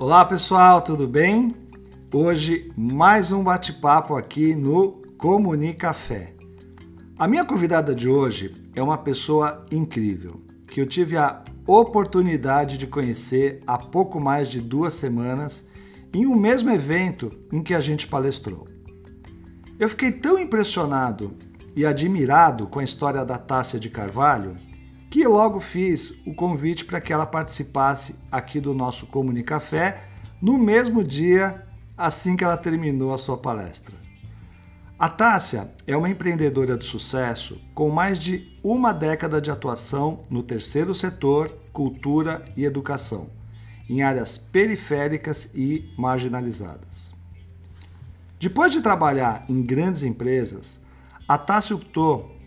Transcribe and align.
Olá 0.00 0.24
pessoal, 0.24 0.80
tudo 0.80 1.08
bem? 1.08 1.56
Hoje 2.14 2.72
mais 2.76 3.32
um 3.32 3.42
bate-papo 3.42 4.14
aqui 4.14 4.54
no 4.54 5.02
Comunicafé. 5.18 6.34
A 7.18 7.26
minha 7.26 7.44
convidada 7.44 7.92
de 7.96 8.08
hoje 8.08 8.54
é 8.76 8.80
uma 8.80 8.96
pessoa 8.96 9.66
incrível 9.72 10.40
que 10.68 10.80
eu 10.80 10.86
tive 10.86 11.16
a 11.16 11.42
oportunidade 11.66 12.78
de 12.78 12.86
conhecer 12.86 13.60
há 13.66 13.76
pouco 13.76 14.20
mais 14.20 14.48
de 14.48 14.60
duas 14.60 14.94
semanas 14.94 15.66
em 16.14 16.28
um 16.28 16.36
mesmo 16.36 16.70
evento 16.70 17.36
em 17.52 17.60
que 17.60 17.74
a 17.74 17.80
gente 17.80 18.06
palestrou. 18.06 18.68
Eu 19.80 19.88
fiquei 19.88 20.12
tão 20.12 20.38
impressionado 20.38 21.36
e 21.74 21.84
admirado 21.84 22.68
com 22.68 22.78
a 22.78 22.84
história 22.84 23.24
da 23.24 23.36
Tássia 23.36 23.80
de 23.80 23.90
Carvalho 23.90 24.56
que 25.10 25.26
logo 25.26 25.60
fiz 25.60 26.14
o 26.26 26.34
convite 26.34 26.84
para 26.84 27.00
que 27.00 27.12
ela 27.12 27.26
participasse 27.26 28.16
aqui 28.30 28.60
do 28.60 28.74
nosso 28.74 29.06
Comunicafé 29.06 30.04
no 30.40 30.58
mesmo 30.58 31.02
dia 31.02 31.64
assim 31.96 32.36
que 32.36 32.44
ela 32.44 32.56
terminou 32.56 33.12
a 33.12 33.18
sua 33.18 33.36
palestra. 33.36 33.96
A 34.98 35.08
Tássia 35.08 35.72
é 35.86 35.96
uma 35.96 36.10
empreendedora 36.10 36.76
de 36.76 36.84
sucesso 36.84 37.60
com 37.74 37.88
mais 37.88 38.18
de 38.18 38.58
uma 38.62 38.92
década 38.92 39.40
de 39.40 39.50
atuação 39.50 40.22
no 40.28 40.42
terceiro 40.42 40.92
setor, 40.94 41.56
cultura 41.72 42.44
e 42.56 42.64
educação, 42.64 43.30
em 43.88 44.02
áreas 44.02 44.36
periféricas 44.36 45.50
e 45.54 45.92
marginalizadas. 45.96 47.14
Depois 48.40 48.72
de 48.72 48.80
trabalhar 48.80 49.44
em 49.48 49.62
grandes 49.62 50.02
empresas, 50.02 50.80
a 51.28 51.38
Tássia 51.38 51.76
optou 51.76 52.37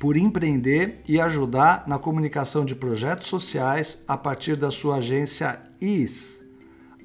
por 0.00 0.16
empreender 0.16 1.02
e 1.06 1.20
ajudar 1.20 1.84
na 1.86 1.98
comunicação 1.98 2.64
de 2.64 2.74
projetos 2.74 3.28
sociais 3.28 4.02
a 4.08 4.16
partir 4.16 4.56
da 4.56 4.70
sua 4.70 4.96
agência 4.96 5.60
IS, 5.78 6.42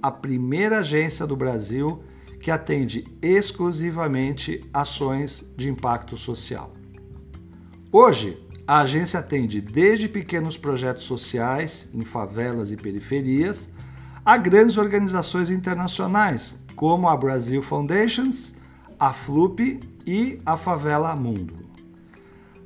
a 0.02 0.10
primeira 0.10 0.80
agência 0.80 1.28
do 1.28 1.36
Brasil 1.36 2.02
que 2.40 2.50
atende 2.50 3.06
exclusivamente 3.22 4.64
ações 4.74 5.54
de 5.58 5.68
impacto 5.68 6.16
social. 6.16 6.72
Hoje, 7.92 8.42
a 8.66 8.80
agência 8.80 9.20
atende 9.20 9.60
desde 9.60 10.08
pequenos 10.08 10.56
projetos 10.56 11.04
sociais 11.04 11.90
em 11.94 12.06
favelas 12.06 12.72
e 12.72 12.78
periferias 12.78 13.72
a 14.24 14.38
grandes 14.38 14.78
organizações 14.78 15.50
internacionais, 15.50 16.60
como 16.78 17.10
a 17.10 17.18
Brasil 17.18 17.62
Foundations, 17.62 18.56
a 18.98 19.12
FLUP 19.12 19.82
e 20.08 20.40
a 20.46 20.56
Favela 20.56 21.14
Mundo. 21.14 21.65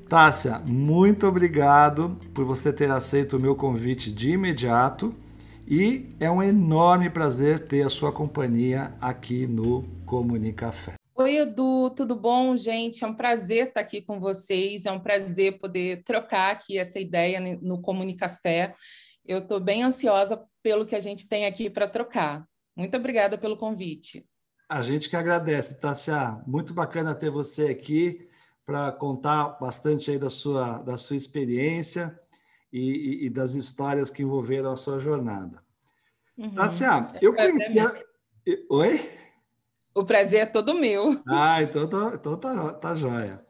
Tássia, 0.09 0.57
muito 0.65 1.27
obrigado 1.27 2.17
por 2.33 2.43
você 2.43 2.73
ter 2.73 2.89
aceito 2.89 3.37
o 3.37 3.39
meu 3.39 3.55
convite 3.55 4.11
de 4.11 4.31
imediato 4.31 5.15
e 5.67 6.09
é 6.19 6.31
um 6.31 6.41
enorme 6.41 7.11
prazer 7.11 7.59
ter 7.67 7.83
a 7.83 7.89
sua 7.89 8.11
companhia 8.11 8.91
aqui 8.99 9.45
no 9.45 9.83
Comunicafé. 10.07 10.95
Oi, 11.13 11.37
Edu, 11.37 11.91
tudo 11.91 12.15
bom, 12.15 12.57
gente? 12.57 13.03
É 13.03 13.07
um 13.07 13.13
prazer 13.13 13.67
estar 13.67 13.81
aqui 13.81 14.01
com 14.01 14.19
vocês, 14.19 14.87
é 14.87 14.91
um 14.91 14.99
prazer 14.99 15.59
poder 15.59 16.01
trocar 16.03 16.53
aqui 16.53 16.79
essa 16.79 16.99
ideia 16.99 17.39
no 17.61 17.79
Comunicafé. 17.79 18.73
Eu 19.23 19.37
estou 19.37 19.59
bem 19.59 19.83
ansiosa 19.83 20.43
pelo 20.63 20.87
que 20.87 20.95
a 20.95 20.99
gente 20.99 21.29
tem 21.29 21.45
aqui 21.45 21.69
para 21.69 21.87
trocar. 21.87 22.43
Muito 22.75 22.97
obrigada 22.97 23.37
pelo 23.37 23.55
convite. 23.55 24.25
A 24.67 24.81
gente 24.81 25.07
que 25.07 25.15
agradece, 25.15 25.79
Tássia. 25.79 26.41
Muito 26.47 26.73
bacana 26.73 27.13
ter 27.13 27.29
você 27.29 27.65
aqui 27.65 28.27
para 28.69 28.91
contar 28.91 29.57
bastante 29.59 30.11
aí 30.11 30.19
da 30.19 30.29
sua, 30.29 30.77
da 30.77 30.95
sua 30.95 31.15
experiência 31.15 32.15
e, 32.71 32.79
e, 32.81 33.25
e 33.25 33.29
das 33.31 33.55
histórias 33.55 34.11
que 34.11 34.21
envolveram 34.21 34.71
a 34.71 34.75
sua 34.75 34.99
jornada. 34.99 35.63
Uhum. 36.37 36.53
Tássia, 36.53 37.07
eu 37.19 37.33
conhecia. 37.35 37.91
Oi? 38.69 39.09
O 39.95 40.05
prazer 40.05 40.41
é 40.41 40.45
todo 40.45 40.75
meu. 40.75 41.19
Ah, 41.27 41.63
então, 41.63 41.89
tá, 41.89 42.11
então 42.13 42.37
tá, 42.37 42.73
tá 42.73 42.95
joia. 42.95 43.43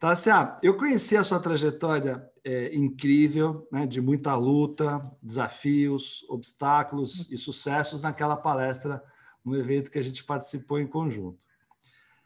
Tássia, 0.00 0.58
eu 0.60 0.76
conheci 0.76 1.16
a 1.16 1.22
sua 1.22 1.38
trajetória 1.38 2.28
é, 2.44 2.74
incrível, 2.74 3.68
né, 3.70 3.86
de 3.86 4.00
muita 4.00 4.34
luta, 4.34 5.08
desafios, 5.22 6.26
obstáculos 6.28 7.30
e 7.30 7.36
sucessos 7.36 8.00
naquela 8.00 8.36
palestra, 8.36 9.00
no 9.44 9.56
evento 9.56 9.88
que 9.88 10.00
a 10.00 10.02
gente 10.02 10.24
participou 10.24 10.80
em 10.80 10.86
conjunto. 10.86 11.46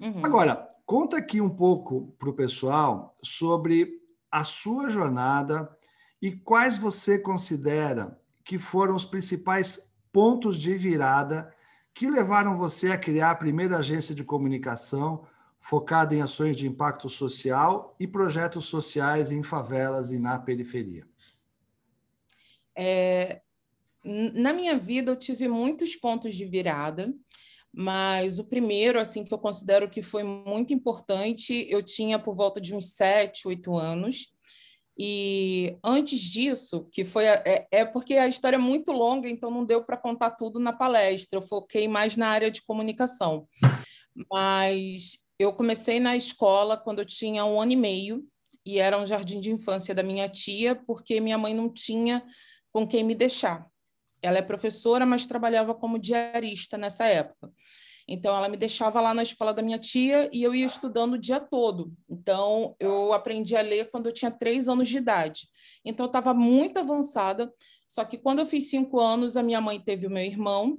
Uhum. 0.00 0.24
Agora, 0.24 0.66
Conta 0.92 1.16
aqui 1.16 1.40
um 1.40 1.48
pouco 1.48 2.14
para 2.18 2.28
o 2.28 2.34
pessoal 2.34 3.16
sobre 3.22 3.98
a 4.30 4.44
sua 4.44 4.90
jornada 4.90 5.74
e 6.20 6.32
quais 6.32 6.76
você 6.76 7.18
considera 7.18 8.20
que 8.44 8.58
foram 8.58 8.94
os 8.94 9.06
principais 9.06 9.96
pontos 10.12 10.58
de 10.58 10.74
virada 10.74 11.50
que 11.94 12.10
levaram 12.10 12.58
você 12.58 12.92
a 12.92 12.98
criar 12.98 13.30
a 13.30 13.34
primeira 13.34 13.78
agência 13.78 14.14
de 14.14 14.22
comunicação 14.22 15.26
focada 15.62 16.14
em 16.14 16.20
ações 16.20 16.58
de 16.58 16.68
impacto 16.68 17.08
social 17.08 17.96
e 17.98 18.06
projetos 18.06 18.66
sociais 18.66 19.32
em 19.32 19.42
favelas 19.42 20.12
e 20.12 20.18
na 20.18 20.38
periferia. 20.38 21.06
É, 22.76 23.40
na 24.04 24.52
minha 24.52 24.76
vida, 24.76 25.10
eu 25.10 25.16
tive 25.16 25.48
muitos 25.48 25.96
pontos 25.96 26.34
de 26.34 26.44
virada 26.44 27.10
mas 27.72 28.38
o 28.38 28.44
primeiro, 28.44 29.00
assim, 29.00 29.24
que 29.24 29.32
eu 29.32 29.38
considero 29.38 29.88
que 29.88 30.02
foi 30.02 30.22
muito 30.22 30.74
importante, 30.74 31.66
eu 31.70 31.82
tinha 31.82 32.18
por 32.18 32.34
volta 32.34 32.60
de 32.60 32.74
uns 32.74 32.92
sete, 32.92 33.48
oito 33.48 33.76
anos, 33.76 34.28
e 34.98 35.78
antes 35.82 36.20
disso, 36.20 36.86
que 36.92 37.04
foi 37.04 37.24
é, 37.24 37.66
é, 37.70 37.84
porque 37.84 38.14
a 38.14 38.28
história 38.28 38.56
é 38.56 38.58
muito 38.58 38.92
longa, 38.92 39.28
então 39.28 39.50
não 39.50 39.64
deu 39.64 39.82
para 39.82 39.96
contar 39.96 40.32
tudo 40.32 40.60
na 40.60 40.72
palestra. 40.72 41.38
Eu 41.38 41.42
foquei 41.42 41.88
mais 41.88 42.16
na 42.16 42.28
área 42.28 42.50
de 42.50 42.62
comunicação. 42.62 43.48
Mas 44.30 45.18
eu 45.38 45.52
comecei 45.54 45.98
na 45.98 46.14
escola 46.14 46.76
quando 46.76 46.98
eu 46.98 47.06
tinha 47.06 47.44
um 47.44 47.60
ano 47.60 47.72
e 47.72 47.76
meio 47.76 48.24
e 48.64 48.78
era 48.78 48.98
um 48.98 49.06
jardim 49.06 49.40
de 49.40 49.50
infância 49.50 49.94
da 49.94 50.02
minha 50.02 50.28
tia, 50.28 50.76
porque 50.76 51.20
minha 51.20 51.38
mãe 51.38 51.54
não 51.54 51.72
tinha 51.72 52.22
com 52.70 52.86
quem 52.86 53.02
me 53.02 53.14
deixar. 53.14 53.66
Ela 54.22 54.38
é 54.38 54.42
professora, 54.42 55.04
mas 55.04 55.26
trabalhava 55.26 55.74
como 55.74 55.98
diarista 55.98 56.78
nessa 56.78 57.04
época. 57.04 57.50
Então, 58.08 58.36
ela 58.36 58.48
me 58.48 58.56
deixava 58.56 59.00
lá 59.00 59.14
na 59.14 59.22
escola 59.22 59.54
da 59.54 59.62
minha 59.62 59.78
tia 59.78 60.28
e 60.32 60.42
eu 60.42 60.54
ia 60.54 60.66
estudando 60.66 61.14
o 61.14 61.18
dia 61.18 61.40
todo. 61.40 61.92
Então, 62.08 62.74
eu 62.78 63.12
aprendi 63.12 63.56
a 63.56 63.62
ler 63.62 63.90
quando 63.90 64.06
eu 64.06 64.12
tinha 64.12 64.30
três 64.30 64.68
anos 64.68 64.88
de 64.88 64.96
idade. 64.96 65.48
Então, 65.84 66.06
eu 66.06 66.08
estava 66.08 66.34
muito 66.34 66.78
avançada. 66.78 67.52
Só 67.86 68.04
que 68.04 68.18
quando 68.18 68.40
eu 68.40 68.46
fiz 68.46 68.70
cinco 68.70 68.98
anos, 69.00 69.36
a 69.36 69.42
minha 69.42 69.60
mãe 69.60 69.78
teve 69.78 70.06
o 70.06 70.10
meu 70.10 70.24
irmão. 70.24 70.78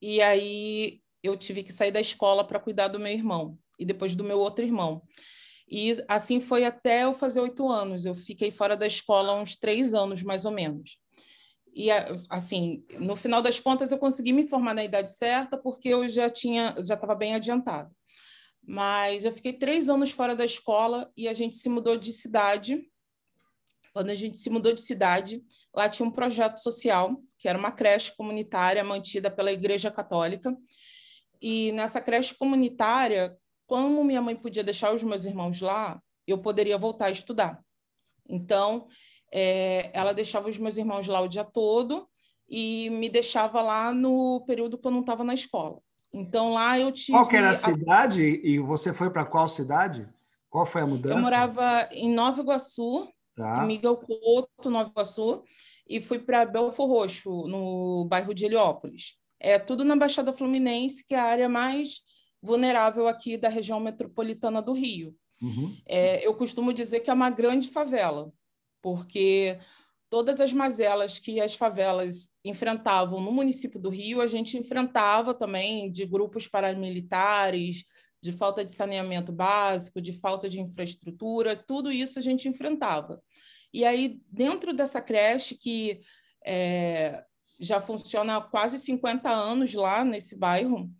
E 0.00 0.20
aí 0.20 1.00
eu 1.22 1.36
tive 1.36 1.62
que 1.62 1.72
sair 1.72 1.90
da 1.90 2.00
escola 2.00 2.46
para 2.46 2.60
cuidar 2.60 2.88
do 2.88 3.00
meu 3.00 3.12
irmão 3.12 3.58
e 3.78 3.84
depois 3.84 4.14
do 4.14 4.22
meu 4.22 4.38
outro 4.38 4.64
irmão. 4.64 5.02
E 5.68 5.92
assim 6.06 6.38
foi 6.40 6.64
até 6.64 7.04
eu 7.04 7.14
fazer 7.14 7.40
oito 7.40 7.68
anos. 7.68 8.04
Eu 8.04 8.14
fiquei 8.14 8.50
fora 8.50 8.76
da 8.76 8.86
escola 8.86 9.34
uns 9.34 9.56
três 9.56 9.94
anos, 9.94 10.22
mais 10.22 10.44
ou 10.44 10.52
menos. 10.52 10.98
E, 11.74 11.88
assim, 12.30 12.84
no 13.00 13.16
final 13.16 13.42
das 13.42 13.58
contas, 13.58 13.90
eu 13.90 13.98
consegui 13.98 14.32
me 14.32 14.46
formar 14.46 14.74
na 14.74 14.84
idade 14.84 15.10
certa, 15.10 15.58
porque 15.58 15.88
eu 15.88 16.08
já 16.08 16.30
tinha, 16.30 16.72
já 16.84 16.94
estava 16.94 17.16
bem 17.16 17.34
adiantado. 17.34 17.92
Mas 18.62 19.24
eu 19.24 19.32
fiquei 19.32 19.52
três 19.52 19.88
anos 19.88 20.12
fora 20.12 20.36
da 20.36 20.44
escola 20.44 21.10
e 21.16 21.26
a 21.26 21.32
gente 21.32 21.56
se 21.56 21.68
mudou 21.68 21.96
de 21.96 22.12
cidade. 22.12 22.88
Quando 23.92 24.10
a 24.10 24.14
gente 24.14 24.38
se 24.38 24.48
mudou 24.48 24.72
de 24.72 24.82
cidade, 24.82 25.42
lá 25.74 25.88
tinha 25.88 26.06
um 26.06 26.12
projeto 26.12 26.58
social, 26.58 27.20
que 27.38 27.48
era 27.48 27.58
uma 27.58 27.72
creche 27.72 28.14
comunitária 28.16 28.82
mantida 28.84 29.28
pela 29.28 29.50
Igreja 29.50 29.90
Católica. 29.90 30.56
E 31.42 31.72
nessa 31.72 32.00
creche 32.00 32.34
comunitária, 32.34 33.36
como 33.66 34.04
minha 34.04 34.22
mãe 34.22 34.36
podia 34.36 34.62
deixar 34.62 34.94
os 34.94 35.02
meus 35.02 35.24
irmãos 35.24 35.60
lá, 35.60 36.00
eu 36.24 36.38
poderia 36.38 36.78
voltar 36.78 37.06
a 37.06 37.10
estudar. 37.10 37.60
Então, 38.28 38.86
é, 39.32 39.90
ela 39.92 40.12
deixava 40.12 40.48
os 40.48 40.58
meus 40.58 40.76
irmãos 40.76 41.06
lá 41.06 41.20
o 41.20 41.28
dia 41.28 41.44
todo 41.44 42.08
e 42.48 42.90
me 42.90 43.08
deixava 43.08 43.60
lá 43.62 43.92
no 43.92 44.44
período 44.46 44.78
que 44.78 44.86
eu 44.86 44.90
não 44.90 45.00
estava 45.00 45.24
na 45.24 45.34
escola. 45.34 45.78
Então 46.12 46.52
lá 46.54 46.78
eu 46.78 46.92
tive. 46.92 47.18
Qual 47.18 47.32
era 47.32 47.50
a 47.50 47.54
cidade 47.54 48.22
e 48.22 48.58
você 48.58 48.92
foi 48.92 49.10
para 49.10 49.24
qual 49.24 49.48
cidade? 49.48 50.08
Qual 50.48 50.64
foi 50.64 50.82
a 50.82 50.86
mudança? 50.86 51.16
Eu 51.16 51.22
morava 51.22 51.88
em 51.90 52.08
Nova 52.12 52.40
Iguaçu, 52.40 53.08
tá. 53.34 53.64
em 53.64 53.66
Miguel 53.66 53.96
Couto, 53.96 54.70
Nova 54.70 54.90
Iguaçu, 54.90 55.42
e 55.88 56.00
fui 56.00 56.20
para 56.20 56.46
Belfor 56.46 56.88
Roxo, 56.88 57.48
no 57.48 58.04
bairro 58.04 58.32
de 58.32 58.44
Heliópolis. 58.44 59.16
É 59.40 59.58
tudo 59.58 59.84
na 59.84 59.96
Baixada 59.96 60.32
Fluminense, 60.32 61.04
que 61.06 61.14
é 61.14 61.18
a 61.18 61.24
área 61.24 61.48
mais 61.48 62.02
vulnerável 62.40 63.08
aqui 63.08 63.36
da 63.36 63.48
região 63.48 63.80
metropolitana 63.80 64.62
do 64.62 64.72
Rio. 64.72 65.14
Uhum. 65.42 65.76
É, 65.86 66.24
eu 66.24 66.34
costumo 66.34 66.72
dizer 66.72 67.00
que 67.00 67.10
é 67.10 67.12
uma 67.12 67.30
grande 67.30 67.68
favela, 67.68 68.32
porque 68.84 69.58
todas 70.10 70.42
as 70.42 70.52
mazelas 70.52 71.18
que 71.18 71.40
as 71.40 71.54
favelas 71.54 72.28
enfrentavam 72.44 73.18
no 73.18 73.32
município 73.32 73.80
do 73.80 73.88
Rio, 73.88 74.20
a 74.20 74.26
gente 74.26 74.58
enfrentava 74.58 75.32
também 75.32 75.90
de 75.90 76.04
grupos 76.04 76.46
paramilitares, 76.46 77.86
de 78.20 78.30
falta 78.30 78.62
de 78.62 78.70
saneamento 78.70 79.32
básico, 79.32 80.02
de 80.02 80.12
falta 80.12 80.50
de 80.50 80.60
infraestrutura, 80.60 81.56
tudo 81.56 81.90
isso 81.90 82.18
a 82.18 82.22
gente 82.22 82.46
enfrentava. 82.46 83.22
E 83.72 83.86
aí, 83.86 84.20
dentro 84.30 84.74
dessa 84.74 85.00
creche 85.00 85.54
que 85.54 86.02
é, 86.44 87.24
já 87.58 87.80
funciona 87.80 88.36
há 88.36 88.40
quase 88.42 88.78
50 88.78 89.30
anos 89.30 89.72
lá 89.72 90.04
nesse 90.04 90.36
bairro. 90.36 90.90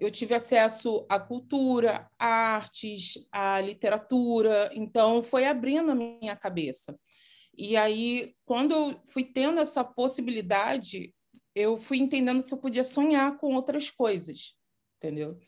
Eu 0.00 0.10
tive 0.10 0.34
acesso 0.34 1.06
à 1.08 1.18
cultura, 1.18 2.08
à 2.18 2.26
artes, 2.26 3.14
à 3.32 3.60
literatura, 3.60 4.70
então 4.74 5.22
foi 5.22 5.46
abrindo 5.46 5.90
a 5.90 5.94
minha 5.94 6.36
cabeça. 6.36 6.98
E 7.56 7.76
aí, 7.76 8.34
quando 8.44 8.72
eu 8.72 9.00
fui 9.04 9.24
tendo 9.24 9.60
essa 9.60 9.84
possibilidade, 9.84 11.14
eu 11.54 11.78
fui 11.78 11.98
entendendo 11.98 12.42
que 12.42 12.52
eu 12.52 12.58
podia 12.58 12.84
sonhar 12.84 13.38
com 13.38 13.54
outras 13.54 13.90
coisas, 13.90 14.54
entendeu? 14.96 15.38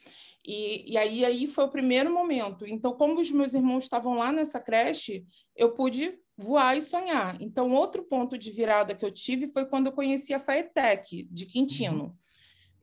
E, 0.46 0.92
e 0.92 0.98
aí, 0.98 1.24
aí 1.24 1.46
foi 1.46 1.64
o 1.64 1.70
primeiro 1.70 2.12
momento. 2.12 2.66
Então, 2.66 2.92
como 2.94 3.20
os 3.20 3.30
meus 3.30 3.54
irmãos 3.54 3.84
estavam 3.84 4.14
lá 4.14 4.30
nessa 4.30 4.60
creche, 4.60 5.24
eu 5.56 5.74
pude 5.74 6.18
voar 6.36 6.76
e 6.76 6.82
sonhar. 6.82 7.40
Então, 7.40 7.72
outro 7.72 8.04
ponto 8.04 8.36
de 8.36 8.50
virada 8.50 8.94
que 8.94 9.04
eu 9.04 9.10
tive 9.10 9.48
foi 9.48 9.64
quando 9.64 9.86
eu 9.86 9.92
conheci 9.92 10.34
a 10.34 10.38
FAETEC, 10.38 11.26
de 11.30 11.46
Quintino. 11.46 12.04
Uhum. 12.04 12.16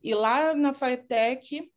E 0.03 0.13
lá 0.13 0.53
na 0.53 0.74
FAETEC, 0.74 1.71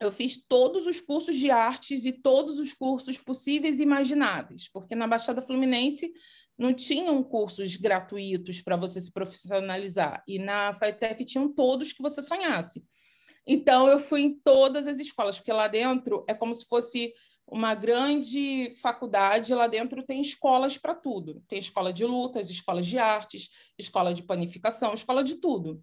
eu 0.00 0.10
fiz 0.10 0.42
todos 0.46 0.86
os 0.86 1.00
cursos 1.00 1.36
de 1.36 1.50
artes 1.50 2.04
e 2.04 2.12
todos 2.12 2.58
os 2.58 2.72
cursos 2.72 3.18
possíveis 3.18 3.78
e 3.78 3.82
imagináveis, 3.82 4.68
porque 4.72 4.94
na 4.94 5.06
Baixada 5.06 5.42
Fluminense 5.42 6.12
não 6.56 6.74
tinham 6.74 7.22
cursos 7.22 7.76
gratuitos 7.76 8.60
para 8.60 8.76
você 8.76 9.00
se 9.00 9.12
profissionalizar, 9.12 10.22
e 10.26 10.38
na 10.38 10.72
FAETEC 10.74 11.24
tinham 11.24 11.52
todos 11.52 11.92
que 11.92 12.02
você 12.02 12.22
sonhasse. 12.22 12.84
Então, 13.46 13.88
eu 13.88 13.98
fui 13.98 14.20
em 14.20 14.38
todas 14.38 14.86
as 14.86 14.98
escolas, 14.98 15.36
porque 15.38 15.52
lá 15.52 15.66
dentro 15.66 16.24
é 16.28 16.34
como 16.34 16.54
se 16.54 16.66
fosse 16.66 17.12
uma 17.46 17.74
grande 17.74 18.72
faculdade, 18.80 19.54
lá 19.54 19.66
dentro 19.66 20.04
tem 20.04 20.20
escolas 20.20 20.78
para 20.78 20.94
tudo. 20.94 21.42
Tem 21.48 21.58
escola 21.58 21.92
de 21.92 22.04
lutas, 22.04 22.48
escola 22.48 22.80
de 22.80 22.96
artes, 22.96 23.48
escola 23.76 24.14
de 24.14 24.22
panificação, 24.22 24.94
escola 24.94 25.24
de 25.24 25.36
tudo. 25.36 25.82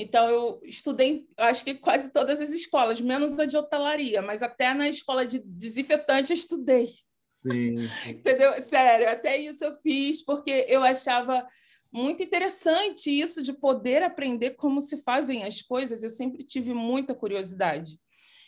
Então, 0.00 0.28
eu 0.28 0.60
estudei, 0.62 1.26
acho 1.36 1.64
que 1.64 1.74
quase 1.74 2.12
todas 2.12 2.40
as 2.40 2.50
escolas, 2.50 3.00
menos 3.00 3.36
a 3.36 3.44
de 3.44 3.56
hotelaria, 3.56 4.22
mas 4.22 4.44
até 4.44 4.72
na 4.72 4.88
escola 4.88 5.26
de 5.26 5.40
desinfetante 5.40 6.32
eu 6.32 6.36
estudei. 6.36 6.94
Sim. 7.26 7.88
Entendeu? 8.06 8.52
Sério, 8.54 9.10
até 9.10 9.36
isso 9.36 9.64
eu 9.64 9.74
fiz, 9.74 10.24
porque 10.24 10.66
eu 10.68 10.84
achava 10.84 11.44
muito 11.92 12.22
interessante 12.22 13.10
isso 13.10 13.42
de 13.42 13.52
poder 13.52 14.04
aprender 14.04 14.50
como 14.50 14.80
se 14.80 14.98
fazem 15.02 15.42
as 15.42 15.60
coisas. 15.62 16.04
Eu 16.04 16.10
sempre 16.10 16.44
tive 16.44 16.72
muita 16.72 17.12
curiosidade. 17.12 17.98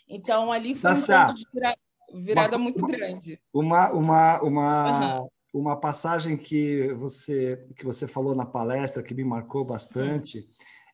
Então, 0.09 0.53
ali 0.53 0.75
foi 0.77 0.93
um 0.93 0.95
ponto 0.95 1.35
de 1.35 1.45
virada 1.53 1.79
virada 2.13 2.57
uma, 2.57 2.63
muito 2.63 2.87
grande. 2.87 3.41
Uma, 3.53 3.91
uma, 3.91 4.43
uma, 4.43 5.21
uhum. 5.21 5.29
uma 5.55 5.77
passagem 5.77 6.37
que 6.37 6.93
você, 6.95 7.65
que 7.77 7.85
você 7.85 8.07
falou 8.07 8.35
na 8.35 8.45
palestra 8.45 9.03
que 9.03 9.15
me 9.15 9.25
marcou 9.25 9.65
bastante 9.65 10.39
uhum. 10.39 10.45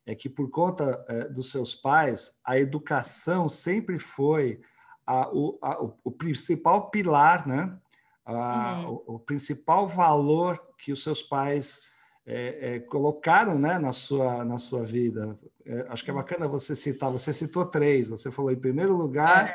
É 0.06 0.14
que, 0.14 0.29
por 0.29 0.49
conta 0.49 1.05
é, 1.08 1.29
dos 1.29 1.50
seus 1.50 1.75
pais, 1.75 2.38
a 2.44 2.58
educação 2.58 3.49
sempre 3.49 3.99
foi 3.99 4.61
a, 5.05 5.29
o, 5.32 5.58
a, 5.61 5.82
o, 6.05 6.11
principal 6.11 6.91
pilar, 6.91 7.47
né? 7.47 7.76
A, 8.25 8.81
uhum. 8.81 9.03
o, 9.06 9.14
o, 9.14 9.19
principal 9.19 9.87
valor 9.88 10.61
que 10.79 10.93
os 10.93 11.03
seus 11.03 11.23
pais 11.23 11.82
é, 12.25 12.75
é, 12.75 12.81
colocaram 12.81 13.58
né, 13.58 13.79
na, 13.79 13.93
sua, 13.93 14.44
na 14.44 14.58
sua 14.58 14.85
vida. 14.85 15.38
É, 15.64 15.87
acho 15.91 16.05
que 16.05 16.11
é 16.11 16.14
uhum. 16.14 16.20
bacana 16.20 16.49
você 16.49 16.75
citar, 16.75 17.11
você 17.11 17.32
citou 17.32 17.67
três, 17.67 18.08
você 18.08 18.31
falou 18.31 18.50
em 18.50 18.58
primeiro 18.58 18.97
lugar 18.97 19.49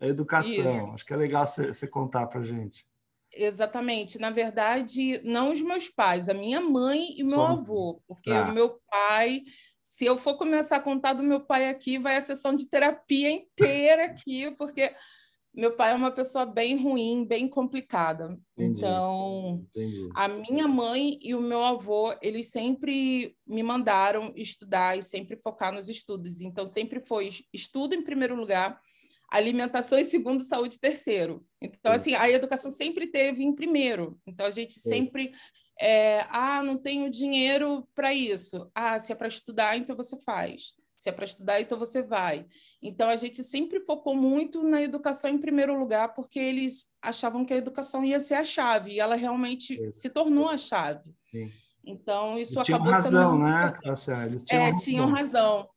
é 0.00 0.06
a 0.06 0.08
educação. 0.08 0.86
Isso. 0.86 0.94
Acho 0.94 1.06
que 1.06 1.12
é 1.12 1.16
legal 1.16 1.46
você 1.46 1.86
contar 1.86 2.26
para 2.26 2.42
gente. 2.42 2.86
Exatamente. 3.32 4.18
Na 4.18 4.30
verdade, 4.30 5.20
não 5.24 5.52
os 5.52 5.60
meus 5.60 5.88
pais, 5.88 6.28
a 6.28 6.34
minha 6.34 6.60
mãe 6.60 7.18
e 7.18 7.22
o 7.22 7.26
meu 7.26 7.36
Só 7.36 7.46
avô, 7.48 8.00
porque 8.06 8.30
ah. 8.30 8.44
o 8.44 8.52
meu 8.52 8.78
pai, 8.88 9.42
se 9.94 10.04
eu 10.04 10.16
for 10.16 10.36
começar 10.36 10.78
a 10.78 10.80
contar 10.80 11.12
do 11.12 11.22
meu 11.22 11.40
pai 11.40 11.68
aqui, 11.68 11.98
vai 11.98 12.16
a 12.16 12.20
sessão 12.20 12.52
de 12.52 12.68
terapia 12.68 13.30
inteira 13.30 14.06
aqui, 14.10 14.50
porque 14.58 14.92
meu 15.54 15.76
pai 15.76 15.92
é 15.92 15.94
uma 15.94 16.10
pessoa 16.10 16.44
bem 16.44 16.76
ruim, 16.82 17.24
bem 17.24 17.46
complicada. 17.46 18.36
Entendi. 18.58 18.80
Então, 18.80 19.64
Entendi. 19.70 20.08
a 20.16 20.26
minha 20.26 20.66
mãe 20.66 21.16
e 21.22 21.32
o 21.32 21.40
meu 21.40 21.62
avô, 21.62 22.12
eles 22.20 22.48
sempre 22.48 23.36
me 23.46 23.62
mandaram 23.62 24.32
estudar 24.34 24.98
e 24.98 25.02
sempre 25.04 25.36
focar 25.36 25.72
nos 25.72 25.88
estudos. 25.88 26.40
Então, 26.40 26.66
sempre 26.66 27.00
foi 27.00 27.30
estudo 27.52 27.94
em 27.94 28.02
primeiro 28.02 28.34
lugar 28.34 28.80
alimentação 29.30 29.96
em 29.96 30.04
segundo, 30.04 30.42
saúde 30.42 30.80
terceiro. 30.80 31.46
Então, 31.62 31.92
Sim. 31.92 31.96
assim, 31.96 32.14
a 32.16 32.28
educação 32.28 32.70
sempre 32.70 33.06
teve 33.06 33.44
em 33.44 33.54
primeiro. 33.54 34.18
Então, 34.26 34.44
a 34.44 34.50
gente 34.50 34.72
Sim. 34.72 34.90
sempre. 34.90 35.32
É, 35.80 36.26
ah, 36.30 36.62
não 36.62 36.76
tenho 36.76 37.10
dinheiro 37.10 37.86
para 37.94 38.14
isso. 38.14 38.70
Ah, 38.74 38.98
se 38.98 39.12
é 39.12 39.14
para 39.14 39.28
estudar, 39.28 39.76
então 39.76 39.96
você 39.96 40.16
faz. 40.16 40.72
Se 40.96 41.08
é 41.08 41.12
para 41.12 41.24
estudar, 41.24 41.60
então 41.60 41.78
você 41.78 42.02
vai. 42.02 42.46
Então, 42.80 43.08
a 43.08 43.16
gente 43.16 43.42
sempre 43.42 43.80
focou 43.80 44.14
muito 44.14 44.62
na 44.62 44.80
educação 44.80 45.30
em 45.30 45.38
primeiro 45.38 45.78
lugar, 45.78 46.14
porque 46.14 46.38
eles 46.38 46.86
achavam 47.02 47.44
que 47.44 47.52
a 47.52 47.56
educação 47.56 48.04
ia 48.04 48.20
ser 48.20 48.34
a 48.34 48.44
chave, 48.44 48.92
e 48.92 49.00
ela 49.00 49.16
realmente 49.16 49.78
se 49.92 50.08
tornou 50.08 50.48
a 50.48 50.56
chave. 50.56 51.14
Sim. 51.18 51.50
Então, 51.84 52.38
isso 52.38 52.58
e 52.58 52.62
acabou 52.62 52.86
tinham 52.86 53.02
razão, 53.02 53.38
né? 53.38 53.72
Tá 53.82 54.24
eles 54.24 54.44
tinham 54.44 54.62
é, 54.62 54.66
razão. 54.66 54.80
tinham 54.80 55.06
razão. 55.06 55.68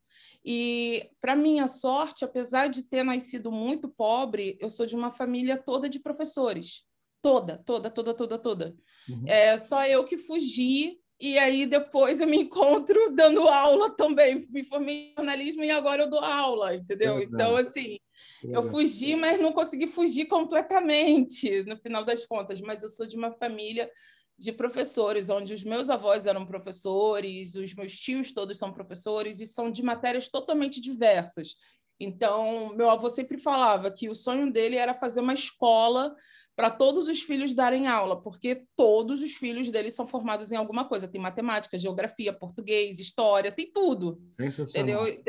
E, 0.46 1.10
para 1.20 1.36
minha 1.36 1.68
sorte, 1.68 2.24
apesar 2.24 2.68
de 2.68 2.84
ter 2.84 3.04
nascido 3.04 3.52
muito 3.52 3.90
pobre, 3.90 4.58
eu 4.62 4.70
sou 4.70 4.86
de 4.86 4.96
uma 4.96 5.12
família 5.12 5.58
toda 5.58 5.90
de 5.90 6.00
professores. 6.00 6.84
Toda, 7.28 7.58
toda, 7.58 7.90
toda, 7.90 8.14
toda, 8.14 8.40
toda. 8.40 8.76
Uhum. 9.10 9.24
É 9.28 9.58
só 9.58 9.86
eu 9.86 10.06
que 10.06 10.18
fugi, 10.18 10.98
e 11.20 11.38
aí 11.38 11.66
depois 11.66 12.22
eu 12.22 12.28
me 12.28 12.38
encontro 12.38 12.98
dando 13.14 13.48
aula 13.48 13.90
também. 13.90 14.48
Me 14.50 14.64
formei 14.64 15.10
em 15.10 15.14
jornalismo 15.16 15.64
e 15.64 15.72
agora 15.72 16.04
eu 16.04 16.10
dou 16.10 16.20
aula, 16.20 16.76
entendeu? 16.76 17.22
Então, 17.22 17.56
assim, 17.56 17.98
eu 18.44 18.64
fugi, 18.64 19.16
mas 19.16 19.40
não 19.40 19.52
consegui 19.52 19.88
fugir 19.88 20.26
completamente, 20.26 21.64
no 21.64 21.78
final 21.78 22.06
das 22.06 22.26
contas. 22.26 22.62
Mas 22.62 22.82
eu 22.82 22.90
sou 22.90 23.06
de 23.06 23.18
uma 23.18 23.34
família 23.34 23.92
de 24.38 24.52
professores, 24.52 25.30
onde 25.30 25.54
os 25.54 25.64
meus 25.64 25.90
avós 25.90 26.26
eram 26.28 26.46
professores, 26.46 27.56
os 27.56 27.74
meus 27.74 27.98
tios 27.98 28.32
todos 28.32 28.58
são 28.58 28.72
professores 28.72 29.40
e 29.40 29.48
são 29.48 29.72
de 29.72 29.82
matérias 29.82 30.30
totalmente 30.30 30.80
diversas. 30.80 31.56
Então, 32.00 32.76
meu 32.76 32.90
avô 32.90 33.10
sempre 33.10 33.38
falava 33.38 33.90
que 33.90 34.08
o 34.08 34.16
sonho 34.16 34.52
dele 34.52 34.76
era 34.76 34.94
fazer 34.94 35.20
uma 35.20 35.34
escola 35.34 36.16
para 36.58 36.72
todos 36.72 37.08
os 37.08 37.22
filhos 37.22 37.54
darem 37.54 37.86
aula, 37.86 38.20
porque 38.20 38.64
todos 38.76 39.22
os 39.22 39.36
filhos 39.36 39.70
dele 39.70 39.92
são 39.92 40.08
formados 40.08 40.52
em 40.52 40.56
alguma 40.56 40.90
coisa. 40.90 41.08
Tem 41.08 41.22
matemática, 41.22 41.78
geografia, 41.78 42.34
português, 42.34 42.98
história, 42.98 43.52
tem 43.52 43.72
tudo. 43.72 44.20
Sensacional. 44.32 45.08
Entendeu? 45.08 45.24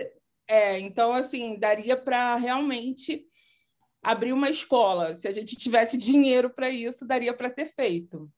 É, 0.49 0.81
então, 0.81 1.12
assim, 1.12 1.59
daria 1.59 1.99
para 1.99 2.35
realmente 2.37 3.26
abrir 4.02 4.33
uma 4.33 4.49
escola. 4.49 5.14
Se 5.14 5.29
a 5.29 5.31
gente 5.31 5.55
tivesse 5.55 5.99
dinheiro 5.99 6.49
para 6.49 6.71
isso, 6.71 7.07
daria 7.07 7.37
para 7.37 7.50
ter 7.50 7.67
feito. 7.67 8.33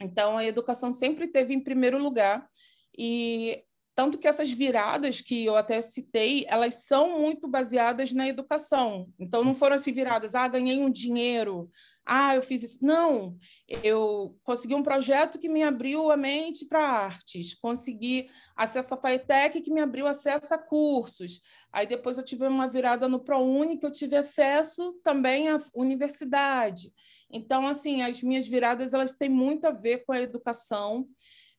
Então, 0.00 0.38
a 0.38 0.46
educação 0.46 0.90
sempre 0.90 1.28
teve 1.28 1.52
em 1.52 1.60
primeiro 1.60 1.98
lugar. 1.98 2.48
E 2.96 3.62
tanto 3.94 4.16
que 4.16 4.28
essas 4.28 4.50
viradas 4.50 5.20
que 5.20 5.44
eu 5.44 5.56
até 5.56 5.82
citei, 5.82 6.46
elas 6.48 6.86
são 6.86 7.20
muito 7.20 7.46
baseadas 7.46 8.12
na 8.12 8.26
educação. 8.26 9.12
Então, 9.18 9.44
não 9.44 9.54
foram 9.54 9.76
assim 9.76 9.92
viradas, 9.92 10.34
ah, 10.34 10.48
ganhei 10.48 10.78
um 10.78 10.88
dinheiro, 10.88 11.70
ah, 12.10 12.34
eu 12.34 12.40
fiz 12.40 12.62
isso. 12.62 12.82
Não, 12.82 13.36
eu 13.82 14.34
consegui 14.42 14.74
um 14.74 14.82
projeto 14.82 15.38
que 15.38 15.48
me 15.48 15.62
abriu 15.62 16.10
a 16.10 16.16
mente 16.16 16.64
para 16.64 16.80
artes, 16.80 17.54
consegui 17.54 18.30
acesso 18.56 18.94
à 18.94 18.96
FAETEC 18.96 19.60
que 19.60 19.70
me 19.70 19.82
abriu 19.82 20.06
acesso 20.06 20.54
a 20.54 20.58
cursos. 20.58 21.42
Aí 21.70 21.86
depois 21.86 22.16
eu 22.16 22.24
tive 22.24 22.46
uma 22.46 22.66
virada 22.66 23.06
no 23.10 23.20
ProUni 23.20 23.78
que 23.78 23.84
eu 23.84 23.92
tive 23.92 24.16
acesso 24.16 24.98
também 25.04 25.48
à 25.48 25.58
universidade. 25.74 26.94
Então, 27.30 27.66
assim, 27.66 28.00
as 28.00 28.22
minhas 28.22 28.48
viradas 28.48 28.94
elas 28.94 29.14
têm 29.14 29.28
muito 29.28 29.66
a 29.66 29.70
ver 29.70 30.06
com 30.06 30.12
a 30.12 30.20
educação, 30.20 31.06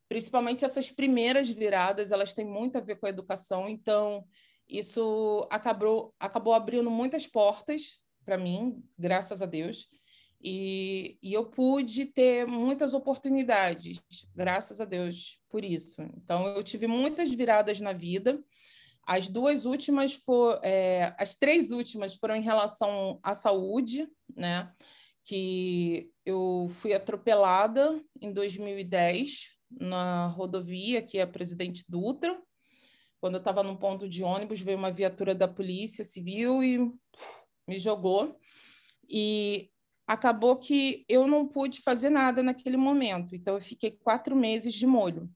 principalmente 0.08 0.66
essas 0.66 0.90
primeiras 0.90 1.48
viradas, 1.48 2.12
elas 2.12 2.34
têm 2.34 2.46
muito 2.46 2.76
a 2.76 2.82
ver 2.82 2.96
com 2.96 3.06
a 3.06 3.10
educação. 3.10 3.70
Então, 3.70 4.26
isso 4.68 5.48
acabou, 5.52 6.12
acabou 6.20 6.56
abrindo 6.56 6.90
muitas 6.90 7.28
portas 7.28 8.00
para 8.26 8.36
mim, 8.36 8.84
graças 8.98 9.44
a 9.44 9.46
Deus. 9.46 9.88
E, 10.42 11.18
e, 11.22 11.34
eu 11.34 11.46
pude 11.46 12.06
ter 12.06 12.48
muitas 12.48 12.94
oportunidades, 12.94 14.02
graças 14.34 14.80
a 14.80 14.86
Deus 14.86 15.38
por 15.50 15.66
isso. 15.66 16.02
Então, 16.16 16.48
eu 16.48 16.64
tive 16.64 16.88
muitas 16.88 17.30
viradas 17.34 17.82
na 17.82 17.92
vida. 17.92 18.42
As 19.06 19.28
duas 19.28 19.66
últimas 19.66 20.14
foram, 20.14 20.62
é, 20.64 21.14
as 21.20 21.36
três 21.36 21.72
últimas 21.72 22.16
foram 22.16 22.36
em 22.36 22.42
relação 22.42 23.20
à 23.22 23.34
saúde, 23.34 24.08
né? 24.34 24.72
que 25.30 26.10
eu 26.26 26.68
fui 26.72 26.92
atropelada 26.92 28.04
em 28.20 28.34
2010 28.34 29.60
na 29.70 30.26
rodovia, 30.26 31.04
que 31.04 31.20
é 31.20 31.26
Presidente 31.26 31.86
Dutra. 31.88 32.42
Quando 33.22 33.36
eu 33.36 33.40
estava 33.40 33.62
num 33.62 33.76
ponto 33.76 34.10
de 34.10 34.24
ônibus, 34.24 34.60
veio 34.60 34.80
uma 34.80 34.92
viatura 34.92 35.36
da 35.36 35.48
Polícia 35.48 36.04
Civil 36.04 36.64
e 36.64 36.80
me 37.68 37.78
jogou. 37.78 38.40
E 39.08 39.70
acabou 40.10 40.58
que 40.58 41.06
eu 41.08 41.28
não 41.28 41.48
pude 41.48 41.84
fazer 41.84 42.10
nada 42.10 42.42
naquele 42.42 42.78
momento. 42.78 43.36
Então, 43.36 43.54
eu 43.54 43.62
fiquei 43.62 43.92
quatro 43.92 44.36
meses 44.36 44.74
de 44.74 44.88
molho. 44.88 45.30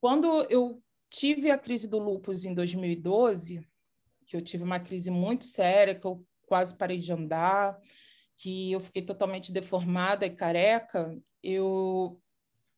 quando 0.00 0.26
eu 0.48 0.82
tive 1.10 1.50
a 1.50 1.58
crise 1.58 1.86
do 1.86 1.98
lúpus 1.98 2.46
em 2.46 2.54
2012, 2.54 3.66
que 4.26 4.36
eu 4.36 4.40
tive 4.40 4.64
uma 4.64 4.80
crise 4.80 5.10
muito 5.10 5.44
séria, 5.44 5.94
que 5.94 6.06
eu 6.06 6.26
quase 6.46 6.74
parei 6.74 6.98
de 6.98 7.12
andar, 7.12 7.78
que 8.38 8.72
eu 8.72 8.80
fiquei 8.80 9.02
totalmente 9.02 9.52
deformada 9.52 10.24
e 10.24 10.34
careca, 10.34 11.14
eu 11.42 12.18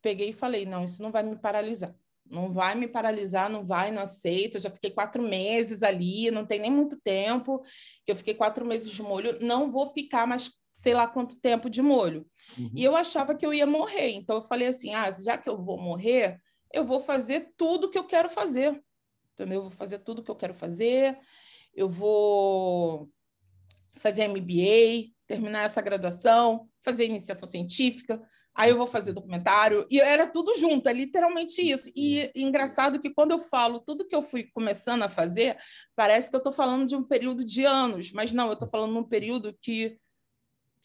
peguei 0.01 0.29
e 0.29 0.33
falei: 0.33 0.65
não, 0.65 0.83
isso 0.83 1.01
não 1.01 1.11
vai 1.11 1.23
me 1.23 1.37
paralisar. 1.37 1.95
Não 2.29 2.51
vai 2.51 2.75
me 2.75 2.87
paralisar, 2.89 3.49
não 3.49 3.63
vai, 3.63 3.91
não 3.91 4.01
aceito. 4.01 4.57
Eu 4.57 4.61
já 4.61 4.69
fiquei 4.69 4.91
quatro 4.91 5.23
meses 5.23 5.83
ali, 5.83 6.29
não 6.29 6.45
tem 6.45 6.59
nem 6.59 6.71
muito 6.71 6.97
tempo 6.97 7.63
eu 8.05 8.15
fiquei 8.15 8.33
quatro 8.33 8.65
meses 8.65 8.91
de 8.91 9.01
molho. 9.01 9.37
Não 9.41 9.69
vou 9.69 9.85
ficar 9.85 10.27
mais 10.27 10.51
sei 10.77 10.93
lá 10.93 11.07
quanto 11.07 11.35
tempo 11.35 11.71
de 11.71 11.81
molho. 11.81 12.23
Uhum. 12.55 12.69
E 12.71 12.83
eu 12.83 12.95
achava 12.95 13.33
que 13.33 13.43
eu 13.43 13.51
ia 13.51 13.65
morrer. 13.65 14.11
Então 14.11 14.35
eu 14.35 14.43
falei 14.43 14.67
assim: 14.67 14.93
ah, 14.93 15.09
já 15.09 15.35
que 15.35 15.49
eu 15.49 15.57
vou 15.57 15.81
morrer, 15.81 16.39
eu 16.71 16.83
vou 16.85 16.99
fazer 16.99 17.51
tudo 17.57 17.89
que 17.89 17.97
eu 17.97 18.03
quero 18.03 18.29
fazer. 18.29 18.79
Entendeu? 19.33 19.57
Eu 19.57 19.61
vou 19.63 19.71
fazer 19.71 19.97
tudo 19.99 20.21
que 20.21 20.29
eu 20.29 20.35
quero 20.35 20.53
fazer. 20.53 21.17
Eu 21.73 21.89
vou 21.89 23.09
fazer 23.95 24.27
MBA, 24.27 25.15
terminar 25.25 25.63
essa 25.63 25.81
graduação, 25.81 26.69
fazer 26.83 27.05
iniciação 27.05 27.49
científica, 27.49 28.21
aí 28.53 28.69
eu 28.69 28.77
vou 28.77 28.85
fazer 28.85 29.13
documentário, 29.13 29.87
e 29.89 29.99
era 29.99 30.27
tudo 30.27 30.53
junto, 30.59 30.87
é 30.87 30.93
literalmente 30.93 31.59
isso. 31.59 31.91
E, 31.95 32.31
e 32.35 32.43
engraçado 32.43 33.01
que 33.01 33.09
quando 33.09 33.31
eu 33.31 33.39
falo 33.39 33.79
tudo 33.79 34.07
que 34.07 34.15
eu 34.15 34.21
fui 34.21 34.43
começando 34.53 35.01
a 35.01 35.09
fazer, 35.09 35.57
parece 35.95 36.29
que 36.29 36.35
eu 36.35 36.39
estou 36.39 36.53
falando 36.53 36.85
de 36.85 36.95
um 36.95 37.03
período 37.03 37.43
de 37.43 37.65
anos, 37.65 38.11
mas 38.11 38.31
não, 38.31 38.45
eu 38.45 38.53
estou 38.53 38.67
falando 38.67 38.93
de 38.93 38.99
um 38.99 39.03
período 39.03 39.57
que 39.59 39.97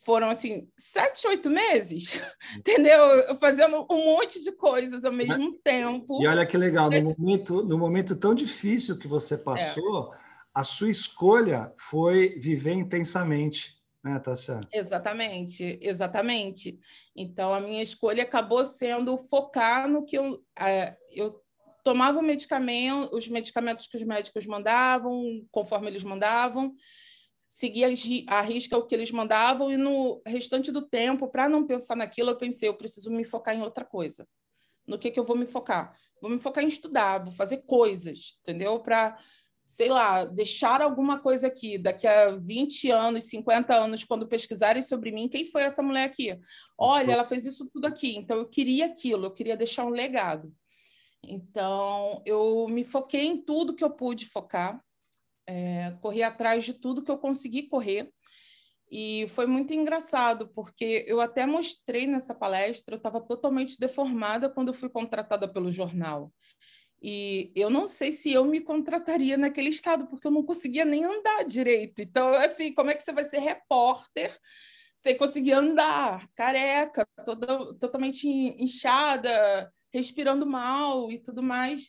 foram 0.05 0.31
assim 0.31 0.69
sete, 0.77 1.27
oito 1.27 1.49
meses, 1.49 2.21
entendeu? 2.57 3.37
Fazendo 3.39 3.87
um 3.91 4.05
monte 4.05 4.43
de 4.43 4.53
coisas 4.53 5.05
ao 5.05 5.13
mesmo 5.13 5.53
tempo. 5.63 6.23
E 6.23 6.27
olha 6.27 6.47
que 6.47 6.57
legal, 6.57 6.91
no 6.91 7.03
momento, 7.03 7.65
no 7.65 7.79
momento 7.79 8.17
tão 8.17 8.35
difícil 8.35 8.99
que 8.99 9.09
você 9.09 9.37
passou, 9.37 10.13
é. 10.13 10.19
a 10.55 10.65
sua 10.65 10.91
escolha 10.91 11.73
foi 11.77 12.39
viver 12.39 12.75
intensamente 12.75 13.81
né, 14.05 14.19
Tássia? 14.19 14.61
Exatamente, 14.73 15.79
exatamente. 15.81 16.79
Então, 17.15 17.55
a 17.55 17.61
minha 17.61 17.83
escolha 17.83 18.25
acabou 18.25 18.65
sendo 18.65 19.17
focar 19.17 19.89
no 19.89 20.05
que 20.05 20.19
eu, 20.19 20.43
é, 20.59 20.97
eu 21.13 21.41
tomava 21.85 22.19
o 22.19 22.23
medicamento, 22.23 23.15
os 23.15 23.29
medicamentos 23.29 23.87
que 23.87 23.97
os 23.97 24.03
médicos 24.03 24.47
mandavam, 24.47 25.47
conforme 25.51 25.89
eles 25.89 26.03
mandavam, 26.03 26.75
seguia 27.53 27.87
a 28.29 28.41
risca 28.41 28.79
o 28.79 28.87
que 28.87 28.95
eles 28.95 29.11
mandavam, 29.11 29.71
e 29.71 29.77
no 29.77 30.23
restante 30.27 30.73
do 30.73 30.81
tempo, 30.81 31.29
para 31.29 31.51
não 31.51 31.67
pensar 31.67 31.95
naquilo, 31.95 32.31
eu 32.31 32.39
pensei, 32.39 32.67
eu 32.67 32.75
preciso 32.75 33.11
me 33.11 33.25
focar 33.25 33.55
em 33.55 33.61
outra 33.61 33.85
coisa. 33.85 34.27
No 34.87 34.99
que, 34.99 35.11
que 35.11 35.21
eu 35.21 35.25
vou 35.25 35.37
me 35.37 35.45
focar? 35.45 35.95
Vou 36.21 36.31
me 36.31 36.39
focar 36.39 36.65
em 36.65 36.69
estudar, 36.69 37.19
vou 37.19 37.33
fazer 37.33 37.59
coisas, 37.59 38.39
entendeu? 38.41 38.81
Para 38.81 39.19
sei 39.67 39.89
lá, 39.89 40.25
deixar 40.25 40.83
alguma 40.83 41.21
coisa 41.21 41.47
aqui, 41.47 41.79
daqui 41.79 42.07
a 42.07 42.31
20 42.31 42.91
anos, 42.91 43.25
50 43.25 43.75
anos, 43.75 44.03
quando 44.03 44.27
pesquisarem 44.27 44.83
sobre 44.83 45.13
mim, 45.13 45.29
quem 45.29 45.45
foi 45.45 45.63
essa 45.63 45.83
mulher 45.83 46.05
aqui? 46.05 46.37
Olha, 46.77 47.13
ela 47.13 47.25
fez 47.25 47.47
isso 47.47 47.71
tudo 47.71 47.87
aqui, 47.87 48.17
então 48.17 48.39
eu 48.39 48.49
queria 48.49 48.87
aquilo, 48.87 49.27
eu 49.27 49.31
queria 49.31 49.57
deixar 49.57 49.85
um 49.85 49.91
legado. 49.91 50.53
Então, 51.23 52.21
eu 52.27 52.67
me 52.69 52.83
foquei 52.83 53.25
em 53.25 53.41
tudo 53.41 53.75
que 53.75 53.85
eu 53.85 53.91
pude 53.91 54.27
focar, 54.27 54.83
é, 55.47 55.97
corri 56.01 56.23
atrás 56.23 56.65
de 56.65 56.75
tudo 56.75 57.03
que 57.03 57.11
eu 57.11 57.19
consegui 57.19 57.65
correr, 57.65 58.13
e 58.95 59.27
foi 59.29 59.47
muito 59.47 59.73
engraçado, 59.73 60.49
porque 60.49 61.07
eu 61.09 61.19
até 61.19 61.47
mostrei 61.47 62.07
nessa 62.07 62.35
palestra, 62.35 62.95
eu 62.95 62.99
estava 62.99 63.23
totalmente 63.23 63.81
deformada 63.81 64.51
quando 64.51 64.69
eu 64.69 64.75
fui 64.75 64.91
contratada 64.91 65.51
pelo 65.51 65.73
jornal. 65.73 66.31
E 67.03 67.51
eu 67.57 67.71
não 67.71 67.89
sei 67.89 68.13
se 68.13 68.31
eu 68.31 68.45
me 68.45 68.61
contrataria 68.61 69.39
naquele 69.39 69.71
estado, 69.71 70.07
porque 70.07 70.27
eu 70.27 70.31
não 70.31 70.45
conseguia 70.45 70.85
nem 70.85 71.05
andar 71.07 71.45
direito. 71.45 72.03
Então, 72.03 72.35
assim, 72.35 72.73
como 72.75 72.91
é 72.91 72.95
que 72.95 73.03
você 73.03 73.13
vai 73.13 73.25
ser 73.25 73.39
repórter 73.39 74.39
sem 74.95 75.17
conseguir 75.17 75.53
andar, 75.53 76.29
careca, 76.35 77.05
toda, 77.25 77.75
totalmente 77.79 78.29
inchada, 78.29 79.73
respirando 79.91 80.45
mal 80.45 81.11
e 81.11 81.19
tudo 81.19 81.43
mais? 81.43 81.89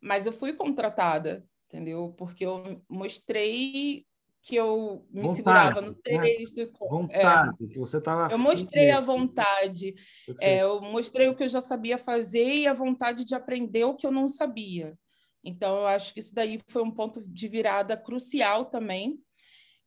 Mas 0.00 0.26
eu 0.26 0.32
fui 0.32 0.52
contratada, 0.52 1.44
entendeu? 1.66 2.14
Porque 2.16 2.44
eu 2.44 2.82
mostrei 2.88 4.06
que 4.46 4.54
eu 4.54 5.04
me 5.10 5.22
vontade, 5.22 5.36
segurava 5.36 5.80
no 5.80 5.90
né? 5.90 5.98
texto. 6.02 6.56
Né? 6.56 6.70
Vontade, 6.78 7.64
é, 7.64 7.66
que 7.66 7.78
você 7.78 7.98
estava. 7.98 8.32
Eu 8.32 8.38
mostrei 8.38 8.90
a 8.92 9.00
vontade, 9.00 9.94
é, 10.40 10.62
eu 10.62 10.80
mostrei 10.80 11.28
o 11.28 11.34
que 11.34 11.42
eu 11.42 11.48
já 11.48 11.60
sabia 11.60 11.98
fazer 11.98 12.46
e 12.54 12.66
a 12.66 12.72
vontade 12.72 13.24
de 13.24 13.34
aprender 13.34 13.84
o 13.84 13.96
que 13.96 14.06
eu 14.06 14.12
não 14.12 14.28
sabia. 14.28 14.96
Então, 15.42 15.76
eu 15.78 15.86
acho 15.86 16.14
que 16.14 16.20
isso 16.20 16.34
daí 16.34 16.60
foi 16.68 16.82
um 16.82 16.90
ponto 16.90 17.20
de 17.20 17.48
virada 17.48 17.96
crucial 17.96 18.66
também. 18.66 19.18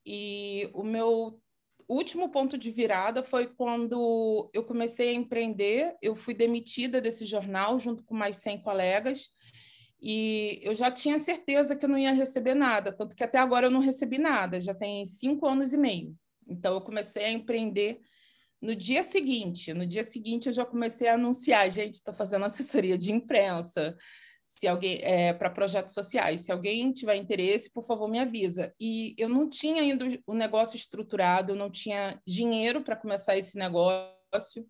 E 0.05 0.69
o 0.73 0.83
meu 0.83 1.39
último 1.87 2.29
ponto 2.29 2.57
de 2.57 2.69
virada 2.69 3.23
foi 3.23 3.47
quando 3.47 4.49
eu 4.53 4.63
comecei 4.63 5.09
a 5.09 5.13
empreender. 5.13 5.95
Eu 6.01 6.15
fui 6.15 6.33
demitida 6.33 6.99
desse 6.99 7.25
jornal 7.25 7.79
junto 7.79 8.03
com 8.03 8.13
mais 8.13 8.37
100 8.37 8.61
colegas 8.61 9.29
e 10.01 10.59
eu 10.63 10.73
já 10.73 10.89
tinha 10.89 11.19
certeza 11.19 11.75
que 11.75 11.85
eu 11.85 11.89
não 11.89 11.97
ia 11.97 12.13
receber 12.13 12.55
nada, 12.55 12.91
tanto 12.91 13.15
que 13.15 13.23
até 13.23 13.37
agora 13.37 13.67
eu 13.67 13.71
não 13.71 13.81
recebi 13.81 14.17
nada, 14.17 14.61
já 14.61 14.73
tem 14.73 15.05
cinco 15.05 15.45
anos 15.45 15.73
e 15.73 15.77
meio. 15.77 16.15
Então, 16.47 16.73
eu 16.73 16.81
comecei 16.81 17.25
a 17.25 17.31
empreender 17.31 17.99
no 18.61 18.75
dia 18.75 19.03
seguinte. 19.03 19.73
No 19.73 19.85
dia 19.85 20.03
seguinte, 20.03 20.47
eu 20.47 20.53
já 20.53 20.65
comecei 20.65 21.07
a 21.07 21.13
anunciar: 21.13 21.69
gente, 21.71 21.95
estou 21.95 22.13
fazendo 22.13 22.45
assessoria 22.45 22.97
de 22.97 23.11
imprensa. 23.11 23.95
Se 24.47 24.67
alguém 24.67 24.99
é, 25.03 25.31
para 25.31 25.49
projetos 25.51 25.93
sociais, 25.93 26.41
se 26.41 26.51
alguém 26.51 26.91
tiver 26.91 27.15
interesse, 27.15 27.71
por 27.71 27.85
favor, 27.85 28.09
me 28.09 28.17
avisa. 28.17 28.73
E 28.79 29.13
eu 29.15 29.29
não 29.29 29.47
tinha 29.47 29.81
ainda 29.83 30.05
o 30.25 30.33
negócio 30.33 30.75
estruturado, 30.75 31.51
eu 31.51 31.55
não 31.55 31.69
tinha 31.69 32.19
dinheiro 32.25 32.81
para 32.81 32.95
começar 32.95 33.37
esse 33.37 33.55
negócio. 33.57 34.67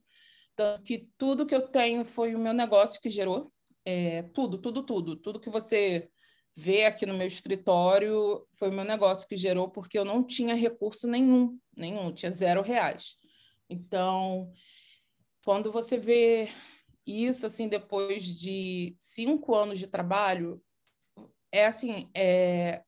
Tanto 0.54 0.84
que 0.84 1.08
tudo 1.18 1.46
que 1.46 1.56
eu 1.56 1.66
tenho 1.70 2.04
foi 2.04 2.36
o 2.36 2.40
meu 2.40 2.52
negócio 2.52 3.00
que 3.00 3.10
gerou, 3.10 3.54
é, 3.86 4.24
tudo, 4.34 4.58
tudo, 4.58 4.84
tudo. 4.84 5.16
Tudo 5.16 5.40
que 5.40 5.50
você 5.50 6.10
vê 6.56 6.86
aqui 6.86 7.06
no 7.06 7.14
meu 7.14 7.28
escritório 7.28 8.46
foi 8.58 8.70
o 8.70 8.74
meu 8.74 8.84
negócio 8.84 9.28
que 9.28 9.38
gerou, 9.38 9.70
porque 9.70 9.98
eu 9.98 10.06
não 10.06 10.24
tinha 10.24 10.56
recurso 10.56 11.08
nenhum, 11.08 11.58
nenhum, 11.76 12.12
tinha 12.12 12.32
zero 12.32 12.62
reais. 12.62 13.16
Então, 13.70 14.52
quando 15.46 15.72
você 15.72 15.98
vê 15.98 16.50
isso, 17.06 17.46
assim, 17.46 17.68
depois 17.68 18.26
de 18.26 18.96
cinco 19.00 19.56
anos 19.56 19.80
de 19.80 19.88
trabalho, 19.88 20.62
é 21.52 21.66
assim, 21.66 22.10
é, 22.14 22.84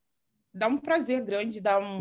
dá 0.53 0.67
um 0.67 0.77
prazer 0.77 1.23
grande, 1.23 1.61
dá 1.61 1.79
um 1.79 1.99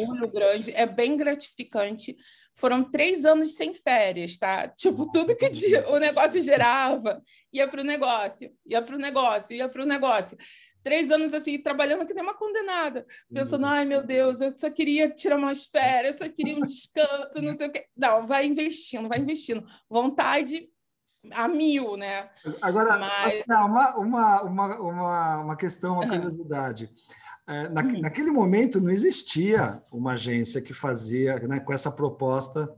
orgulho 0.00 0.30
grande, 0.30 0.70
é 0.72 0.86
bem 0.86 1.16
gratificante, 1.16 2.16
foram 2.54 2.84
três 2.84 3.24
anos 3.24 3.54
sem 3.54 3.74
férias, 3.74 4.36
tá? 4.36 4.68
Tipo, 4.68 5.10
tudo 5.10 5.34
que 5.36 5.50
o 5.88 5.98
negócio 5.98 6.40
gerava 6.42 7.22
ia 7.52 7.66
para 7.68 7.80
o 7.80 7.84
negócio, 7.84 8.50
ia 8.66 8.82
para 8.82 8.96
o 8.96 8.98
negócio, 8.98 9.56
ia 9.56 9.68
para 9.68 9.82
o 9.82 9.86
negócio. 9.86 10.36
Três 10.82 11.10
anos 11.10 11.32
assim, 11.32 11.62
trabalhando 11.62 12.04
que 12.04 12.12
nem 12.12 12.24
uma 12.24 12.34
condenada, 12.34 13.06
pensando, 13.32 13.66
ai 13.66 13.84
meu 13.84 14.04
Deus, 14.04 14.40
eu 14.40 14.52
só 14.56 14.68
queria 14.68 15.08
tirar 15.08 15.36
umas 15.36 15.64
férias, 15.64 16.20
eu 16.20 16.26
só 16.26 16.32
queria 16.32 16.56
um 16.56 16.62
descanso, 16.62 17.40
não 17.40 17.54
sei 17.54 17.68
o 17.68 17.72
quê. 17.72 17.86
Não, 17.96 18.26
vai 18.26 18.46
investindo, 18.46 19.08
vai 19.08 19.18
investindo. 19.18 19.64
Vontade 19.88 20.68
a 21.30 21.46
mil, 21.46 21.96
né? 21.96 22.28
Agora, 22.60 22.98
Mas... 22.98 23.44
uma, 23.48 23.96
uma, 23.96 24.42
uma, 24.42 24.80
uma, 24.80 25.38
uma 25.38 25.56
questão, 25.56 25.94
uma 25.94 26.08
curiosidade. 26.08 26.86
Uhum. 26.86 27.21
É, 27.52 27.68
na, 27.68 27.82
uhum. 27.82 28.00
Naquele 28.00 28.30
momento 28.30 28.80
não 28.80 28.90
existia 28.90 29.82
uma 29.92 30.12
agência 30.12 30.62
que 30.62 30.72
fazia 30.72 31.38
né, 31.40 31.60
com 31.60 31.72
essa 31.72 31.92
proposta 31.92 32.74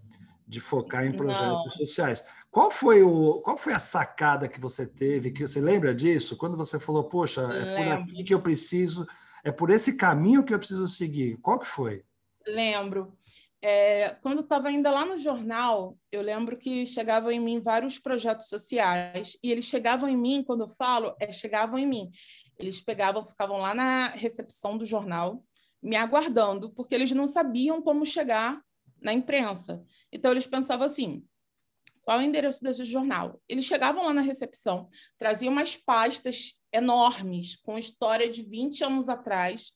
de 0.47 0.59
focar 0.61 1.07
em 1.07 1.13
projetos 1.13 1.65
não. 1.65 1.69
sociais. 1.69 2.25
Qual 2.51 2.71
foi, 2.71 3.03
o, 3.03 3.41
qual 3.41 3.57
foi 3.57 3.73
a 3.73 3.79
sacada 3.79 4.49
que 4.49 4.61
você 4.61 4.85
teve? 4.85 5.31
Que 5.31 5.47
você 5.47 5.61
lembra 5.61 5.95
disso? 5.95 6.37
Quando 6.37 6.57
você 6.57 6.79
falou, 6.81 7.05
poxa, 7.05 7.43
é 7.53 7.77
por 7.77 7.93
aqui 7.93 8.25
que 8.25 8.35
eu 8.35 8.41
preciso, 8.41 9.07
é 9.45 9.53
por 9.53 9.71
esse 9.71 9.97
caminho 9.97 10.43
que 10.43 10.53
eu 10.53 10.59
preciso 10.59 10.89
seguir. 10.89 11.39
Qual 11.39 11.59
que 11.59 11.67
foi? 11.67 12.03
Lembro. 12.47 13.17
É, 13.63 14.11
quando 14.21 14.41
estava 14.41 14.69
ainda 14.69 14.91
lá 14.91 15.07
no 15.07 15.17
jornal, 15.17 15.97
eu 16.13 16.21
lembro 16.21 16.59
que 16.59 16.85
chegavam 16.85 17.31
em 17.31 17.41
mim 17.41 17.61
vários 17.61 17.99
projetos 17.99 18.49
sociais 18.49 19.39
e 19.43 19.51
eles 19.51 19.65
chegavam 19.65 20.07
em 20.07 20.17
mim, 20.17 20.45
quando 20.47 20.65
eu 20.65 20.69
falo, 20.69 21.15
é 21.19 21.33
chegavam 21.33 21.79
em 21.79 21.87
mim. 21.87 22.11
Eles 22.59 22.81
pegavam, 22.81 23.25
ficavam 23.25 23.59
lá 23.59 23.75
na 23.75 24.09
recepção 24.09 24.77
do 24.79 24.87
jornal, 24.87 25.45
me 25.83 25.97
aguardando, 25.97 26.71
porque 26.71 26.95
eles 26.95 27.11
não 27.13 27.27
sabiam 27.27 27.83
como 27.83 28.07
chegar 28.07 28.63
na 29.01 29.13
imprensa. 29.13 29.85
Então, 30.13 30.31
eles 30.31 30.47
pensavam 30.47 30.87
assim: 30.87 31.25
qual 32.03 32.21
é 32.21 32.23
o 32.23 32.27
endereço 32.27 32.63
desse 32.63 32.85
jornal? 32.85 33.41
Eles 33.49 33.65
chegavam 33.65 34.05
lá 34.05 34.13
na 34.13 34.21
recepção, 34.21 34.89
traziam 35.19 35.53
umas 35.53 35.77
pastas 35.77 36.55
enormes, 36.73 37.57
com 37.57 37.79
história 37.79 38.29
de 38.29 38.43
20 38.43 38.85
anos 38.85 39.09
atrás, 39.09 39.73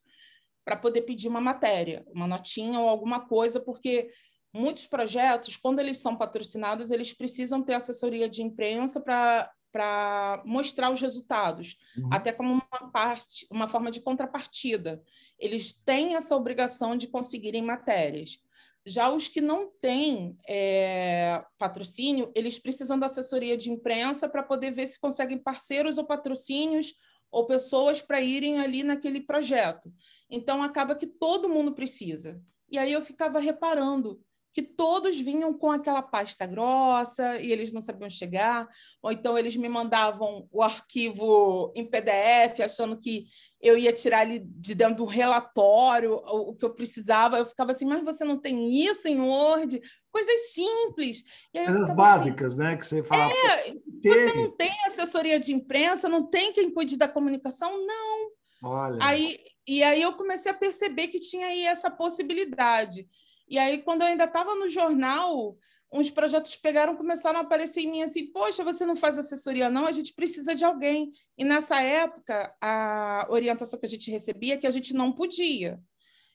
para 0.64 0.76
poder 0.76 1.02
pedir 1.02 1.28
uma 1.28 1.40
matéria, 1.40 2.04
uma 2.08 2.26
notinha 2.26 2.78
ou 2.80 2.88
alguma 2.88 3.26
coisa, 3.26 3.58
porque 3.58 4.10
muitos 4.52 4.86
projetos, 4.86 5.56
quando 5.56 5.78
eles 5.78 5.98
são 5.98 6.16
patrocinados, 6.16 6.90
eles 6.90 7.12
precisam 7.12 7.62
ter 7.62 7.74
assessoria 7.74 8.28
de 8.28 8.42
imprensa 8.42 9.00
para 9.00 9.50
para 9.72 10.42
mostrar 10.44 10.90
os 10.90 11.00
resultados, 11.00 11.76
uhum. 11.96 12.08
até 12.12 12.32
como 12.32 12.52
uma 12.54 12.90
parte, 12.90 13.46
uma 13.50 13.68
forma 13.68 13.90
de 13.90 14.00
contrapartida. 14.00 15.02
Eles 15.38 15.72
têm 15.72 16.16
essa 16.16 16.34
obrigação 16.34 16.96
de 16.96 17.06
conseguirem 17.06 17.62
matérias. 17.62 18.38
Já 18.86 19.10
os 19.10 19.28
que 19.28 19.40
não 19.40 19.70
têm 19.80 20.38
é, 20.48 21.44
patrocínio, 21.58 22.32
eles 22.34 22.58
precisam 22.58 22.98
da 22.98 23.06
assessoria 23.06 23.56
de 23.56 23.70
imprensa 23.70 24.28
para 24.28 24.42
poder 24.42 24.70
ver 24.70 24.86
se 24.86 24.98
conseguem 24.98 25.38
parceiros 25.38 25.98
ou 25.98 26.06
patrocínios 26.06 26.94
ou 27.30 27.46
pessoas 27.46 28.00
para 28.00 28.20
irem 28.20 28.58
ali 28.60 28.82
naquele 28.82 29.20
projeto. 29.20 29.92
Então, 30.30 30.62
acaba 30.62 30.94
que 30.94 31.06
todo 31.06 31.48
mundo 31.48 31.74
precisa. 31.74 32.40
E 32.70 32.78
aí 32.78 32.92
eu 32.92 33.02
ficava 33.02 33.38
reparando 33.38 34.22
que 34.58 34.62
todos 34.62 35.16
vinham 35.20 35.54
com 35.54 35.70
aquela 35.70 36.02
pasta 36.02 36.44
grossa 36.44 37.36
e 37.36 37.52
eles 37.52 37.72
não 37.72 37.80
sabiam 37.80 38.10
chegar, 38.10 38.68
ou 39.00 39.12
então 39.12 39.38
eles 39.38 39.54
me 39.54 39.68
mandavam 39.68 40.48
o 40.50 40.60
arquivo 40.60 41.72
em 41.76 41.84
PDF, 41.84 42.58
achando 42.64 42.98
que 42.98 43.26
eu 43.62 43.78
ia 43.78 43.92
tirar 43.92 44.22
ali 44.22 44.40
de 44.40 44.74
dentro 44.74 44.96
do 44.96 45.04
relatório 45.04 46.14
o, 46.14 46.56
que 46.56 46.64
eu 46.64 46.74
precisava. 46.74 47.38
Eu 47.38 47.46
ficava 47.46 47.70
assim, 47.70 47.84
mas 47.84 48.04
você 48.04 48.24
não 48.24 48.36
tem 48.36 48.84
isso 48.84 49.06
em 49.06 49.20
Word? 49.20 49.80
Coisas 50.10 50.52
simples. 50.52 51.22
Coisas 51.54 51.82
assim, 51.82 51.94
básicas, 51.94 52.54
assim, 52.54 52.58
né? 52.60 52.76
Que 52.76 52.84
você 52.84 53.04
fala. 53.04 53.32
É, 53.32 53.74
você 54.02 54.32
não 54.32 54.50
tem 54.50 54.72
assessoria 54.88 55.38
de 55.38 55.54
imprensa, 55.54 56.08
não 56.08 56.26
tem 56.26 56.52
quem 56.52 56.68
cuide 56.68 56.96
da 56.96 57.06
comunicação? 57.06 57.86
Não. 57.86 58.30
Olha. 58.64 58.98
Aí, 59.00 59.38
e 59.68 59.84
aí 59.84 60.02
eu 60.02 60.14
comecei 60.14 60.50
a 60.50 60.56
perceber 60.56 61.06
que 61.06 61.20
tinha 61.20 61.46
aí 61.46 61.64
essa 61.64 61.92
possibilidade. 61.92 63.06
E 63.48 63.58
aí, 63.58 63.78
quando 63.78 64.02
eu 64.02 64.08
ainda 64.08 64.24
estava 64.24 64.54
no 64.54 64.68
jornal, 64.68 65.56
uns 65.92 66.10
projetos 66.10 66.54
pegaram, 66.56 66.96
começaram 66.96 67.38
a 67.38 67.42
aparecer 67.42 67.80
em 67.80 67.90
mim 67.90 68.02
assim, 68.02 68.26
poxa, 68.26 68.62
você 68.62 68.84
não 68.84 68.94
faz 68.94 69.18
assessoria 69.18 69.70
não, 69.70 69.86
a 69.86 69.92
gente 69.92 70.12
precisa 70.12 70.54
de 70.54 70.64
alguém. 70.64 71.12
E 71.36 71.44
nessa 71.44 71.80
época, 71.80 72.54
a 72.60 73.26
orientação 73.30 73.78
que 73.78 73.86
a 73.86 73.88
gente 73.88 74.10
recebia 74.10 74.54
é 74.54 74.58
que 74.58 74.66
a 74.66 74.70
gente 74.70 74.92
não 74.92 75.12
podia. 75.12 75.80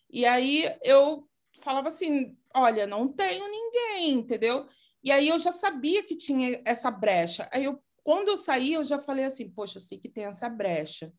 E 0.10 0.26
aí 0.26 0.66
eu 0.84 1.28
falava 1.62 1.90
assim, 1.90 2.36
olha, 2.56 2.88
não 2.88 3.08
tenho 3.08 3.48
ninguém, 3.48 4.14
entendeu? 4.14 4.68
E 5.04 5.12
aí 5.12 5.28
eu 5.28 5.38
já 5.38 5.52
sabia 5.52 6.04
que 6.04 6.16
tinha 6.16 6.62
essa 6.66 6.90
brecha. 6.90 7.48
Aí 7.52 7.64
eu, 7.64 7.82
quando 8.04 8.30
eu 8.30 8.38
saí, 8.38 8.74
eu 8.74 8.84
já 8.84 8.98
falei 8.98 9.26
assim, 9.26 9.50
poxa, 9.50 9.78
eu 9.78 9.82
sei 9.82 10.00
que 10.00 10.10
tem 10.10 10.26
essa 10.26 10.50
brecha, 10.50 11.14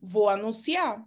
vou 0.00 0.28
anunciar. 0.28 1.04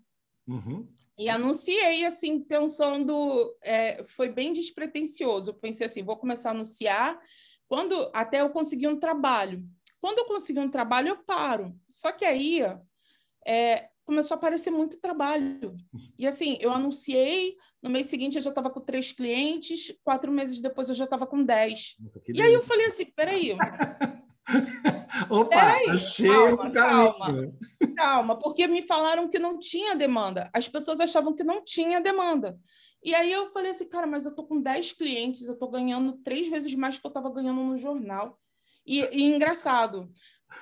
Uhum. 0.47 0.87
E 1.17 1.29
anunciei, 1.29 2.05
assim, 2.05 2.39
pensando, 2.39 3.55
é, 3.61 4.03
foi 4.03 4.29
bem 4.29 4.51
despretensioso. 4.51 5.51
Eu 5.51 5.55
pensei 5.55 5.85
assim, 5.85 6.03
vou 6.03 6.17
começar 6.17 6.49
a 6.49 6.53
anunciar 6.53 7.19
quando 7.67 8.09
até 8.13 8.41
eu 8.41 8.49
conseguir 8.49 8.87
um 8.87 8.99
trabalho. 8.99 9.63
Quando 10.01 10.19
eu 10.19 10.25
conseguir 10.25 10.59
um 10.59 10.69
trabalho, 10.69 11.09
eu 11.09 11.23
paro. 11.23 11.75
Só 11.89 12.11
que 12.11 12.25
aí 12.25 12.61
é, 13.45 13.89
começou 14.05 14.35
a 14.35 14.37
aparecer 14.37 14.71
muito 14.71 14.99
trabalho. 14.99 15.75
E 16.17 16.27
assim, 16.27 16.57
eu 16.59 16.71
anunciei, 16.71 17.55
no 17.81 17.89
mês 17.89 18.07
seguinte 18.07 18.35
eu 18.35 18.41
já 18.41 18.49
estava 18.49 18.69
com 18.69 18.81
três 18.81 19.11
clientes, 19.11 19.97
quatro 20.03 20.31
meses 20.31 20.59
depois 20.59 20.89
eu 20.89 20.95
já 20.95 21.05
estava 21.05 21.25
com 21.25 21.43
dez. 21.43 21.95
e 22.27 22.41
aí 22.41 22.53
eu 22.53 22.63
falei 22.63 22.87
assim, 22.87 23.05
peraí, 23.05 23.55
Opa, 25.29 25.49
Peraí, 25.49 25.89
achei 25.89 26.27
calma, 26.27 26.71
calma, 26.71 27.53
calma, 27.95 28.39
porque 28.39 28.67
me 28.67 28.81
falaram 28.81 29.29
que 29.29 29.39
não 29.39 29.57
tinha 29.57 29.95
demanda. 29.95 30.49
As 30.53 30.67
pessoas 30.67 30.99
achavam 30.99 31.33
que 31.33 31.43
não 31.43 31.63
tinha 31.63 32.01
demanda. 32.01 32.59
E 33.03 33.13
aí 33.13 33.31
eu 33.31 33.51
falei 33.51 33.71
assim, 33.71 33.87
cara, 33.87 34.07
mas 34.07 34.25
eu 34.25 34.33
tô 34.33 34.45
com 34.45 34.61
10 34.61 34.93
clientes, 34.93 35.47
eu 35.47 35.57
tô 35.57 35.67
ganhando 35.67 36.13
três 36.23 36.47
vezes 36.49 36.73
mais 36.73 36.97
que 36.97 37.05
eu 37.05 37.09
estava 37.09 37.29
ganhando 37.31 37.61
no 37.61 37.77
jornal. 37.77 38.39
E, 38.85 39.01
e 39.11 39.23
engraçado, 39.23 40.11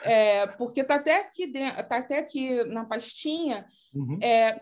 é, 0.03 0.47
porque 0.47 0.83
tá 0.83 0.95
até 0.95 1.17
aqui 1.17 1.47
dentro, 1.47 1.87
tá 1.87 1.97
até 1.97 2.19
aqui 2.19 2.63
na 2.65 2.85
pastinha, 2.85 3.67
uhum. 3.93 4.17
é, 4.21 4.61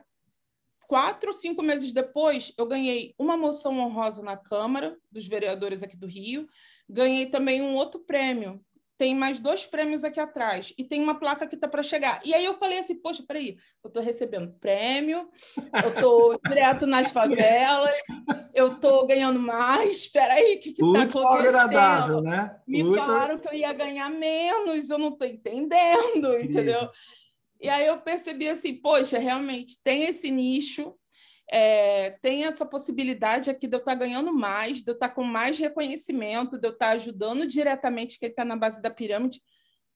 quatro 0.88 1.30
ou 1.30 1.34
cinco 1.34 1.62
meses 1.62 1.94
depois, 1.94 2.54
eu 2.58 2.66
ganhei 2.66 3.14
uma 3.18 3.38
moção 3.38 3.78
honrosa 3.80 4.24
na 4.24 4.36
Câmara 4.36 4.98
dos 5.12 5.28
Vereadores 5.28 5.84
aqui 5.84 5.96
do 5.96 6.08
Rio, 6.08 6.48
ganhei 6.90 7.28
também 7.28 7.62
um 7.62 7.76
outro 7.76 8.00
prêmio 8.02 8.60
tem 9.00 9.16
mais 9.16 9.40
dois 9.40 9.66
prêmios 9.66 10.04
aqui 10.04 10.20
atrás 10.20 10.74
e 10.78 10.84
tem 10.84 11.02
uma 11.02 11.18
placa 11.18 11.48
que 11.48 11.56
está 11.56 11.70
para 11.70 11.82
chegar. 11.82 12.20
E 12.26 12.34
aí 12.34 12.44
eu 12.44 12.56
falei 12.56 12.80
assim, 12.80 12.96
poxa, 12.96 13.24
peraí, 13.26 13.56
eu 13.82 13.88
estou 13.88 14.04
recebendo 14.04 14.54
prêmio, 14.60 15.30
eu 15.82 15.90
estou 15.90 16.38
direto 16.46 16.86
nas 16.86 17.10
favelas, 17.10 17.96
eu 18.54 18.74
estou 18.74 19.08
ganhando 19.08 19.40
mais, 19.40 20.00
espera 20.00 20.34
aí, 20.34 20.56
o 20.56 20.60
que 20.60 20.70
está 20.72 21.04
acontecendo? 21.04 21.48
agradável, 21.48 22.22
né? 22.22 22.60
Me 22.68 22.84
Último... 22.84 23.06
falaram 23.06 23.40
que 23.40 23.48
eu 23.48 23.54
ia 23.54 23.72
ganhar 23.72 24.10
menos, 24.10 24.90
eu 24.90 24.98
não 24.98 25.10
estou 25.10 25.26
entendendo, 25.26 26.38
entendeu? 26.38 26.90
E 27.62 27.70
aí 27.70 27.88
eu 27.88 28.02
percebi 28.02 28.50
assim, 28.50 28.74
poxa, 28.76 29.18
realmente 29.18 29.82
tem 29.82 30.04
esse 30.04 30.30
nicho, 30.30 30.94
é, 31.52 32.12
tem 32.22 32.46
essa 32.46 32.66
possibilidade 32.66 33.50
aqui 33.50 33.68
de 33.68 33.76
eu 33.76 33.80
estar 33.80 33.94
tá 33.94 33.98
ganhando 33.98 34.32
mais, 34.32 34.84
de 34.84 34.90
eu 34.90 34.94
estar 34.94 35.10
tá 35.10 35.14
com 35.16 35.24
mais 35.24 35.58
reconhecimento, 35.58 36.60
de 36.60 36.68
eu 36.68 36.72
estar 36.72 36.90
tá 36.90 36.92
ajudando 36.94 37.48
diretamente 37.48 38.20
quem 38.20 38.30
está 38.30 38.46
na 38.46 38.56
base 38.56 38.82
da 38.82 38.90
pirâmide. 38.90 39.42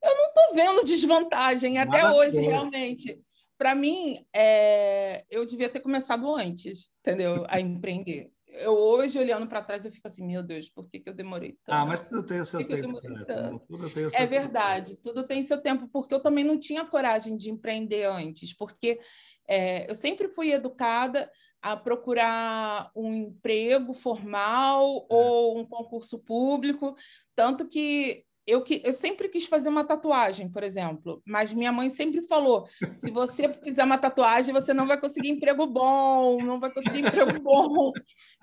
Eu 0.03 0.15
não 0.17 0.25
estou 0.25 0.55
vendo 0.55 0.83
desvantagem 0.83 1.77
até 1.77 2.09
hoje, 2.11 2.41
realmente. 2.41 3.19
Para 3.57 3.75
mim, 3.75 4.25
é, 4.35 5.23
eu 5.29 5.45
devia 5.45 5.69
ter 5.69 5.79
começado 5.79 6.35
antes, 6.35 6.91
entendeu? 6.99 7.45
A 7.47 7.59
empreender. 7.59 8.29
Eu 8.53 8.73
hoje, 8.73 9.17
olhando 9.17 9.47
para 9.47 9.63
trás, 9.63 9.85
eu 9.85 9.91
fico 9.91 10.07
assim, 10.07 10.25
meu 10.25 10.43
Deus, 10.43 10.69
por 10.69 10.87
que, 10.87 10.99
que 10.99 11.09
eu 11.09 11.13
demorei 11.13 11.57
tanto? 11.65 11.75
Ah, 11.75 11.85
mas 11.85 12.07
tudo 12.07 12.23
tem 12.23 12.39
o 12.39 12.45
seu 12.45 12.65
tempo, 12.65 12.95
certo? 12.95 13.27
Né? 13.27 13.59
Tudo 13.67 13.89
tem 13.89 14.05
o 14.05 14.09
seu 14.09 14.19
é 14.19 14.25
verdade, 14.27 14.91
tempo. 14.91 15.01
tudo 15.01 15.23
tem 15.23 15.41
seu 15.41 15.59
tempo, 15.59 15.87
porque 15.87 16.13
eu 16.13 16.19
também 16.19 16.43
não 16.43 16.59
tinha 16.59 16.85
coragem 16.85 17.35
de 17.35 17.49
empreender 17.49 18.05
antes, 18.05 18.55
porque 18.55 18.99
é, 19.47 19.89
eu 19.89 19.95
sempre 19.95 20.29
fui 20.29 20.51
educada 20.51 21.29
a 21.61 21.75
procurar 21.75 22.91
um 22.95 23.13
emprego 23.13 23.93
formal 23.93 25.07
é. 25.09 25.15
ou 25.15 25.57
um 25.57 25.65
concurso 25.65 26.19
público, 26.19 26.95
tanto 27.35 27.67
que 27.67 28.25
eu, 28.45 28.61
que 28.61 28.81
eu 28.83 28.93
sempre 28.93 29.29
quis 29.29 29.45
fazer 29.45 29.69
uma 29.69 29.83
tatuagem, 29.83 30.49
por 30.49 30.63
exemplo, 30.63 31.21
mas 31.25 31.53
minha 31.53 31.71
mãe 31.71 31.89
sempre 31.89 32.21
falou: 32.23 32.67
se 32.95 33.09
você 33.09 33.47
fizer 33.63 33.83
uma 33.83 33.97
tatuagem, 33.97 34.53
você 34.53 34.73
não 34.73 34.87
vai 34.87 34.99
conseguir 34.99 35.29
emprego 35.29 35.65
bom, 35.65 36.37
não 36.41 36.59
vai 36.59 36.73
conseguir 36.73 36.99
emprego 36.99 37.39
bom. 37.39 37.91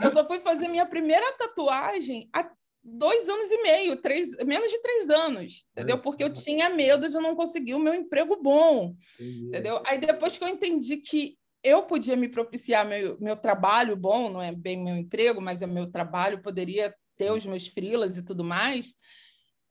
Eu 0.03 0.11
só 0.11 0.27
fui 0.27 0.41
fazer 0.41 0.69
minha 0.69 0.87
primeira 0.87 1.33
tatuagem 1.37 2.29
há 2.35 2.51
dois 2.83 3.29
anos 3.29 3.51
e 3.51 3.63
meio, 3.63 3.97
três, 3.97 4.31
menos 4.45 4.71
de 4.71 4.81
três 4.81 5.11
anos, 5.11 5.67
entendeu? 5.73 6.01
Porque 6.01 6.25
eu 6.25 6.33
tinha 6.33 6.71
medo 6.71 7.09
de 7.09 7.17
não 7.17 7.37
conseguir 7.37 7.75
o 7.75 7.79
meu 7.79 7.95
emprego 7.95 8.41
bom, 8.43 8.95
entendeu? 9.21 9.83
Aí 9.87 9.99
depois 9.99 10.39
que 10.39 10.45
eu 10.45 10.49
entendi 10.49 10.97
que 10.97 11.39
eu 11.63 11.83
podia 11.83 12.17
me 12.17 12.29
propiciar 12.29 12.87
meu, 12.87 13.19
meu 13.21 13.37
trabalho 13.37 13.95
bom, 13.95 14.31
não 14.31 14.41
é 14.41 14.51
bem 14.51 14.83
meu 14.83 14.97
emprego, 14.97 15.43
mas 15.43 15.61
é 15.61 15.67
meu 15.67 15.91
trabalho, 15.91 16.43
poderia 16.43 16.93
ter 17.17 17.31
os 17.31 17.45
meus 17.45 17.69
frilas 17.69 18.17
e 18.17 18.25
tudo 18.25 18.43
mais, 18.43 18.95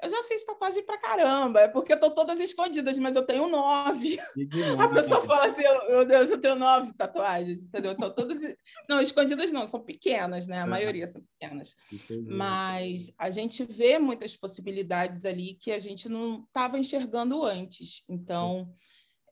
eu 0.02 0.10
já 0.10 0.24
fiz 0.24 0.46
tatuagem 0.46 0.86
pra 0.86 0.98
caramba, 0.98 1.60
é 1.60 1.68
porque 1.68 1.94
estão 1.94 2.10
todas 2.10 2.40
escondidas, 2.40 2.98
mas 2.98 3.18
eu 3.18 3.26
tenho 3.26 3.50
nove. 3.50 4.18
A 4.80 4.88
pessoa 4.88 5.26
fala 5.26 5.48
assim: 5.48 5.64
meu 5.90 6.06
Deus, 6.06 6.32
eu 6.32 6.40
tenho 6.40 6.56
nove 6.56 6.94
tatuagens, 6.94 7.66
entendeu? 7.66 7.92
Estão 7.92 8.10
todas. 8.10 8.40
Não, 8.88 9.02
escondidas 9.02 9.52
não, 9.52 9.68
são 9.68 9.82
pequenas, 9.82 10.48
né? 10.48 10.62
A 10.62 10.68
maioria 10.68 11.06
são 11.06 11.22
pequenas. 11.22 11.76
Entendi. 11.92 12.32
Mas 12.32 13.14
a 13.18 13.30
gente 13.30 13.64
vê 13.66 14.00
muitas 14.00 14.38
possibilidades 14.38 15.26
ali 15.26 15.56
que 15.56 15.72
a 15.72 15.80
gente 15.80 16.08
não 16.08 16.46
estava 16.48 16.80
enxergando 16.80 17.44
antes. 17.44 18.04
Então, 18.08 18.72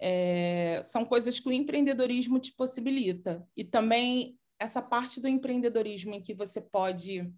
é... 0.01 0.81
são 0.83 1.05
coisas 1.05 1.39
que 1.39 1.47
o 1.47 1.53
empreendedorismo 1.53 2.39
te 2.39 2.53
possibilita. 2.53 3.41
E 3.55 3.63
também 3.63 4.37
essa 4.59 4.81
parte 4.81 5.21
do 5.21 5.29
empreendedorismo 5.29 6.13
em 6.13 6.21
que 6.21 6.33
você 6.33 6.59
pode 6.59 7.31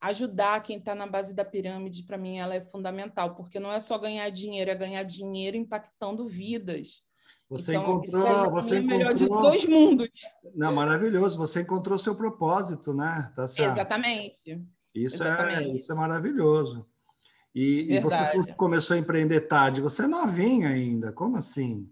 ajudar 0.00 0.62
quem 0.62 0.78
está 0.78 0.94
na 0.94 1.06
base 1.06 1.34
da 1.34 1.44
pirâmide, 1.44 2.04
para 2.04 2.18
mim, 2.18 2.38
ela 2.38 2.54
é 2.54 2.60
fundamental, 2.60 3.34
porque 3.34 3.58
não 3.58 3.72
é 3.72 3.80
só 3.80 3.98
ganhar 3.98 4.28
dinheiro, 4.30 4.70
é 4.70 4.74
ganhar 4.74 5.02
dinheiro 5.02 5.56
impactando 5.56 6.26
vidas. 6.26 7.06
Você 7.48 7.74
então, 7.74 7.82
encontrou, 7.82 8.50
você 8.50 8.76
é 8.76 8.78
encontrou... 8.78 8.98
melhor 8.98 9.14
de 9.14 9.26
dois 9.26 9.64
mundos. 9.64 10.08
Não, 10.54 10.74
maravilhoso. 10.74 11.38
Você 11.38 11.62
encontrou 11.62 11.98
seu 11.98 12.14
propósito, 12.14 12.92
né? 12.92 13.32
Tá 13.34 13.46
certo. 13.46 13.72
Exatamente. 13.72 14.62
Isso 14.94 15.22
é, 15.22 15.28
Exatamente. 15.28 15.70
é 15.70 15.76
isso 15.76 15.92
é 15.92 15.94
maravilhoso. 15.94 16.86
E, 17.54 17.96
e 17.96 18.00
você 18.00 18.52
começou 18.54 18.94
a 18.94 18.98
empreender 19.00 19.42
tarde. 19.42 19.80
Você 19.80 20.04
é 20.04 20.06
novinha 20.06 20.68
ainda. 20.68 21.10
Como 21.10 21.36
assim? 21.36 21.90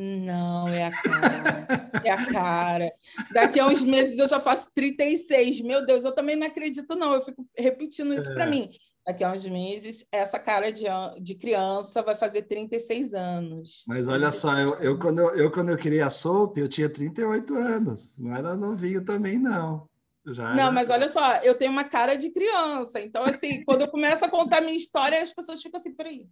Não, 0.00 0.68
é 0.68 0.84
a 0.84 0.90
cara. 0.92 1.90
é 2.04 2.10
a 2.12 2.26
cara. 2.26 2.92
Daqui 3.32 3.58
a 3.58 3.66
uns 3.66 3.82
meses 3.82 4.16
eu 4.16 4.28
já 4.28 4.38
faço 4.38 4.72
36. 4.72 5.60
Meu 5.62 5.84
Deus, 5.84 6.04
eu 6.04 6.14
também 6.14 6.36
não 6.36 6.46
acredito, 6.46 6.94
não. 6.94 7.14
Eu 7.14 7.22
fico 7.24 7.44
repetindo 7.56 8.14
isso 8.14 8.30
é. 8.30 8.34
para 8.34 8.46
mim. 8.46 8.70
Daqui 9.04 9.24
a 9.24 9.32
uns 9.32 9.44
meses, 9.44 10.06
essa 10.12 10.38
cara 10.38 10.70
de, 10.70 10.84
de 11.20 11.34
criança 11.34 12.00
vai 12.00 12.14
fazer 12.14 12.42
36 12.42 13.12
anos. 13.12 13.82
Mas 13.88 14.06
olha 14.06 14.30
só, 14.30 14.56
eu, 14.56 14.74
eu, 14.74 14.98
quando 15.00 15.18
eu, 15.18 15.34
eu, 15.34 15.50
quando 15.50 15.70
eu 15.70 15.76
queria 15.76 16.06
a 16.06 16.10
sopa, 16.10 16.60
eu 16.60 16.68
tinha 16.68 16.88
38 16.88 17.52
anos. 17.56 18.16
Não 18.18 18.36
era 18.36 18.54
novinho 18.54 19.04
também, 19.04 19.36
não. 19.36 19.88
Já 20.28 20.54
não, 20.54 20.70
mas 20.70 20.90
olha 20.90 21.08
só, 21.08 21.38
eu 21.38 21.56
tenho 21.56 21.72
uma 21.72 21.84
cara 21.84 22.14
de 22.14 22.30
criança. 22.30 23.00
Então, 23.00 23.24
assim, 23.24 23.64
quando 23.64 23.80
eu 23.80 23.88
começo 23.88 24.24
a 24.24 24.28
contar 24.28 24.60
minha 24.60 24.76
história, 24.76 25.20
as 25.20 25.32
pessoas 25.32 25.60
ficam 25.60 25.80
assim, 25.80 25.92
peraí 25.92 26.28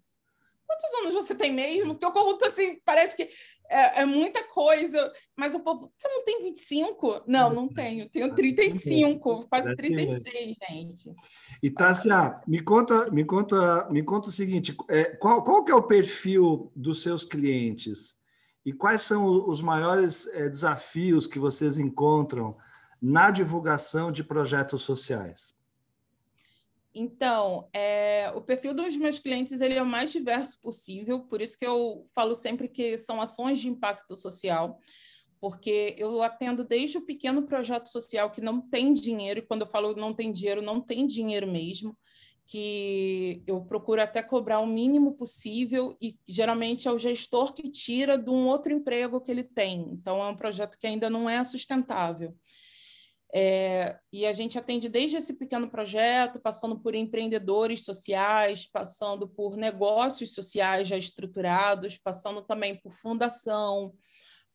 quantos 0.66 0.94
anos 1.00 1.14
você 1.14 1.34
tem 1.34 1.52
mesmo? 1.52 1.94
Porque 1.94 2.04
eu 2.04 2.12
conto 2.12 2.44
assim, 2.44 2.80
parece 2.84 3.16
que 3.16 3.28
é, 3.68 4.02
é, 4.02 4.06
muita 4.06 4.42
coisa, 4.44 5.12
mas 5.36 5.54
o 5.54 5.60
povo, 5.60 5.90
você 5.94 6.08
não 6.08 6.24
tem 6.24 6.42
25? 6.42 7.22
Não, 7.26 7.52
não 7.52 7.68
tenho, 7.68 8.08
tenho 8.08 8.34
35, 8.34 9.46
quase 9.48 9.74
36, 9.74 10.56
gente. 10.70 11.14
E 11.62 11.70
Tássia, 11.70 12.40
me 12.46 12.62
conta, 12.62 13.10
me 13.10 13.24
conta, 13.24 13.88
me 13.90 14.02
conta 14.02 14.28
o 14.28 14.32
seguinte, 14.32 14.76
é, 14.88 15.04
qual, 15.16 15.42
qual 15.42 15.64
que 15.64 15.72
é 15.72 15.74
o 15.74 15.82
perfil 15.82 16.70
dos 16.74 17.02
seus 17.02 17.24
clientes? 17.24 18.16
E 18.64 18.72
quais 18.72 19.02
são 19.02 19.48
os 19.48 19.60
maiores 19.62 20.26
é, 20.28 20.48
desafios 20.48 21.26
que 21.26 21.38
vocês 21.38 21.78
encontram 21.78 22.56
na 23.00 23.30
divulgação 23.30 24.10
de 24.10 24.24
projetos 24.24 24.82
sociais? 24.82 25.55
Então, 26.98 27.68
é, 27.74 28.32
o 28.34 28.40
perfil 28.40 28.72
dos 28.72 28.96
meus 28.96 29.18
clientes 29.18 29.60
ele 29.60 29.74
é 29.74 29.82
o 29.82 29.86
mais 29.86 30.10
diverso 30.10 30.58
possível, 30.62 31.20
por 31.20 31.42
isso 31.42 31.58
que 31.58 31.66
eu 31.66 32.06
falo 32.14 32.34
sempre 32.34 32.68
que 32.68 32.96
são 32.96 33.20
ações 33.20 33.58
de 33.58 33.68
impacto 33.68 34.16
social, 34.16 34.80
porque 35.38 35.94
eu 35.98 36.22
atendo 36.22 36.64
desde 36.64 36.96
o 36.96 37.04
pequeno 37.04 37.42
projeto 37.42 37.88
social 37.88 38.30
que 38.30 38.40
não 38.40 38.62
tem 38.62 38.94
dinheiro, 38.94 39.40
e 39.40 39.42
quando 39.42 39.60
eu 39.60 39.66
falo 39.66 39.94
não 39.94 40.14
tem 40.14 40.32
dinheiro, 40.32 40.62
não 40.62 40.80
tem 40.80 41.06
dinheiro 41.06 41.46
mesmo, 41.46 41.94
que 42.46 43.42
eu 43.46 43.60
procuro 43.60 44.00
até 44.00 44.22
cobrar 44.22 44.60
o 44.60 44.66
mínimo 44.66 45.12
possível, 45.18 45.94
e 46.00 46.18
geralmente 46.26 46.88
é 46.88 46.90
o 46.90 46.96
gestor 46.96 47.52
que 47.52 47.70
tira 47.70 48.16
de 48.16 48.30
um 48.30 48.46
outro 48.46 48.72
emprego 48.72 49.20
que 49.20 49.30
ele 49.30 49.44
tem. 49.44 49.86
Então, 49.92 50.22
é 50.22 50.28
um 50.28 50.36
projeto 50.36 50.78
que 50.78 50.86
ainda 50.86 51.10
não 51.10 51.28
é 51.28 51.44
sustentável. 51.44 52.34
É, 53.34 53.98
e 54.12 54.24
a 54.24 54.32
gente 54.32 54.58
atende 54.58 54.88
desde 54.88 55.16
esse 55.16 55.34
pequeno 55.34 55.68
projeto, 55.68 56.40
passando 56.40 56.78
por 56.78 56.94
empreendedores 56.94 57.84
sociais, 57.84 58.66
passando 58.66 59.28
por 59.28 59.56
negócios 59.56 60.32
sociais 60.32 60.88
já 60.88 60.96
estruturados, 60.96 61.98
passando 61.98 62.40
também 62.40 62.76
por 62.76 62.92
fundação, 62.92 63.92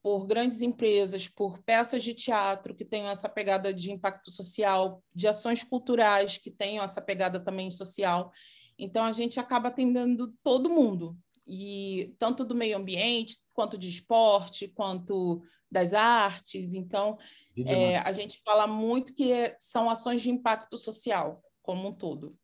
por 0.02 0.26
grandes 0.26 0.62
empresas, 0.62 1.28
por 1.28 1.62
peças 1.64 2.02
de 2.02 2.14
teatro 2.14 2.74
que 2.74 2.86
tenham 2.86 3.10
essa 3.10 3.30
pegada 3.30 3.74
de 3.74 3.92
impacto 3.92 4.32
social, 4.32 5.04
de 5.14 5.28
ações 5.28 5.64
culturais 5.64 6.38
que 6.38 6.50
tenham 6.50 6.84
essa 6.84 7.02
pegada 7.02 7.40
também 7.40 7.70
social. 7.70 8.32
Então, 8.80 9.04
a 9.04 9.12
gente 9.12 9.40
acaba 9.40 9.68
atendendo 9.68 10.34
todo 10.44 10.70
mundo, 10.70 11.16
e 11.48 12.16
tanto 12.20 12.46
do 12.46 12.56
meio 12.56 12.78
ambiente, 12.78 13.38
quanto 13.54 13.78
de 13.78 13.90
esporte, 13.90 14.68
quanto 14.68 15.42
das 15.70 15.94
artes. 15.94 16.74
Então, 16.74 17.18
é, 17.66 17.98
a 17.98 18.12
gente 18.12 18.42
fala 18.44 18.68
muito 18.68 19.14
que 19.14 19.56
são 19.60 19.90
ações 19.90 20.22
de 20.22 20.30
impacto 20.30 20.78
social 20.78 21.42
como 21.62 21.90
um 21.90 21.94
todo. 21.94 22.38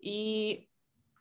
E 0.00 0.66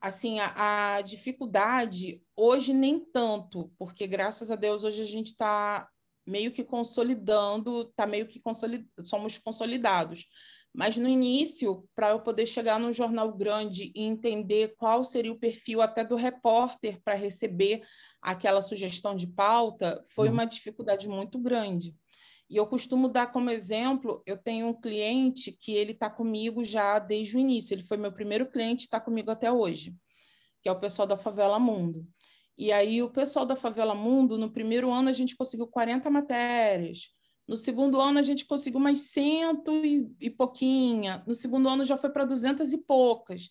assim 0.02 0.40
a, 0.40 0.96
a 0.98 1.02
dificuldade 1.02 2.22
hoje 2.36 2.74
nem 2.74 3.00
tanto, 3.00 3.72
porque 3.78 4.06
graças 4.06 4.52
a 4.52 4.56
Deus 4.56 4.84
hoje 4.84 5.02
a 5.02 5.06
gente 5.06 5.28
está 5.28 5.88
meio 6.26 6.52
que 6.52 6.64
consolidando, 6.64 7.84
está 7.84 8.06
meio 8.06 8.28
que 8.28 8.40
consolid... 8.40 8.86
somos 9.02 9.38
consolidados. 9.38 10.26
Mas 10.74 10.98
no 10.98 11.08
início, 11.08 11.88
para 11.96 12.10
eu 12.10 12.20
poder 12.20 12.48
chegar 12.48 12.80
num 12.80 12.92
jornal 12.92 13.32
grande 13.32 13.92
e 13.94 14.02
entender 14.02 14.76
qual 14.76 15.04
seria 15.04 15.32
o 15.32 15.40
perfil 15.40 15.82
até 15.82 16.04
do 16.04 16.16
repórter 16.16 17.00
para 17.04 17.14
receber 17.14 17.84
aquela 18.20 18.62
sugestão 18.62 19.16
de 19.16 19.28
pauta, 19.28 20.02
foi 20.16 20.30
uhum. 20.30 20.34
uma 20.34 20.46
dificuldade 20.46 21.08
muito 21.08 21.38
grande. 21.38 21.96
E 22.50 22.58
eu 22.58 22.66
costumo 22.66 23.08
dar 23.08 23.28
como 23.28 23.50
exemplo, 23.50 24.24
eu 24.26 24.38
tenho 24.38 24.68
um 24.68 24.74
cliente 24.74 25.52
que 25.52 25.74
ele 25.74 25.92
está 25.92 26.10
comigo 26.10 26.64
já 26.64 26.98
desde 26.98 27.38
o 27.38 27.40
início, 27.40 27.74
ele 27.74 27.84
foi 27.84 27.98
meu 27.98 28.12
primeiro 28.12 28.50
cliente, 28.50 28.84
está 28.84 29.00
comigo 29.00 29.30
até 29.30 29.52
hoje, 29.52 29.96
que 30.62 30.70
é 30.70 30.72
o 30.72 30.80
pessoal 30.80 31.08
da 31.08 31.18
Favela 31.18 31.60
Mundo. 31.60 32.08
E 32.58 32.72
aí 32.72 33.02
o 33.02 33.10
pessoal 33.10 33.46
da 33.46 33.56
Favela 33.56 33.96
Mundo, 33.96 34.38
no 34.38 34.52
primeiro 34.52 34.92
ano 34.92 35.10
a 35.10 35.14
gente 35.14 35.36
conseguiu 35.36 35.68
40 35.68 36.10
matérias, 36.10 37.10
no 37.48 37.58
segundo 37.58 38.00
ano, 38.00 38.20
a 38.20 38.22
gente 38.22 38.46
conseguiu 38.46 38.80
mais 38.80 39.12
cento 39.12 39.86
e, 39.86 40.10
e 40.20 40.30
pouquinha. 40.30 41.24
No 41.28 41.36
segundo 41.36 41.68
ano, 41.68 41.84
já 41.84 41.98
foi 41.98 42.10
para 42.10 42.26
duzentas 42.26 42.72
e 42.72 42.78
poucas. 42.78 43.50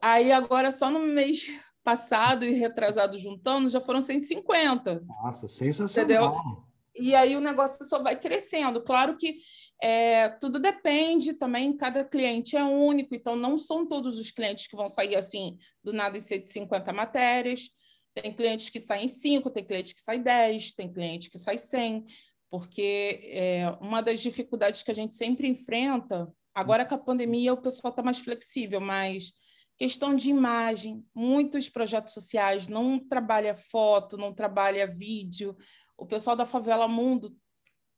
Aí, 0.00 0.30
agora, 0.32 0.70
só 0.70 0.90
no 0.90 1.00
mês 1.00 1.46
passado 1.82 2.44
e 2.44 2.52
retrasado 2.52 3.18
juntando, 3.18 3.68
já 3.68 3.80
foram 3.80 4.00
150. 4.00 5.02
Nossa, 5.06 5.48
sensacional. 5.48 6.34
Entendeu? 6.36 6.64
E 6.96 7.14
aí 7.14 7.34
o 7.36 7.40
negócio 7.40 7.84
só 7.84 8.00
vai 8.00 8.18
crescendo. 8.18 8.80
Claro 8.80 9.16
que 9.16 9.38
é, 9.82 10.28
tudo 10.28 10.60
depende 10.60 11.34
também, 11.34 11.76
cada 11.76 12.04
cliente 12.04 12.56
é 12.56 12.62
único, 12.62 13.14
então 13.14 13.34
não 13.34 13.58
são 13.58 13.84
todos 13.84 14.16
os 14.16 14.30
clientes 14.30 14.68
que 14.68 14.76
vão 14.76 14.88
sair 14.88 15.16
assim 15.16 15.58
do 15.82 15.92
nada 15.92 16.16
em 16.16 16.20
150 16.20 16.92
matérias. 16.92 17.70
Tem 18.14 18.32
clientes 18.32 18.70
que 18.70 18.78
saem 18.78 19.08
5, 19.08 19.50
tem 19.50 19.64
clientes 19.64 19.92
que 19.92 20.00
saem 20.00 20.22
10, 20.22 20.72
tem 20.72 20.92
cliente 20.92 21.28
que 21.28 21.38
sai 21.38 21.58
100 21.58 22.06
porque 22.50 23.20
é, 23.24 23.76
uma 23.80 24.00
das 24.00 24.20
dificuldades 24.20 24.82
que 24.82 24.90
a 24.90 24.94
gente 24.94 25.14
sempre 25.14 25.48
enfrenta, 25.48 26.32
agora 26.54 26.84
com 26.84 26.94
a 26.94 26.98
pandemia 26.98 27.52
o 27.52 27.60
pessoal 27.60 27.90
está 27.90 28.02
mais 28.02 28.18
flexível, 28.18 28.80
mas 28.80 29.32
questão 29.76 30.14
de 30.14 30.30
imagem, 30.30 31.04
muitos 31.14 31.68
projetos 31.68 32.14
sociais 32.14 32.68
não 32.68 32.98
trabalha 32.98 33.54
foto, 33.54 34.16
não 34.16 34.32
trabalha 34.32 34.86
vídeo. 34.86 35.56
O 35.96 36.06
pessoal 36.06 36.36
da 36.36 36.46
Favela 36.46 36.86
Mundo 36.86 37.36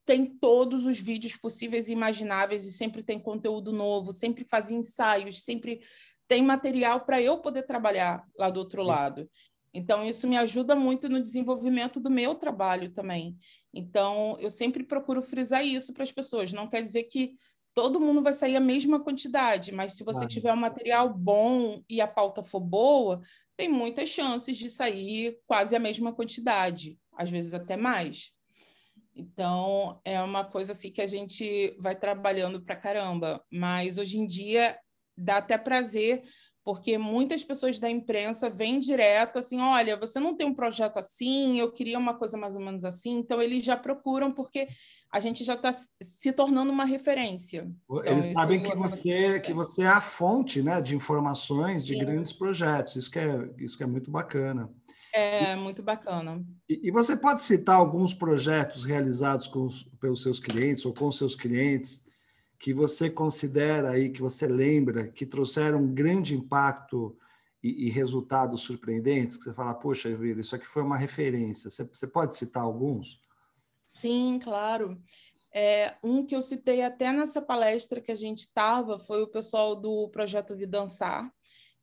tem 0.06 0.24
todos 0.24 0.87
os 0.87 0.98
vídeos 0.98 1.37
possíveis 1.37 1.88
e 1.88 1.92
imagináveis 1.92 2.64
e 2.64 2.72
sempre 2.72 3.02
tem 3.02 3.18
conteúdo 3.18 3.72
novo, 3.72 4.12
sempre 4.12 4.44
faz 4.44 4.70
ensaios, 4.70 5.42
sempre 5.42 5.80
tem 6.28 6.42
material 6.42 7.04
para 7.04 7.20
eu 7.20 7.38
poder 7.38 7.64
trabalhar 7.64 8.24
lá 8.38 8.48
do 8.48 8.61
outro 8.61 8.82
lado. 8.82 9.28
Então, 9.74 10.02
isso 10.06 10.26
me 10.26 10.38
ajuda 10.38 10.74
muito 10.74 11.09
no 11.09 11.22
desenvolvimento 11.22 12.00
do 12.00 12.11
meu 12.11 12.35
trabalho 12.35 12.90
também. 12.90 13.37
Então, 13.76 14.38
eu 14.40 14.48
sempre 14.48 14.82
procuro 14.82 15.22
frisar 15.22 15.62
isso 15.62 15.92
para 15.92 16.02
as 16.02 16.10
pessoas. 16.10 16.50
Não 16.50 16.66
quer 16.66 16.82
dizer 16.82 17.04
que 17.04 17.36
todo 17.74 18.00
mundo 18.00 18.22
vai 18.22 18.32
sair 18.32 18.56
a 18.56 18.60
mesma 18.60 18.98
quantidade, 18.98 19.70
mas 19.70 19.92
se 19.92 20.02
você 20.02 20.26
tiver 20.26 20.50
um 20.50 20.56
material 20.56 21.12
bom 21.12 21.82
e 21.86 22.00
a 22.00 22.08
pauta 22.08 22.42
for 22.42 22.58
boa, 22.58 23.20
tem 23.54 23.68
muitas 23.68 24.08
chances 24.08 24.56
de 24.56 24.70
sair 24.70 25.38
quase 25.46 25.76
a 25.76 25.78
mesma 25.78 26.10
quantidade, 26.10 26.98
às 27.12 27.30
vezes 27.30 27.52
até 27.52 27.76
mais. 27.76 28.32
Então, 29.14 30.00
é 30.06 30.22
uma 30.22 30.42
coisa 30.42 30.72
assim 30.72 30.90
que 30.90 31.02
a 31.02 31.06
gente 31.06 31.76
vai 31.78 31.94
trabalhando 31.94 32.62
para 32.62 32.76
caramba, 32.76 33.44
mas 33.52 33.98
hoje 33.98 34.18
em 34.18 34.26
dia 34.26 34.78
dá 35.14 35.36
até 35.36 35.58
prazer 35.58 36.22
porque 36.66 36.98
muitas 36.98 37.44
pessoas 37.44 37.79
da 37.79 37.88
imprensa 37.88 38.50
vêm 38.50 38.81
direto 38.81 39.38
assim, 39.38 39.61
olha, 39.61 39.96
você 39.96 40.18
não 40.18 40.35
tem 40.35 40.44
um 40.44 40.52
projeto 40.52 40.96
assim, 40.96 41.61
eu 41.61 41.70
queria 41.70 41.96
uma 41.96 42.14
coisa 42.14 42.37
mais 42.37 42.57
ou 42.57 42.61
menos 42.61 42.85
assim, 42.85 43.18
então 43.18 43.40
eles 43.40 43.64
já 43.64 43.76
procuram 43.76 44.33
porque 44.33 44.66
a 45.12 45.20
gente 45.20 45.44
já 45.44 45.55
está 45.55 45.72
se 45.72 46.33
tornando 46.33 46.72
uma 46.72 46.85
referência. 46.85 47.70
Então, 47.85 48.05
eles 48.05 48.33
sabem 48.33 48.61
que 48.61 48.74
você 48.74 49.38
que 49.38 49.52
você 49.52 49.85
é 49.85 49.87
a 49.87 50.00
fonte, 50.00 50.61
né, 50.61 50.81
de 50.81 50.96
informações 50.96 51.87
de 51.87 51.94
Sim. 51.94 52.00
grandes 52.00 52.33
projetos. 52.33 52.96
Isso 52.96 53.12
que 53.12 53.20
é 53.20 53.48
isso 53.59 53.79
que 53.79 53.85
é 53.85 53.87
muito 53.87 54.11
bacana. 54.11 54.68
É 55.14 55.52
e, 55.52 55.57
muito 55.57 55.85
bacana. 55.85 56.44
E, 56.68 56.88
e, 56.88 56.90
você 56.90 57.16
pode 57.16 57.42
citar 57.42 57.76
alguns 57.76 58.12
projetos 58.12 58.85
realizados 58.85 59.46
com 59.46 59.66
os, 59.66 59.85
pelos 60.00 60.20
seus 60.20 60.40
clientes 60.40 60.85
ou 60.85 60.92
com 60.92 61.12
seus 61.12 61.37
clientes 61.37 62.05
que 62.58 62.72
você 62.72 63.10
considera 63.10 63.90
aí, 63.90 64.10
que 64.10 64.20
você 64.20 64.46
lembra, 64.46 65.08
que 65.08 65.26
trouxeram 65.26 65.82
um 65.82 65.94
grande 65.94 66.34
impacto 66.34 67.16
e, 67.62 67.86
e 67.86 67.90
resultados 67.90 68.62
surpreendentes, 68.62 69.36
que 69.36 69.44
você 69.44 69.54
fala, 69.54 69.74
poxa 69.74 70.14
vida, 70.16 70.40
isso 70.40 70.54
aqui 70.54 70.66
foi 70.66 70.82
uma 70.82 70.96
referência. 70.96 71.68
Você, 71.68 71.84
você 71.84 72.06
pode 72.06 72.34
citar 72.34 72.62
alguns? 72.62 73.20
Sim, 73.84 74.38
claro. 74.42 75.00
É, 75.52 75.96
um 76.02 76.24
que 76.24 76.36
eu 76.36 76.42
citei 76.42 76.82
até 76.82 77.12
nessa 77.12 77.40
palestra 77.40 78.00
que 78.00 78.12
a 78.12 78.16
gente 78.16 78.40
estava 78.40 78.98
foi 78.98 79.22
o 79.22 79.28
pessoal 79.28 79.74
do 79.74 80.08
projeto 80.10 80.56
Vidançar, 80.56 81.32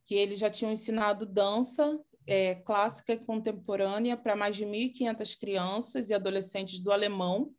que 0.06 0.16
eles 0.16 0.38
já 0.38 0.50
tinham 0.50 0.72
ensinado 0.72 1.26
dança 1.26 2.00
é, 2.28 2.56
clássica 2.56 3.14
e 3.14 3.26
contemporânea 3.26 4.16
para 4.16 4.36
mais 4.36 4.56
de 4.56 4.66
1.500 4.66 5.40
crianças 5.40 6.10
e 6.10 6.14
adolescentes 6.14 6.82
do 6.82 6.92
alemão. 6.92 7.52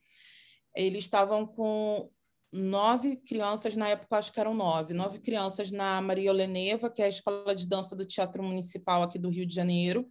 Eles 0.74 1.04
estavam 1.04 1.46
com 1.46 2.10
nove 2.54 3.16
crianças, 3.16 3.74
na 3.74 3.88
época 3.88 4.16
acho 4.16 4.32
que 4.32 4.38
eram 4.38 4.54
nove, 4.54 4.94
nove 4.94 5.18
crianças 5.18 5.72
na 5.72 6.00
Maria 6.00 6.30
Oleneva, 6.30 6.88
que 6.88 7.02
é 7.02 7.06
a 7.06 7.08
escola 7.08 7.52
de 7.52 7.66
dança 7.66 7.96
do 7.96 8.06
Teatro 8.06 8.44
Municipal 8.44 9.02
aqui 9.02 9.18
do 9.18 9.28
Rio 9.28 9.44
de 9.44 9.52
Janeiro. 9.52 10.08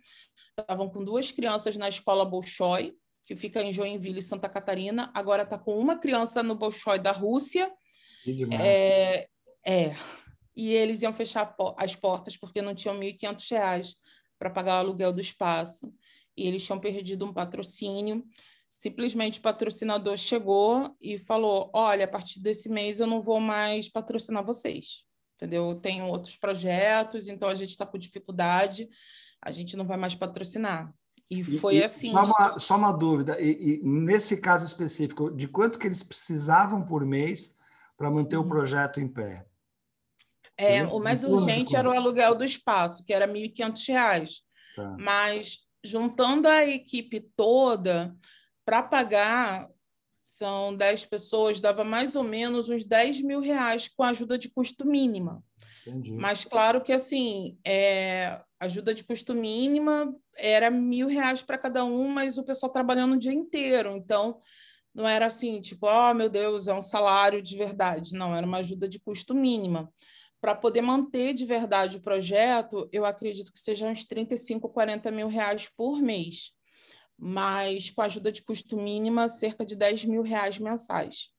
Estavam 0.60 0.89
com 0.89 1.06
duas 1.06 1.32
crianças 1.32 1.77
na 1.77 1.88
escola 1.88 2.25
Bolshoi, 2.25 2.93
que 3.25 3.34
fica 3.34 3.63
em 3.63 3.71
Joinville, 3.71 4.21
Santa 4.21 4.49
Catarina. 4.49 5.10
Agora 5.13 5.43
está 5.43 5.58
com 5.58 5.79
uma 5.79 5.97
criança 5.97 6.43
no 6.43 6.53
Bolshoi 6.53 6.99
da 6.99 7.13
Rússia. 7.13 7.71
É, 8.62 9.27
é, 9.65 9.95
e 10.53 10.73
eles 10.73 11.01
iam 11.01 11.13
fechar 11.13 11.56
as 11.77 11.95
portas 11.95 12.36
porque 12.36 12.62
não 12.62 12.75
tinham 12.75 12.99
R$ 12.99 13.13
1.500 13.13 13.95
para 14.38 14.49
pagar 14.49 14.75
o 14.75 14.79
aluguel 14.79 15.13
do 15.13 15.21
espaço. 15.21 15.93
E 16.36 16.45
eles 16.45 16.65
tinham 16.65 16.79
perdido 16.79 17.25
um 17.25 17.32
patrocínio 17.32 18.25
simplesmente 18.79 19.39
o 19.39 19.41
patrocinador 19.41 20.17
chegou 20.17 20.95
e 21.01 21.17
falou: 21.17 21.69
olha, 21.73 22.05
a 22.05 22.07
partir 22.07 22.39
desse 22.39 22.69
mês 22.69 22.99
eu 22.99 23.07
não 23.07 23.21
vou 23.21 23.39
mais 23.39 23.89
patrocinar 23.89 24.43
vocês, 24.43 25.05
entendeu? 25.36 25.69
Eu 25.69 25.75
tenho 25.75 26.07
outros 26.07 26.36
projetos, 26.36 27.27
então 27.27 27.49
a 27.49 27.55
gente 27.55 27.71
está 27.71 27.86
com 27.86 27.97
dificuldade. 27.97 28.89
a 29.41 29.51
gente 29.51 29.75
não 29.75 29.86
vai 29.86 29.97
mais 29.97 30.15
patrocinar. 30.15 30.93
E 31.29 31.43
foi 31.57 31.77
e, 31.77 31.83
assim. 31.83 32.12
Só 32.12 32.25
uma, 32.25 32.59
só 32.59 32.77
uma 32.77 32.91
dúvida, 32.91 33.39
e, 33.41 33.79
e, 33.79 33.81
nesse 33.83 34.39
caso 34.39 34.65
específico, 34.65 35.31
de 35.31 35.47
quanto 35.47 35.79
que 35.79 35.88
eles 35.88 36.03
precisavam 36.03 36.86
por 36.86 37.05
mês 37.05 37.57
para 37.97 38.12
manter 38.12 38.38
uhum. 38.38 38.43
o 38.43 38.47
projeto 38.47 38.99
em 38.99 39.07
pé? 39.07 39.45
É, 40.55 40.86
o 40.86 40.99
mais 40.99 41.23
urgente 41.23 41.75
era 41.75 41.89
o 41.89 41.93
aluguel 41.93 42.36
do 42.36 42.43
espaço, 42.43 43.03
que 43.03 43.13
era 43.13 43.25
R$ 43.25 43.33
1.500. 43.33 44.41
Tá. 44.75 44.95
Mas 44.99 45.59
juntando 45.83 46.47
a 46.47 46.65
equipe 46.65 47.19
toda 47.36 48.15
para 48.65 48.84
pagar, 48.84 49.69
são 50.21 50.76
10 50.76 51.06
pessoas, 51.06 51.62
dava 51.62 51.84
mais 51.84 52.15
ou 52.15 52.23
menos 52.23 52.69
uns 52.69 52.86
10 52.86 53.21
mil 53.21 53.41
reais 53.41 53.88
com 53.88 54.04
ajuda 54.04 54.38
de 54.38 54.49
custo 54.49 54.86
mínima. 54.86 55.43
Entendi. 55.86 56.13
Mas 56.13 56.45
claro 56.45 56.82
que 56.82 56.93
assim, 56.93 57.58
é, 57.65 58.41
ajuda 58.60 58.93
de 58.93 59.04
custo 59.04 59.34
mínima 59.34 60.15
era 60.36 60.71
mil 60.71 61.08
reais 61.08 61.41
para 61.41 61.58
cada 61.58 61.84
um, 61.84 62.08
mas 62.08 62.38
o 62.38 62.43
pessoal 62.43 62.71
trabalhando 62.71 63.13
o 63.13 63.19
dia 63.19 63.34
inteiro. 63.34 63.91
Então, 63.95 64.39
não 64.93 65.08
era 65.08 65.26
assim, 65.26 65.60
tipo, 65.60 65.88
oh 65.88 66.13
meu 66.13 66.30
Deus, 66.30 66.67
é 66.67 66.73
um 66.73 66.82
salário 66.82 67.41
de 67.41 67.58
verdade. 67.58 68.13
Não, 68.13 68.36
era 68.36 68.45
uma 68.45 68.60
ajuda 68.60 68.88
de 68.88 68.99
custo 68.99 69.36
mínima. 69.36 69.91
Para 70.39 70.56
poder 70.56 70.82
manter 70.82 71.34
de 71.34 71.45
verdade 71.45 71.97
o 71.97 72.02
projeto, 72.02 72.88
eu 72.91 73.06
acredito 73.06 73.52
que 73.52 73.60
sejam 73.60 73.91
uns 73.91 74.06
35, 74.06 74.69
40 74.69 75.12
mil 75.12 75.28
reais 75.28 75.69
por 75.76 76.02
mês. 76.02 76.52
Mas 77.17 77.89
com 77.89 78.02
ajuda 78.02 78.32
de 78.32 78.41
custo 78.41 78.76
mínima, 78.78 79.30
cerca 79.30 79.65
de 79.65 79.76
10 79.76 80.06
mil 80.06 80.21
reais 80.21 80.60
mensais. 80.60 81.30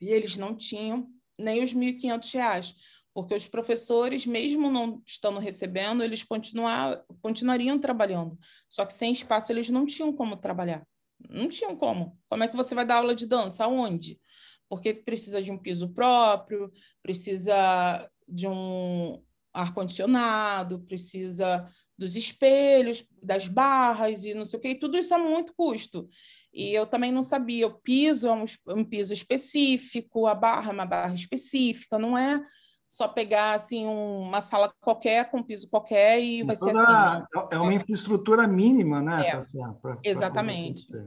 E 0.00 0.08
eles 0.08 0.36
não 0.36 0.54
tinham 0.54 1.08
nem 1.38 1.62
os 1.62 1.74
1.500 1.74 2.34
reais 2.34 2.74
porque 3.16 3.34
os 3.34 3.48
professores, 3.48 4.26
mesmo 4.26 4.70
não 4.70 5.02
estando 5.06 5.38
recebendo, 5.40 6.04
eles 6.04 6.22
continuar, 6.22 7.02
continuariam 7.22 7.78
trabalhando. 7.78 8.38
Só 8.68 8.84
que 8.84 8.92
sem 8.92 9.10
espaço 9.10 9.50
eles 9.50 9.70
não 9.70 9.86
tinham 9.86 10.12
como 10.12 10.36
trabalhar. 10.36 10.86
Não 11.30 11.48
tinham 11.48 11.74
como. 11.74 12.20
Como 12.28 12.44
é 12.44 12.48
que 12.48 12.54
você 12.54 12.74
vai 12.74 12.84
dar 12.84 12.96
aula 12.96 13.14
de 13.14 13.26
dança? 13.26 13.64
Aonde? 13.64 14.20
Porque 14.68 14.92
precisa 14.92 15.40
de 15.40 15.50
um 15.50 15.56
piso 15.56 15.88
próprio, 15.94 16.70
precisa 17.02 18.06
de 18.28 18.46
um 18.46 19.24
ar-condicionado, 19.50 20.80
precisa 20.80 21.66
dos 21.98 22.14
espelhos, 22.14 23.06
das 23.22 23.48
barras 23.48 24.24
e 24.24 24.34
não 24.34 24.44
sei 24.44 24.58
o 24.58 24.62
quê. 24.62 24.68
E 24.70 24.78
tudo 24.78 24.96
isso 24.96 25.14
é 25.14 25.18
muito 25.18 25.54
custo. 25.54 26.08
E 26.52 26.72
eu 26.72 26.86
também 26.86 27.12
não 27.12 27.22
sabia. 27.22 27.66
O 27.66 27.78
piso 27.78 28.28
é 28.28 28.32
um, 28.32 28.44
um 28.68 28.84
piso 28.84 29.12
específico, 29.12 30.26
a 30.26 30.34
barra 30.34 30.70
é 30.70 30.74
uma 30.74 30.86
barra 30.86 31.14
específica, 31.14 31.98
não 31.98 32.16
é 32.16 32.42
só 32.86 33.08
pegar 33.08 33.54
assim 33.54 33.84
uma 33.84 34.40
sala 34.40 34.72
qualquer 34.80 35.28
com 35.28 35.42
piso 35.42 35.68
qualquer 35.68 36.20
e 36.20 36.42
vai 36.44 36.54
ser 36.54 36.70
assim. 36.76 37.24
É 37.50 37.58
uma 37.58 37.74
infraestrutura 37.74 38.46
mínima, 38.46 39.02
né? 39.02 39.28
É, 39.28 39.40
pra, 39.82 39.98
exatamente. 40.04 40.92
Pra 40.92 41.06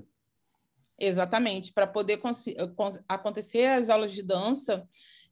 exatamente. 1.00 1.74
Para 1.74 1.88
poder 1.88 2.22
acontecer 3.08 3.66
as 3.66 3.90
aulas 3.90 4.12
de 4.12 4.22
dança, 4.22 4.86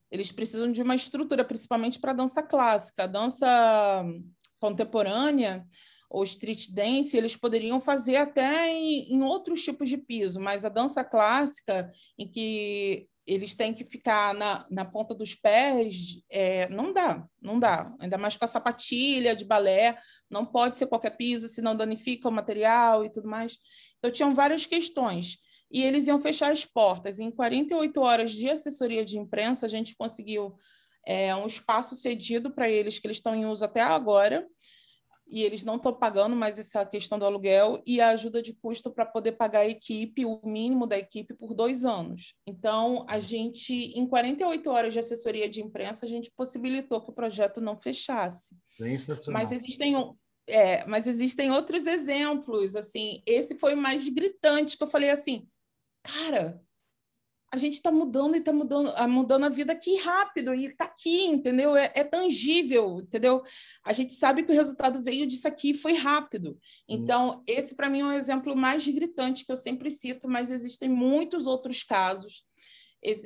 eles 0.09 0.31
precisam 0.31 0.71
de 0.71 0.81
uma 0.81 0.95
estrutura, 0.95 1.43
principalmente 1.43 1.99
para 1.99 2.13
dança 2.13 2.41
clássica. 2.41 3.03
A 3.03 3.07
dança 3.07 4.05
contemporânea 4.59 5.65
ou 6.09 6.23
street 6.23 6.69
dance, 6.71 7.17
eles 7.17 7.35
poderiam 7.35 7.81
fazer 7.81 8.15
até 8.17 8.71
em, 8.71 9.13
em 9.13 9.21
outros 9.21 9.63
tipos 9.63 9.89
de 9.89 9.97
piso, 9.97 10.39
mas 10.39 10.63
a 10.63 10.69
dança 10.69 11.03
clássica, 11.03 11.91
em 12.17 12.27
que 12.29 13.07
eles 13.27 13.53
têm 13.55 13.73
que 13.73 13.83
ficar 13.83 14.33
na, 14.33 14.65
na 14.71 14.85
ponta 14.85 15.13
dos 15.13 15.35
pés, 15.35 16.21
é, 16.29 16.69
não 16.69 16.93
dá, 16.93 17.27
não 17.41 17.59
dá. 17.59 17.93
Ainda 17.99 18.17
mais 18.17 18.37
com 18.37 18.45
a 18.45 18.47
sapatilha 18.47 19.35
de 19.35 19.43
balé, 19.43 19.97
não 20.29 20.45
pode 20.45 20.77
ser 20.77 20.87
qualquer 20.87 21.17
piso, 21.17 21.49
senão 21.49 21.75
danifica 21.75 22.29
o 22.29 22.31
material 22.31 23.03
e 23.03 23.11
tudo 23.11 23.27
mais. 23.27 23.57
Então, 23.97 24.09
tinham 24.09 24.33
várias 24.33 24.65
questões. 24.65 25.39
E 25.69 25.83
eles 25.83 26.07
iam 26.07 26.17
fechar 26.17 26.53
as 26.53 26.63
portas. 26.63 27.19
Em 27.19 27.29
48 27.29 27.99
horas 27.99 28.31
de 28.31 28.49
assessoria 28.49 29.03
de 29.03 29.17
imprensa, 29.17 29.65
a 29.65 29.69
gente 29.69 29.97
conseguiu 29.97 30.55
é, 31.07 31.33
um 31.33 31.45
espaço 31.45 31.95
cedido 31.95 32.51
para 32.51 32.69
eles, 32.69 32.99
que 32.99 33.07
eles 33.07 33.17
estão 33.17 33.33
em 33.33 33.45
uso 33.45 33.63
até 33.63 33.79
agora, 33.81 34.45
e 35.25 35.41
eles 35.41 35.63
não 35.63 35.77
estão 35.77 35.93
pagando 35.93 36.35
mais 36.35 36.59
essa 36.59 36.85
questão 36.85 37.17
do 37.17 37.25
aluguel 37.25 37.81
e 37.85 38.01
a 38.01 38.09
ajuda 38.09 38.41
de 38.41 38.53
custo 38.53 38.91
para 38.91 39.05
poder 39.05 39.33
pagar 39.33 39.61
a 39.61 39.67
equipe, 39.67 40.25
o 40.25 40.41
mínimo 40.43 40.85
da 40.85 40.97
equipe, 40.97 41.33
por 41.33 41.53
dois 41.53 41.85
anos. 41.85 42.33
Então, 42.45 43.05
a 43.09 43.19
gente, 43.19 43.73
em 43.73 44.05
48 44.05 44.69
horas 44.69 44.93
de 44.93 44.99
assessoria 44.99 45.49
de 45.49 45.61
imprensa, 45.61 46.05
a 46.05 46.09
gente 46.09 46.31
possibilitou 46.31 47.01
que 47.01 47.09
o 47.09 47.15
projeto 47.15 47.61
não 47.61 47.77
fechasse. 47.77 48.57
Sensacional. 48.65 49.41
Mas 49.41 49.51
existem, 49.51 49.95
é, 50.45 50.85
mas 50.85 51.07
existem 51.07 51.51
outros 51.51 51.87
exemplos, 51.87 52.75
assim, 52.75 53.21
esse 53.25 53.55
foi 53.55 53.73
o 53.73 53.81
mais 53.81 54.07
gritante, 54.09 54.77
que 54.77 54.83
eu 54.83 54.87
falei 54.87 55.09
assim, 55.09 55.47
cara, 56.03 56.61
a 57.51 57.55
gente 57.55 57.75
está 57.75 57.91
mudando 57.91 58.35
e 58.35 58.39
está 58.39 58.51
mudando, 58.51 58.91
ah, 58.95 59.07
mudando 59.07 59.45
a 59.45 59.49
vida 59.49 59.71
aqui 59.71 59.95
rápido 59.97 60.53
e 60.53 60.65
está 60.65 60.83
aqui, 60.83 61.25
entendeu? 61.25 61.75
É, 61.75 61.91
é, 61.95 62.03
tangível, 62.03 62.99
entendeu? 62.99 63.41
A 63.85 63.93
gente 63.93 64.13
sabe 64.13 64.43
que 64.43 64.51
o 64.51 64.55
resultado 64.55 65.01
veio 65.01 65.25
disso 65.25 65.47
aqui 65.47 65.69
e 65.69 65.77
foi 65.77 65.93
rápido. 65.93 66.59
Sim. 66.81 66.93
Então, 66.95 67.43
esse 67.47 67.75
para 67.75 67.89
mim 67.89 68.01
é 68.01 68.05
um 68.05 68.11
exemplo 68.11 68.55
mais 68.55 68.85
gritante 68.85 69.45
que 69.45 69.51
eu 69.51 69.55
sempre 69.55 69.89
cito, 69.89 70.27
mas 70.27 70.51
existem 70.51 70.89
muitos 70.89 71.47
outros 71.47 71.83
casos. 71.83 72.43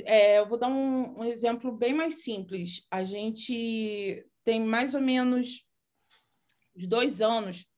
É, 0.06 0.38
eu 0.38 0.46
vou 0.46 0.58
dar 0.58 0.68
um, 0.68 1.22
um 1.22 1.24
exemplo 1.24 1.72
bem 1.72 1.94
mais 1.94 2.22
simples. 2.22 2.86
A 2.92 3.04
gente 3.04 4.24
tem 4.44 4.60
mais 4.60 4.94
ou 4.94 5.02
menos 5.02 5.68
uns 6.76 6.88
dois 6.88 7.22
anos 7.22 7.71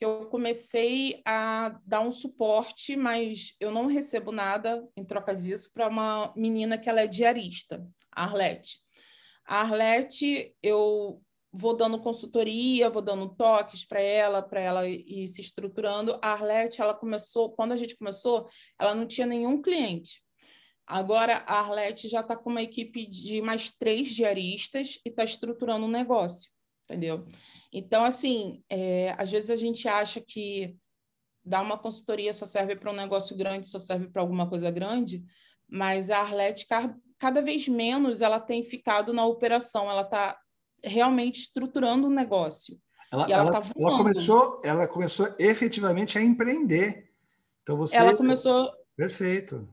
eu 0.00 0.26
comecei 0.26 1.20
a 1.24 1.80
dar 1.84 2.00
um 2.00 2.12
suporte, 2.12 2.96
mas 2.96 3.54
eu 3.58 3.70
não 3.70 3.86
recebo 3.86 4.30
nada 4.30 4.86
em 4.96 5.04
troca 5.04 5.34
disso 5.34 5.70
para 5.72 5.88
uma 5.88 6.32
menina 6.36 6.78
que 6.78 6.88
ela 6.88 7.00
é 7.00 7.06
diarista, 7.06 7.84
a 8.12 8.24
Arlete. 8.24 8.78
A 9.44 9.60
Arlete, 9.60 10.54
eu 10.62 11.20
vou 11.52 11.76
dando 11.76 12.00
consultoria, 12.00 12.90
vou 12.90 13.02
dando 13.02 13.34
toques 13.34 13.84
para 13.84 14.00
ela, 14.00 14.42
para 14.42 14.60
ela 14.60 14.86
ir 14.86 15.26
se 15.26 15.40
estruturando. 15.40 16.18
A 16.22 16.32
Arlete, 16.32 16.80
ela 16.80 16.94
começou, 16.94 17.52
quando 17.52 17.72
a 17.72 17.76
gente 17.76 17.96
começou, 17.96 18.48
ela 18.78 18.94
não 18.94 19.06
tinha 19.06 19.26
nenhum 19.26 19.60
cliente. 19.60 20.22
Agora 20.86 21.44
a 21.46 21.60
Arlete 21.60 22.08
já 22.08 22.20
está 22.20 22.34
com 22.34 22.48
uma 22.48 22.62
equipe 22.62 23.06
de 23.06 23.42
mais 23.42 23.70
três 23.70 24.08
diaristas 24.08 24.98
e 25.04 25.10
está 25.10 25.22
estruturando 25.22 25.84
um 25.84 25.90
negócio, 25.90 26.50
entendeu? 26.88 27.26
Então, 27.72 28.04
assim, 28.04 28.62
é, 28.70 29.14
às 29.18 29.30
vezes 29.30 29.50
a 29.50 29.56
gente 29.56 29.86
acha 29.86 30.20
que 30.20 30.74
dar 31.44 31.60
uma 31.60 31.78
consultoria 31.78 32.32
só 32.32 32.46
serve 32.46 32.76
para 32.76 32.90
um 32.90 32.94
negócio 32.94 33.36
grande, 33.36 33.68
só 33.68 33.78
serve 33.78 34.08
para 34.08 34.22
alguma 34.22 34.48
coisa 34.48 34.70
grande, 34.70 35.22
mas 35.68 36.08
a 36.10 36.20
Arlete, 36.20 36.66
cada 37.18 37.42
vez 37.42 37.68
menos, 37.68 38.20
ela 38.20 38.40
tem 38.40 38.62
ficado 38.62 39.12
na 39.12 39.24
operação, 39.24 39.90
ela 39.90 40.02
está 40.02 40.38
realmente 40.82 41.40
estruturando 41.40 42.06
o 42.06 42.10
um 42.10 42.14
negócio. 42.14 42.78
Ela, 43.12 43.24
ela, 43.24 43.34
ela, 43.34 43.52
tá 43.52 43.70
ela, 43.76 43.96
começou, 43.96 44.60
ela 44.64 44.88
começou 44.88 45.34
efetivamente 45.38 46.18
a 46.18 46.22
empreender. 46.22 47.10
Então 47.62 47.76
você. 47.76 47.96
Ela 47.96 48.14
começou. 48.14 48.70
Perfeito. 48.96 49.68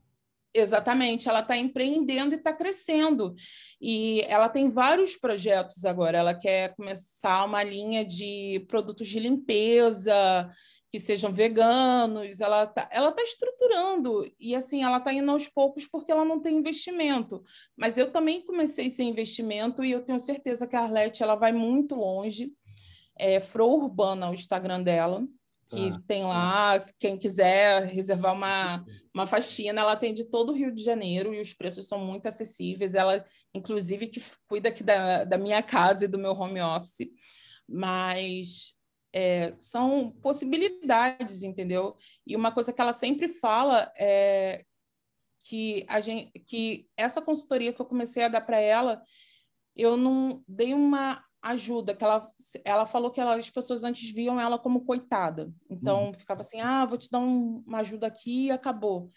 Exatamente, 0.58 1.28
ela 1.28 1.40
está 1.40 1.54
empreendendo 1.54 2.34
e 2.34 2.38
está 2.38 2.50
crescendo. 2.50 3.34
E 3.78 4.22
ela 4.22 4.48
tem 4.48 4.70
vários 4.70 5.14
projetos 5.14 5.84
agora. 5.84 6.16
Ela 6.16 6.34
quer 6.34 6.74
começar 6.74 7.44
uma 7.44 7.62
linha 7.62 8.02
de 8.04 8.64
produtos 8.66 9.06
de 9.06 9.20
limpeza 9.20 10.50
que 10.90 10.98
sejam 10.98 11.30
veganos. 11.30 12.40
Ela 12.40 12.64
está 12.64 12.88
ela 12.90 13.12
tá 13.12 13.22
estruturando. 13.22 14.24
E 14.40 14.54
assim, 14.54 14.82
ela 14.82 14.96
está 14.96 15.12
indo 15.12 15.30
aos 15.30 15.46
poucos 15.46 15.86
porque 15.86 16.10
ela 16.10 16.24
não 16.24 16.40
tem 16.40 16.56
investimento. 16.56 17.44
Mas 17.76 17.98
eu 17.98 18.10
também 18.10 18.40
comecei 18.40 18.88
sem 18.88 19.10
investimento 19.10 19.84
e 19.84 19.92
eu 19.92 20.02
tenho 20.02 20.18
certeza 20.18 20.66
que 20.66 20.74
a 20.74 20.80
Arlete 20.80 21.22
ela 21.22 21.34
vai 21.34 21.52
muito 21.52 21.94
longe. 21.94 22.50
É 23.18 23.40
Fro 23.40 23.66
Urbana, 23.66 24.30
o 24.30 24.34
Instagram 24.34 24.82
dela 24.82 25.26
que 25.68 25.88
ah, 25.88 26.02
tem 26.06 26.24
lá, 26.24 26.78
quem 26.98 27.18
quiser 27.18 27.86
reservar 27.86 28.32
uma, 28.32 28.84
uma 29.12 29.26
faxina, 29.26 29.80
ela 29.80 29.96
tem 29.96 30.14
de 30.14 30.24
todo 30.24 30.50
o 30.50 30.54
Rio 30.54 30.72
de 30.72 30.82
Janeiro 30.82 31.34
e 31.34 31.40
os 31.40 31.52
preços 31.52 31.88
são 31.88 31.98
muito 31.98 32.26
acessíveis. 32.26 32.94
Ela, 32.94 33.24
inclusive, 33.52 34.06
que 34.06 34.22
cuida 34.46 34.68
aqui 34.68 34.84
da, 34.84 35.24
da 35.24 35.38
minha 35.38 35.62
casa 35.62 36.04
e 36.04 36.08
do 36.08 36.18
meu 36.18 36.32
home 36.32 36.60
office, 36.60 37.08
mas 37.68 38.76
é, 39.12 39.54
são 39.58 40.12
possibilidades, 40.22 41.42
entendeu? 41.42 41.96
E 42.26 42.36
uma 42.36 42.52
coisa 42.52 42.72
que 42.72 42.80
ela 42.80 42.92
sempre 42.92 43.26
fala 43.28 43.90
é 43.98 44.64
que, 45.42 45.84
a 45.88 46.00
gente, 46.00 46.38
que 46.40 46.88
essa 46.96 47.22
consultoria 47.22 47.72
que 47.72 47.80
eu 47.80 47.86
comecei 47.86 48.24
a 48.24 48.28
dar 48.28 48.40
para 48.40 48.60
ela, 48.60 49.02
eu 49.74 49.96
não 49.96 50.44
dei 50.46 50.74
uma 50.74 51.24
ajuda, 51.42 51.94
que 51.94 52.02
ela, 52.02 52.30
ela 52.64 52.86
falou 52.86 53.10
que 53.10 53.20
ela, 53.20 53.36
as 53.36 53.50
pessoas 53.50 53.84
antes 53.84 54.10
viam 54.10 54.40
ela 54.40 54.58
como 54.58 54.84
coitada. 54.84 55.52
Então, 55.70 56.06
uhum. 56.06 56.12
ficava 56.12 56.42
assim, 56.42 56.60
ah, 56.60 56.84
vou 56.84 56.98
te 56.98 57.10
dar 57.10 57.20
um, 57.20 57.62
uma 57.66 57.78
ajuda 57.78 58.06
aqui 58.06 58.46
e 58.46 58.50
acabou. 58.50 59.10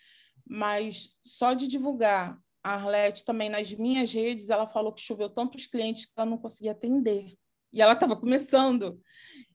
Mas 0.48 1.18
só 1.22 1.54
de 1.54 1.68
divulgar 1.68 2.40
a 2.64 2.74
Arlete 2.74 3.26
também 3.26 3.50
nas 3.50 3.72
minhas 3.74 4.12
redes, 4.14 4.50
ela 4.50 4.68
falou 4.68 4.94
que 4.94 5.02
choveu 5.02 5.30
tantos 5.30 5.66
clientes 5.66 6.06
que 6.06 6.14
ela 6.16 6.30
não 6.30 6.38
conseguia 6.38 6.72
atender. 6.72 7.34
E 7.72 7.82
ela 7.82 7.94
estava 7.94 8.16
começando. 8.16 9.00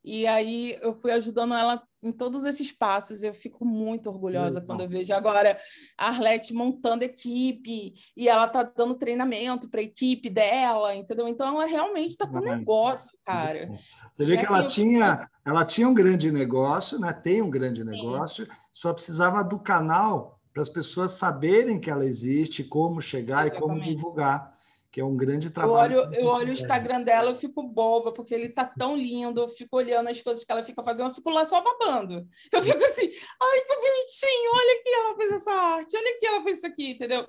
E 0.03 0.27
aí 0.27 0.79
eu 0.81 0.95
fui 0.95 1.11
ajudando 1.11 1.55
ela 1.55 1.83
em 2.05 2.13
todos 2.13 2.45
esses 2.45 2.71
passos. 2.71 3.23
Eu 3.23 3.35
fico 3.35 3.65
muito 3.65 4.09
orgulhosa 4.09 4.61
quando 4.61 4.83
eu 4.83 4.89
vejo 4.89 5.13
agora 5.15 5.59
a 5.97 6.09
Arlete 6.09 6.53
montando 6.53 7.03
equipe 7.03 7.95
e 8.17 8.29
ela 8.29 8.47
tá 8.47 8.63
dando 8.63 8.95
treinamento 8.95 9.69
para 9.69 9.81
a 9.81 9.85
equipe 9.85 10.29
dela, 10.29 10.95
entendeu? 10.95 11.27
Então 11.27 11.49
ela 11.49 11.67
realmente 11.67 12.11
está 12.11 12.27
com 12.27 12.39
um 12.39 12.43
negócio, 12.43 13.19
cara. 13.25 13.71
Você 14.13 14.25
vê 14.25 14.35
e 14.35 14.37
que 14.37 14.45
assim, 14.45 14.55
ela 14.55 14.67
tinha, 14.67 15.31
ela 15.45 15.65
tinha 15.65 15.89
um 15.89 15.95
grande 15.95 16.31
negócio, 16.31 16.99
né? 16.99 17.13
Tem 17.13 17.41
um 17.41 17.51
grande 17.51 17.83
negócio, 17.83 18.45
Sim. 18.45 18.53
só 18.73 18.93
precisava 18.93 19.43
do 19.43 19.59
canal 19.59 20.39
para 20.53 20.63
as 20.63 20.69
pessoas 20.69 21.13
saberem 21.13 21.81
que 21.81 21.91
ela 21.91 22.05
existe, 22.05 22.63
como 22.63 23.01
chegar 23.01 23.47
Exatamente. 23.47 23.57
e 23.57 23.61
como 23.61 23.81
divulgar 23.81 24.55
que 24.95 25.01
é 25.01 25.05
um 25.05 25.17
grande 25.17 25.51
trabalho. 25.51 25.97
Eu 25.97 26.03
olho, 26.03 26.15
eu 26.15 26.27
olho 26.27 26.51
o 26.51 26.53
Instagram 26.53 27.03
dela, 27.03 27.33
eu 27.33 27.35
fico 27.35 27.65
boba, 27.65 28.13
porque 28.13 28.33
ele 28.33 28.51
tá 28.51 28.65
tão 28.65 28.97
lindo, 28.97 29.41
eu 29.41 29.49
fico 29.49 29.77
olhando 29.77 30.09
as 30.09 30.23
coisas 30.23 30.45
que 30.45 30.53
ela 30.53 30.63
fica 30.63 30.85
fazendo, 30.85 31.09
eu 31.09 31.15
fico 31.17 31.31
lá 31.31 31.45
só 31.45 31.61
babando. 31.61 32.25
Eu 32.53 32.63
fico 32.63 32.85
assim, 32.85 33.03
ai, 33.03 33.61
que 33.63 33.75
bonitinho, 33.75 34.53
olha 34.55 34.79
aqui, 34.79 34.89
ela 34.91 35.17
fez 35.17 35.33
essa 35.33 35.51
arte, 35.51 35.97
olha 35.97 36.11
aqui, 36.15 36.27
ela 36.29 36.43
fez 36.45 36.59
isso 36.59 36.67
aqui, 36.69 36.91
entendeu? 36.91 37.27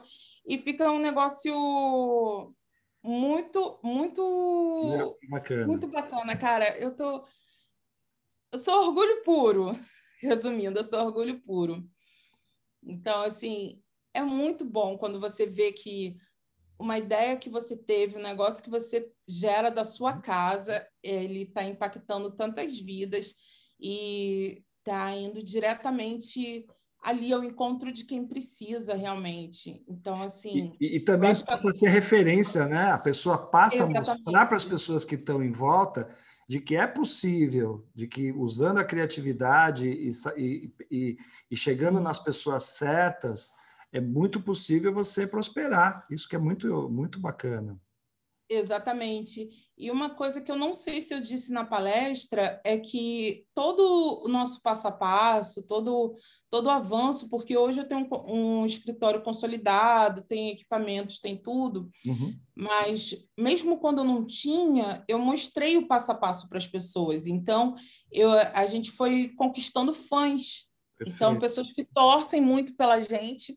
E 0.48 0.60
fica 0.60 0.92
um 0.92 1.00
negócio 1.00 2.54
muito, 3.02 3.80
muito 3.84 5.18
bacana. 5.28 5.66
muito 5.66 5.88
bacana, 5.88 6.38
cara. 6.38 6.78
Eu 6.78 6.96
tô 6.96 7.26
eu 8.52 8.60
sou 8.60 8.86
orgulho 8.86 9.24
puro, 9.24 9.72
resumindo, 10.22 10.78
eu 10.78 10.84
sou 10.84 11.04
orgulho 11.04 11.42
puro. 11.42 11.84
Então, 12.84 13.24
assim, 13.24 13.82
é 14.14 14.22
muito 14.22 14.64
bom 14.64 15.00
quando 15.00 15.20
você 15.20 15.48
vê 15.48 15.72
que 15.72 16.16
uma 16.78 16.98
ideia 16.98 17.38
que 17.38 17.50
você 17.50 17.76
teve, 17.76 18.18
um 18.18 18.22
negócio 18.22 18.64
que 18.64 18.70
você 18.70 19.12
gera 19.28 19.70
da 19.70 19.84
sua 19.84 20.14
casa, 20.14 20.86
ele 21.02 21.44
está 21.44 21.64
impactando 21.64 22.32
tantas 22.32 22.80
vidas 22.80 23.36
e 23.80 24.64
está 24.80 25.12
indo 25.16 25.44
diretamente 25.44 26.66
ali 27.04 27.32
ao 27.32 27.44
encontro 27.44 27.92
de 27.92 28.04
quem 28.04 28.26
precisa 28.26 28.96
realmente. 28.96 29.84
Então, 29.88 30.22
assim. 30.24 30.76
E, 30.82 30.98
e 30.98 31.00
também 31.00 31.36
passa 31.36 31.70
a 31.70 31.74
ser 31.74 31.90
referência, 31.90 32.66
né? 32.66 32.92
A 32.92 32.98
pessoa 32.98 33.38
passa 33.38 33.78
Exatamente. 33.78 34.10
a 34.10 34.14
mostrar 34.14 34.46
para 34.48 34.58
as 34.58 34.66
pessoas 34.66 35.06
que 35.06 35.16
estão 35.16 35.44
em 35.44 35.52
volta 35.52 36.10
de 36.48 36.60
que 36.60 36.76
é 36.76 36.86
possível, 36.86 37.88
de 37.94 38.08
que 38.08 38.32
usando 38.32 38.80
a 38.80 38.84
criatividade 38.84 39.88
e, 39.88 40.12
e, 40.38 40.74
e, 40.92 41.18
e 41.50 41.58
chegando 41.58 42.00
nas 42.00 42.24
pessoas 42.24 42.64
certas, 42.64 43.52
é 43.92 44.00
muito 44.00 44.42
possível 44.42 44.94
você 44.94 45.26
prosperar. 45.26 46.06
Isso 46.10 46.28
que 46.28 46.36
é 46.36 46.40
muito, 46.40 46.90
muito 46.90 47.20
bacana. 47.20 47.80
Exatamente. 48.48 49.50
E 49.78 49.90
uma 49.90 50.10
coisa 50.10 50.40
que 50.40 50.52
eu 50.52 50.56
não 50.56 50.74
sei 50.74 51.02
se 51.02 51.14
eu 51.14 51.20
disse 51.20 51.52
na 51.52 51.66
palestra 51.66 52.62
é 52.64 52.78
que 52.78 53.46
todo 53.54 54.24
o 54.24 54.28
nosso 54.28 54.62
passo 54.62 54.88
a 54.88 54.92
passo, 54.92 55.64
todo 55.64 56.16
todo 56.50 56.68
o 56.68 56.72
avanço, 56.72 57.28
porque 57.28 57.58
hoje 57.58 57.80
eu 57.80 57.88
tenho 57.88 58.08
um, 58.10 58.62
um 58.62 58.66
escritório 58.66 59.22
consolidado, 59.22 60.22
tem 60.22 60.52
equipamentos, 60.52 61.20
tem 61.20 61.36
tudo, 61.36 61.90
uhum. 62.06 62.34
mas 62.56 63.14
mesmo 63.38 63.78
quando 63.78 63.98
eu 63.98 64.06
não 64.06 64.26
tinha, 64.26 65.04
eu 65.06 65.20
mostrei 65.20 65.76
o 65.76 65.86
passo 65.86 66.14
a 66.14 66.16
passo 66.16 66.48
para 66.48 66.58
as 66.58 66.68
pessoas. 66.68 67.28
Então, 67.28 67.76
eu, 68.10 68.32
a 68.32 68.66
gente 68.66 68.92
foi 68.92 69.34
conquistando 69.36 69.94
fãs. 69.94 70.70
Então, 70.96 71.06
Perfeito. 71.06 71.16
Então, 71.16 71.40
pessoas 71.40 71.72
que 71.72 71.84
torcem 71.84 72.42
muito 72.42 72.76
pela 72.76 73.02
gente. 73.02 73.56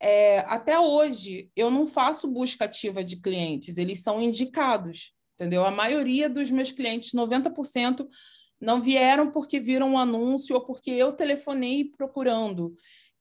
É, 0.00 0.40
até 0.40 0.78
hoje, 0.78 1.50
eu 1.54 1.70
não 1.70 1.86
faço 1.86 2.26
busca 2.26 2.64
ativa 2.64 3.04
de 3.04 3.20
clientes, 3.20 3.76
eles 3.76 4.02
são 4.02 4.20
indicados, 4.20 5.12
entendeu? 5.34 5.64
A 5.64 5.70
maioria 5.70 6.28
dos 6.28 6.50
meus 6.50 6.72
clientes, 6.72 7.12
90%, 7.12 8.08
não 8.60 8.80
vieram 8.80 9.30
porque 9.30 9.60
viram 9.60 9.92
um 9.92 9.98
anúncio 9.98 10.54
ou 10.54 10.64
porque 10.64 10.90
eu 10.90 11.12
telefonei 11.12 11.84
procurando. 11.84 12.74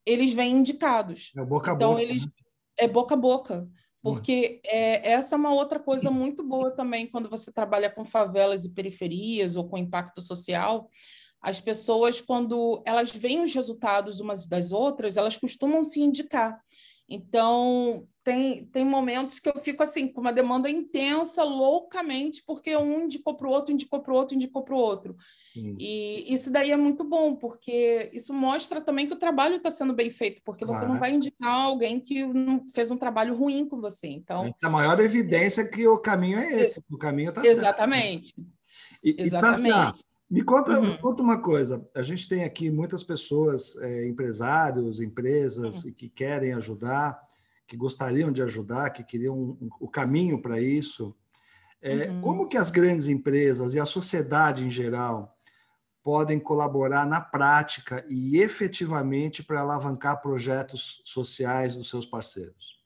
Eles 0.06 0.32
vêm 0.32 0.58
indicados. 0.58 1.32
É 1.38 1.44
boca 1.44 1.72
a 1.72 1.76
então, 1.76 1.92
boca. 1.92 2.02
Eles... 2.02 2.26
Né? 2.26 2.32
É 2.78 2.88
boca 2.88 3.16
a 3.16 3.18
boca. 3.18 3.70
Porque 4.02 4.62
é, 4.66 5.12
essa 5.12 5.36
é 5.36 5.38
uma 5.38 5.54
outra 5.54 5.78
coisa 5.78 6.10
muito 6.10 6.42
boa 6.42 6.72
também 6.72 7.06
quando 7.06 7.30
você 7.30 7.52
trabalha 7.52 7.90
com 7.90 8.06
favelas 8.06 8.64
e 8.64 8.74
periferias 8.74 9.58
ou 9.58 9.68
com 9.68 9.78
impacto 9.78 10.22
social. 10.22 10.90
As 11.41 11.60
pessoas, 11.60 12.19
quando 12.19 12.82
elas 12.86 13.12
veem 13.12 13.43
os 13.43 13.54
resultados 13.54 14.19
umas 14.19 14.47
das 14.47 14.71
outras, 14.71 15.17
elas 15.17 15.38
costumam 15.38 15.84
se 15.84 16.02
indicar. 16.02 16.60
Então, 17.10 18.08
tem, 18.23 18.65
tem 18.65 18.86
momentos 18.86 19.39
que 19.39 19.49
eu 19.49 19.60
fico 19.60 19.82
assim, 19.82 20.08
com 20.08 20.21
uma 20.21 20.32
demanda 20.32 20.69
intensa, 20.69 21.43
loucamente, 21.43 22.43
porque 22.45 22.78
um 22.78 23.06
indicou 23.06 23.36
para 23.36 23.47
o 23.47 23.52
outro, 23.52 23.73
indicou 23.73 24.02
para 24.02 24.13
o 24.13 24.15
outro, 24.15 24.36
indicou 24.36 24.63
para 24.63 24.75
o 24.75 24.78
outro. 24.78 25.17
Sim. 25.52 25.75
E 25.80 26.32
isso 26.32 26.52
daí 26.52 26.69
é 26.69 26.78
muito 26.78 27.04
bom, 27.04 27.36
porque 27.36 28.12
isso 28.13 28.32
mostra 28.32 28.80
também 28.80 29.08
que 29.08 29.13
o 29.13 29.19
trabalho 29.19 29.56
está 29.56 29.71
sendo 29.71 29.93
bem 29.93 30.12
feito, 30.12 30.41
porque 30.45 30.63
você 30.63 30.86
não 30.86 30.99
vai 30.99 31.12
indicar 31.12 31.52
alguém 31.52 31.99
que 31.99 32.23
fez 32.75 32.91
um 32.91 32.97
trabalho 32.97 33.36
ruim 33.36 33.67
com 33.67 33.82
você. 33.82 34.08
Então, 34.08 34.54
a 34.62 34.69
maior 34.69 34.99
evidência 34.99 35.63
é 35.63 35.67
que 35.67 35.88
o 35.88 35.97
caminho 35.97 36.38
é 36.38 36.62
esse, 36.62 36.84
o 36.91 36.97
caminho 36.97 37.30
está 37.30 37.41
certo. 37.41 37.58
Exatamente. 37.58 38.36
E, 39.04 39.15
Exatamente. 39.17 39.67
E, 39.67 39.71
tá, 39.71 39.93
me 40.30 40.44
conta, 40.44 40.80
uhum. 40.80 40.98
conta 40.98 41.24
uma 41.24 41.42
coisa. 41.42 41.89
A 41.96 42.02
gente 42.04 42.30
tem 42.30 42.44
aqui 42.44 42.70
muitas 42.70 43.04
pessoas, 43.04 43.76
é, 43.78 44.08
empresários, 44.08 45.02
empresas, 45.02 45.84
uhum. 45.84 45.94
que 45.94 46.08
querem 46.08 46.54
ajudar, 46.54 47.20
que 47.68 47.76
gostariam 47.76 48.32
de 48.32 48.42
ajudar, 48.44 48.92
que 48.92 49.04
queriam 49.04 49.36
um, 49.36 49.58
um, 49.62 49.70
o 49.80 49.88
caminho 49.88 50.39
para 50.39 50.62
isso. 50.62 51.15
É, 51.82 52.10
uhum. 52.10 52.22
Como 52.22 52.48
que 52.48 52.58
as 52.58 52.70
grandes 52.70 53.08
empresas 53.08 53.74
e 53.74 53.80
a 53.80 53.86
sociedade 53.86 54.63
em 54.63 54.70
geral 54.70 55.36
podem 56.04 56.39
colaborar 56.39 57.06
na 57.06 57.22
prática 57.22 58.06
e 58.08 58.38
efetivamente 58.38 59.44
para 59.44 59.62
alavancar 59.62 60.22
projetos 60.22 61.02
sociais 61.06 61.76
dos 61.76 61.89
seus 61.89 62.06
parceiros? 62.06 62.80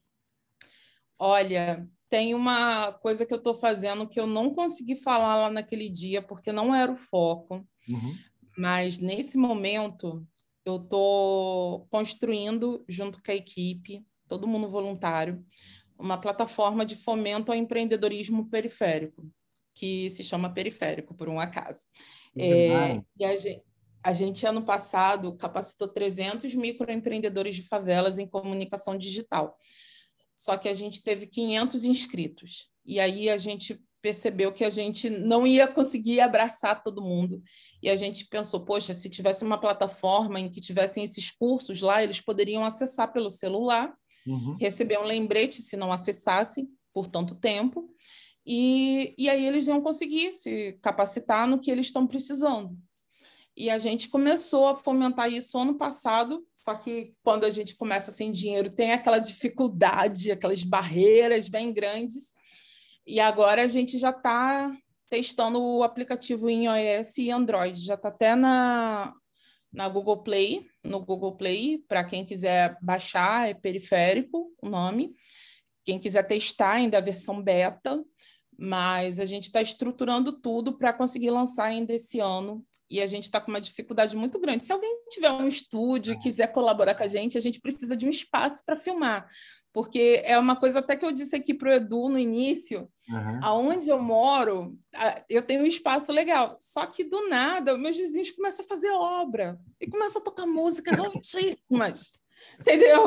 Olha, 1.19 1.87
tem 2.13 2.35
uma 2.35 2.91
coisa 2.91 3.25
que 3.25 3.33
eu 3.33 3.39
estou 3.39 3.55
fazendo 3.55 4.07
que 4.07 4.19
eu 4.19 4.27
não 4.27 4.53
consegui 4.53 4.95
falar 4.95 5.35
lá 5.35 5.49
naquele 5.49 5.89
dia, 5.89 6.21
porque 6.21 6.51
não 6.51 6.73
era 6.75 6.91
o 6.91 6.95
foco. 6.95 7.67
Uhum. 7.89 8.15
Mas 8.55 8.99
nesse 8.99 9.35
momento 9.35 10.23
eu 10.63 10.75
estou 10.75 11.87
construindo, 11.89 12.85
junto 12.87 13.19
com 13.19 13.31
a 13.31 13.33
equipe, 13.33 14.05
todo 14.27 14.47
mundo 14.47 14.69
voluntário, 14.69 15.43
uma 15.97 16.15
plataforma 16.15 16.85
de 16.85 16.95
fomento 16.95 17.51
ao 17.51 17.57
empreendedorismo 17.57 18.47
periférico, 18.47 19.27
que 19.73 20.07
se 20.11 20.23
chama 20.23 20.53
Periférico, 20.53 21.15
por 21.15 21.27
um 21.27 21.39
acaso. 21.39 21.87
É, 22.37 23.01
e 23.17 23.25
a 23.25 23.35
gente, 23.35 23.63
a 24.03 24.13
gente, 24.13 24.45
ano 24.45 24.61
passado, 24.63 25.35
capacitou 25.35 25.87
300 25.87 26.53
microempreendedores 26.53 27.55
de 27.55 27.63
favelas 27.63 28.19
em 28.19 28.27
comunicação 28.27 28.95
digital 28.95 29.57
só 30.43 30.57
que 30.57 30.67
a 30.67 30.73
gente 30.73 31.01
teve 31.01 31.25
500 31.25 31.85
inscritos. 31.85 32.69
E 32.85 32.99
aí 32.99 33.29
a 33.29 33.37
gente 33.37 33.81
percebeu 34.01 34.51
que 34.51 34.65
a 34.65 34.69
gente 34.69 35.09
não 35.09 35.47
ia 35.47 35.65
conseguir 35.65 36.19
abraçar 36.19 36.83
todo 36.83 37.01
mundo. 37.01 37.41
E 37.81 37.89
a 37.89 37.95
gente 37.95 38.25
pensou, 38.25 38.65
poxa, 38.65 38.93
se 38.93 39.09
tivesse 39.09 39.45
uma 39.45 39.57
plataforma 39.57 40.41
em 40.41 40.51
que 40.51 40.59
tivessem 40.59 41.01
esses 41.01 41.31
cursos 41.31 41.81
lá, 41.81 42.03
eles 42.03 42.19
poderiam 42.19 42.65
acessar 42.65 43.13
pelo 43.13 43.29
celular, 43.29 43.95
uhum. 44.27 44.57
receber 44.59 44.99
um 44.99 45.05
lembrete 45.05 45.61
se 45.61 45.77
não 45.77 45.93
acessassem 45.93 46.67
por 46.93 47.07
tanto 47.07 47.35
tempo, 47.35 47.89
e, 48.45 49.15
e 49.17 49.29
aí 49.29 49.47
eles 49.47 49.65
iam 49.67 49.79
conseguir 49.79 50.33
se 50.33 50.77
capacitar 50.81 51.47
no 51.47 51.57
que 51.57 51.71
eles 51.71 51.85
estão 51.85 52.05
precisando. 52.05 52.77
E 53.55 53.69
a 53.69 53.77
gente 53.77 54.09
começou 54.09 54.67
a 54.67 54.75
fomentar 54.75 55.31
isso 55.31 55.57
ano 55.57 55.75
passado, 55.75 56.45
só 56.63 56.75
que 56.75 57.13
quando 57.21 57.43
a 57.43 57.49
gente 57.49 57.75
começa 57.75 58.09
sem 58.09 58.31
dinheiro, 58.31 58.69
tem 58.69 58.93
aquela 58.93 59.19
dificuldade, 59.19 60.31
aquelas 60.31 60.63
barreiras 60.63 61.49
bem 61.49 61.73
grandes. 61.73 62.33
E 63.05 63.19
agora 63.19 63.63
a 63.63 63.67
gente 63.67 63.99
já 63.99 64.11
está 64.11 64.73
testando 65.09 65.61
o 65.61 65.83
aplicativo 65.83 66.49
em 66.49 66.67
iOS 66.67 67.17
e 67.17 67.29
Android, 67.29 67.81
já 67.81 67.95
está 67.95 68.07
até 68.07 68.33
na, 68.33 69.13
na 69.73 69.89
Google 69.89 70.23
Play, 70.23 70.65
no 70.81 71.01
Google 71.03 71.35
Play, 71.35 71.83
para 71.85 72.05
quem 72.05 72.23
quiser 72.23 72.77
baixar, 72.81 73.49
é 73.49 73.53
periférico 73.53 74.49
o 74.61 74.69
nome. 74.69 75.13
Quem 75.83 75.99
quiser 75.99 76.23
testar, 76.23 76.75
ainda 76.75 76.97
a 76.97 77.01
versão 77.01 77.43
beta, 77.43 78.01
mas 78.57 79.19
a 79.19 79.25
gente 79.25 79.47
está 79.47 79.61
estruturando 79.61 80.39
tudo 80.39 80.77
para 80.77 80.93
conseguir 80.93 81.29
lançar 81.29 81.65
ainda 81.65 81.93
esse 81.93 82.21
ano 82.21 82.65
e 82.93 83.01
a 83.01 83.07
gente 83.07 83.23
está 83.23 83.41
com 83.41 83.49
uma 83.49 83.59
dificuldade 83.59 84.15
muito 84.15 84.39
grande. 84.39 84.67
Se 84.67 84.71
alguém 84.71 85.03
tiver 85.09 85.31
um 85.31 85.47
estúdio 85.47 86.13
e 86.13 86.19
quiser 86.19 86.45
colaborar 86.53 86.93
com 86.93 87.01
a 87.01 87.07
gente, 87.07 87.35
a 87.35 87.41
gente 87.41 87.59
precisa 87.59 87.97
de 87.97 88.05
um 88.05 88.09
espaço 88.09 88.63
para 88.63 88.77
filmar. 88.77 89.27
Porque 89.73 90.21
é 90.23 90.37
uma 90.37 90.55
coisa 90.55 90.77
até 90.77 90.95
que 90.95 91.03
eu 91.03 91.11
disse 91.11 91.35
aqui 91.35 91.55
para 91.55 91.71
o 91.71 91.73
Edu 91.73 92.07
no 92.07 92.19
início, 92.19 92.87
uhum. 93.09 93.39
aonde 93.41 93.89
eu 93.89 93.99
moro, 93.99 94.77
eu 95.27 95.41
tenho 95.41 95.63
um 95.63 95.65
espaço 95.65 96.11
legal. 96.11 96.55
Só 96.59 96.85
que 96.85 97.03
do 97.03 97.27
nada, 97.27 97.75
meus 97.75 97.97
vizinhos 97.97 98.29
começam 98.29 98.63
a 98.63 98.67
fazer 98.67 98.91
obra 98.91 99.57
e 99.81 99.89
começam 99.89 100.21
a 100.21 100.25
tocar 100.25 100.45
músicas 100.45 100.99
altíssimas. 100.99 102.11
Entendeu? 102.59 103.03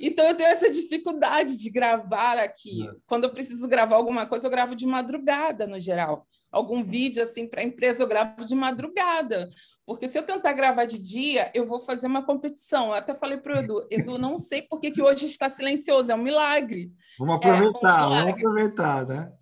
Então 0.00 0.24
eu 0.26 0.36
tenho 0.36 0.48
essa 0.48 0.70
dificuldade 0.70 1.56
de 1.56 1.70
gravar 1.70 2.38
aqui. 2.38 2.88
É. 2.88 2.92
Quando 3.06 3.24
eu 3.24 3.30
preciso 3.30 3.66
gravar 3.68 3.96
alguma 3.96 4.26
coisa, 4.26 4.46
eu 4.46 4.50
gravo 4.50 4.74
de 4.74 4.86
madrugada, 4.86 5.66
no 5.66 5.78
geral. 5.78 6.26
Algum 6.50 6.84
vídeo 6.84 7.22
assim 7.22 7.48
para 7.48 7.60
a 7.60 7.64
empresa, 7.64 8.02
eu 8.02 8.06
gravo 8.06 8.44
de 8.44 8.54
madrugada. 8.54 9.50
Porque 9.86 10.08
se 10.08 10.18
eu 10.18 10.22
tentar 10.22 10.52
gravar 10.52 10.86
de 10.86 10.98
dia, 10.98 11.50
eu 11.54 11.66
vou 11.66 11.80
fazer 11.80 12.06
uma 12.06 12.24
competição. 12.24 12.88
Eu 12.88 12.94
até 12.94 13.14
falei 13.14 13.38
para 13.38 13.54
o 13.54 13.58
Edu, 13.58 13.86
Edu, 13.90 14.18
não 14.18 14.38
sei 14.38 14.62
por 14.62 14.80
que, 14.80 14.90
que 14.90 15.02
hoje 15.02 15.26
está 15.26 15.50
silencioso, 15.50 16.10
é 16.10 16.14
um 16.14 16.22
milagre. 16.22 16.90
Vamos 17.18 17.36
aproveitar, 17.36 18.02
é 18.02 18.06
um 18.06 18.08
vamos 18.08 18.32
aproveitar, 18.32 19.06
né? 19.06 19.32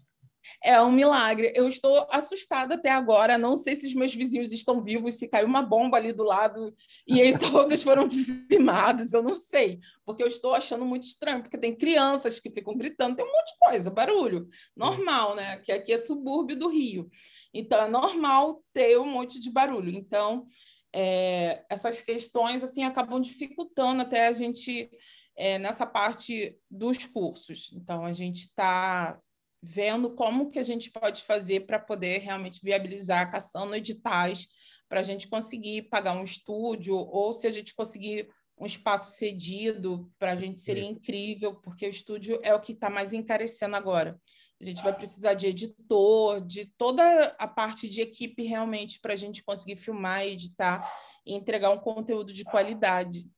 É 0.63 0.81
um 0.81 0.91
milagre. 0.91 1.53
Eu 1.55 1.69
estou 1.69 2.07
assustada 2.11 2.75
até 2.75 2.91
agora. 2.91 3.39
Não 3.39 3.57
sei 3.57 3.75
se 3.75 3.87
os 3.87 3.95
meus 3.95 4.15
vizinhos 4.15 4.53
estão 4.53 4.83
vivos, 4.83 5.15
se 5.15 5.29
caiu 5.29 5.47
uma 5.47 5.63
bomba 5.63 5.97
ali 5.97 6.13
do 6.13 6.23
lado 6.23 6.75
e 7.07 7.21
aí 7.21 7.35
todos 7.39 7.83
foram 7.83 8.07
dizimados. 8.07 9.13
Eu 9.13 9.23
não 9.23 9.35
sei, 9.35 9.81
porque 10.05 10.23
eu 10.23 10.27
estou 10.27 10.55
achando 10.55 10.85
muito 10.85 11.05
estranho, 11.05 11.43
porque 11.43 11.59
tem 11.59 11.75
crianças 11.75 12.39
que 12.39 12.51
ficam 12.51 12.77
gritando, 12.77 13.17
tem 13.17 13.25
um 13.25 13.33
monte 13.33 13.53
de 13.53 13.59
coisa, 13.59 13.91
barulho. 13.91 14.49
Normal, 14.77 15.35
né? 15.35 15.59
Que 15.59 15.73
aqui 15.73 15.93
é 15.93 15.99
subúrbio 15.99 16.59
do 16.59 16.69
Rio. 16.69 17.11
Então, 17.55 17.83
é 17.85 17.89
normal 17.89 18.63
ter 18.73 18.99
um 18.99 19.07
monte 19.07 19.39
de 19.41 19.51
barulho. 19.51 19.91
Então, 19.91 20.47
é, 20.93 21.65
essas 21.71 22.03
questões 22.03 22.63
assim 22.63 22.85
acabam 22.85 23.21
dificultando 23.21 24.03
até 24.03 24.29
a 24.29 24.33
gente 24.33 24.91
é, 25.37 25.59
nessa 25.59 25.87
parte 25.87 26.59
dos 26.71 27.07
cursos. 27.07 27.73
Então, 27.73 28.05
a 28.05 28.13
gente 28.13 28.45
está 28.45 29.19
vendo 29.63 30.11
como 30.11 30.51
que 30.51 30.59
a 30.59 30.63
gente 30.63 30.91
pode 30.91 31.23
fazer 31.23 31.67
para 31.67 31.79
poder 31.79 32.19
realmente 32.19 32.61
viabilizar, 32.63 33.31
caçando 33.31 33.77
editais, 33.77 34.49
para 34.89 35.01
a 35.01 35.05
gente 35.05 35.29
conseguir 35.29 35.83
pagar 35.83 36.15
um 36.15 36.25
estúdio, 36.25 36.95
ou 36.97 37.33
se 37.33 37.47
a 37.47 37.51
gente 37.51 37.75
conseguir 37.75 38.29
um 38.59 38.67
espaço 38.67 39.17
cedido, 39.17 40.11
para 40.19 40.33
a 40.33 40.37
gente 40.37 40.61
seria 40.61 40.85
incrível, 40.85 41.55
porque 41.55 41.87
o 41.87 41.91
estúdio 41.91 42.39
é 42.43 42.55
o 42.55 42.61
que 42.61 42.73
está 42.73 42.91
mais 42.91 43.13
encarecendo 43.13 43.77
agora. 43.77 44.21
A 44.61 44.65
gente 44.65 44.83
vai 44.83 44.95
precisar 44.95 45.35
de 45.35 45.49
editor, 45.49 46.41
de 46.41 46.67
toda 46.77 47.35
a 47.39 47.49
parte 47.49 47.89
de 47.89 48.01
equipe 48.01 48.45
realmente 48.45 49.01
para 49.01 49.15
a 49.15 49.17
gente 49.17 49.43
conseguir 49.43 49.77
filmar, 49.77 50.25
editar 50.25 50.89
e 51.27 51.35
entregar 51.35 51.71
um 51.71 51.79
conteúdo 51.79 52.33
de 52.33 52.45
qualidade. 52.45 53.29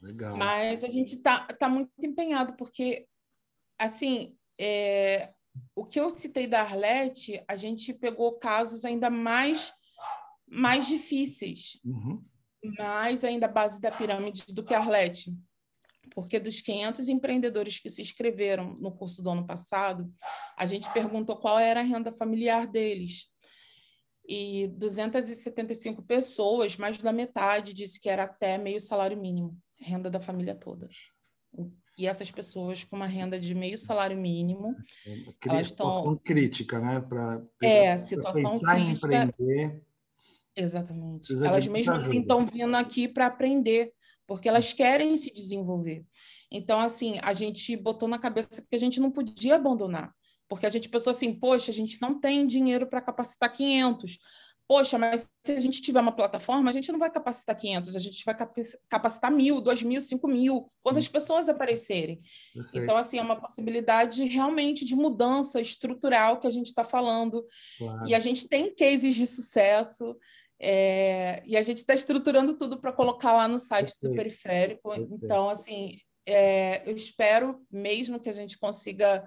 Legal. 0.00 0.36
Mas 0.36 0.84
a 0.84 0.88
gente 0.88 1.14
está 1.14 1.46
tá 1.46 1.68
muito 1.68 1.90
empenhado, 1.98 2.54
porque, 2.56 3.06
assim, 3.78 4.36
é, 4.58 5.32
o 5.74 5.84
que 5.84 6.00
eu 6.00 6.10
citei 6.10 6.46
da 6.46 6.60
Arlete, 6.62 7.42
a 7.48 7.56
gente 7.56 7.92
pegou 7.92 8.38
casos 8.38 8.84
ainda 8.84 9.10
mais, 9.10 9.72
mais 10.48 10.86
difíceis, 10.86 11.80
uhum. 11.84 12.24
mais 12.78 13.24
ainda 13.24 13.46
a 13.46 13.50
base 13.50 13.80
da 13.80 13.90
pirâmide 13.90 14.46
do 14.54 14.64
que 14.64 14.74
a 14.74 14.78
Arlete. 14.78 15.36
Porque 16.14 16.38
dos 16.38 16.60
500 16.60 17.08
empreendedores 17.08 17.78
que 17.78 17.90
se 17.90 18.00
inscreveram 18.00 18.74
no 18.74 18.90
curso 18.90 19.22
do 19.22 19.30
ano 19.30 19.46
passado, 19.46 20.10
a 20.56 20.64
gente 20.64 20.90
perguntou 20.92 21.36
qual 21.36 21.58
era 21.58 21.80
a 21.80 21.84
renda 21.84 22.10
familiar 22.12 22.66
deles. 22.66 23.28
E 24.28 24.68
275 24.68 26.02
pessoas, 26.02 26.76
mais 26.76 26.98
da 26.98 27.12
metade, 27.12 27.74
disse 27.74 28.00
que 28.00 28.08
era 28.08 28.24
até 28.24 28.56
meio 28.58 28.80
salário 28.80 29.16
mínimo, 29.16 29.56
renda 29.78 30.10
da 30.10 30.18
família 30.18 30.54
toda 30.54 30.88
e 31.96 32.06
essas 32.06 32.30
pessoas 32.30 32.84
com 32.84 32.96
uma 32.96 33.06
renda 33.06 33.40
de 33.40 33.54
meio 33.54 33.78
salário 33.78 34.16
mínimo. 34.16 34.76
É 35.06 35.48
elas 35.48 35.68
situação 35.68 36.00
estão... 36.00 36.16
crítica, 36.16 36.78
né? 36.78 37.00
Para 37.00 37.42
é, 37.62 37.96
situação 37.98 38.34
pensar 38.34 38.74
crítica. 38.74 38.78
em 38.78 38.92
empreender. 38.92 39.82
Exatamente. 40.54 41.32
Elas 41.44 41.66
mesmo 41.66 41.92
assim 41.92 42.20
estão 42.20 42.46
vindo 42.46 42.74
aqui 42.76 43.08
para 43.08 43.26
aprender, 43.26 43.92
porque 44.26 44.48
elas 44.48 44.72
querem 44.72 45.16
se 45.16 45.32
desenvolver. 45.32 46.04
Então, 46.50 46.80
assim, 46.80 47.18
a 47.22 47.32
gente 47.32 47.76
botou 47.76 48.08
na 48.08 48.18
cabeça 48.18 48.64
que 48.68 48.76
a 48.76 48.78
gente 48.78 49.00
não 49.00 49.10
podia 49.10 49.56
abandonar, 49.56 50.14
porque 50.48 50.64
a 50.64 50.68
gente 50.68 50.88
pensou 50.88 51.10
assim, 51.10 51.34
poxa, 51.34 51.70
a 51.70 51.74
gente 51.74 52.00
não 52.00 52.18
tem 52.18 52.46
dinheiro 52.46 52.86
para 52.86 53.00
capacitar 53.00 53.52
500, 53.52 54.18
Poxa, 54.68 54.98
mas 54.98 55.28
se 55.44 55.52
a 55.52 55.60
gente 55.60 55.80
tiver 55.80 56.00
uma 56.00 56.10
plataforma, 56.10 56.68
a 56.68 56.72
gente 56.72 56.90
não 56.90 56.98
vai 56.98 57.10
capacitar 57.10 57.56
500, 57.56 57.94
a 57.94 58.00
gente 58.00 58.24
vai 58.24 58.34
capacitar 58.88 59.30
mil, 59.30 59.60
dois 59.60 59.80
mil, 59.82 60.00
cinco 60.00 60.26
mil, 60.26 60.68
quantas 60.82 61.04
Sim. 61.04 61.10
pessoas 61.10 61.48
aparecerem. 61.48 62.20
Perfeito. 62.52 62.82
Então, 62.82 62.96
assim, 62.96 63.18
é 63.18 63.22
uma 63.22 63.40
possibilidade 63.40 64.24
realmente 64.24 64.84
de 64.84 64.96
mudança 64.96 65.60
estrutural 65.60 66.40
que 66.40 66.48
a 66.48 66.50
gente 66.50 66.66
está 66.66 66.82
falando. 66.82 67.46
Claro. 67.78 68.08
E 68.08 68.14
a 68.14 68.18
gente 68.18 68.48
tem 68.48 68.74
cases 68.74 69.14
de 69.14 69.26
sucesso. 69.26 70.16
É, 70.58 71.42
e 71.46 71.56
a 71.56 71.62
gente 71.62 71.78
está 71.78 71.94
estruturando 71.94 72.56
tudo 72.56 72.80
para 72.80 72.92
colocar 72.92 73.34
lá 73.34 73.46
no 73.46 73.58
site 73.58 73.92
Perfeito. 73.92 74.08
do 74.08 74.16
Periférico. 74.16 74.88
Perfeito. 74.88 75.20
Então, 75.22 75.48
assim, 75.48 76.00
é, 76.26 76.82
eu 76.88 76.96
espero 76.96 77.64
mesmo 77.70 78.18
que 78.18 78.28
a 78.28 78.32
gente 78.32 78.58
consiga 78.58 79.24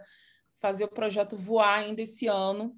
fazer 0.59 0.83
o 0.83 0.89
projeto 0.89 1.37
voar 1.37 1.79
ainda 1.79 2.01
esse 2.01 2.27
ano. 2.27 2.75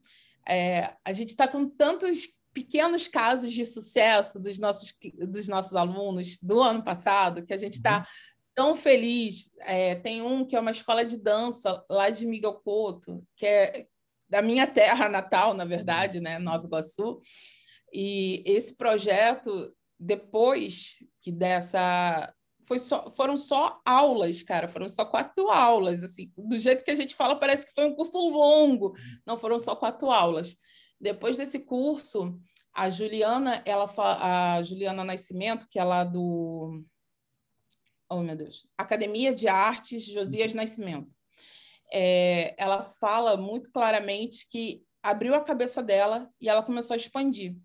É, 0.48 0.94
a 1.04 1.12
gente 1.12 1.30
está 1.30 1.48
com 1.48 1.68
tantos 1.68 2.40
pequenos 2.54 3.08
casos 3.08 3.52
de 3.54 3.66
sucesso 3.66 4.40
dos 4.40 4.60
nossos, 4.60 4.94
dos 5.28 5.48
nossos 5.48 5.76
alunos 5.76 6.38
do 6.42 6.62
ano 6.62 6.84
passado, 6.84 7.46
que 7.46 7.54
a 7.54 7.58
gente 7.58 7.74
está 7.74 8.00
uhum. 8.00 8.06
tão 8.54 8.76
feliz. 8.76 9.52
É, 9.62 9.96
tem 9.96 10.22
um 10.22 10.46
que 10.46 10.56
é 10.56 10.60
uma 10.60 10.72
escola 10.72 11.06
de 11.06 11.18
dança 11.18 11.84
lá 11.90 12.10
de 12.10 12.26
Miguel 12.26 12.62
Couto, 12.64 13.24
que 13.36 13.46
é 13.46 13.88
da 14.30 14.42
minha 14.42 14.66
terra 14.66 15.10
natal, 15.10 15.54
na 15.54 15.66
verdade, 15.66 16.22
né, 16.22 16.40
Nova 16.40 16.66
Iguaçu. 16.66 17.20
E 17.94 18.42
esse 18.46 18.78
projeto, 18.78 19.74
depois 20.00 20.96
que 21.22 21.32
dessa 21.32 22.34
foi 22.66 22.80
só, 22.80 23.12
foram 23.12 23.36
só 23.36 23.82
aulas, 23.86 24.42
cara, 24.44 24.66
foram 24.70 24.88
só 24.88 25.04
quatro 25.04 25.50
aulas, 25.50 26.02
assim, 26.04 26.32
do 26.38 26.58
jeito 26.58 26.86
que 26.86 26.92
a 26.92 26.96
gente 26.96 27.14
fala, 27.14 27.36
parece 27.36 27.66
que 27.66 27.74
foi 27.74 27.84
um 27.86 27.94
curso 27.94 28.18
longo, 28.18 28.94
não 29.26 29.38
foram 29.38 29.60
só 29.60 29.76
quatro 29.76 30.10
aulas. 30.10 30.56
Depois 31.02 31.36
desse 31.36 31.60
curso, 31.60 32.40
a 32.74 32.90
Juliana, 32.90 33.62
ela 33.66 33.92
a 33.98 34.62
Juliana 34.62 35.04
Nascimento, 35.04 35.68
que 35.70 35.80
é 35.80 35.84
lá 35.84 36.04
do 36.04 36.84
Oh, 38.10 38.22
meu 38.22 38.36
Deus. 38.36 38.68
Academia 38.78 39.34
de 39.34 39.48
Artes 39.48 40.06
Josias 40.06 40.54
Nascimento. 40.54 41.10
É, 41.90 42.54
ela 42.62 42.82
fala 42.82 43.38
muito 43.38 43.72
claramente 43.72 44.50
que 44.50 44.84
abriu 45.02 45.34
a 45.34 45.42
cabeça 45.42 45.82
dela 45.82 46.30
e 46.40 46.50
ela 46.50 46.62
começou 46.62 46.94
a 46.94 46.98
expandir. 46.98 47.56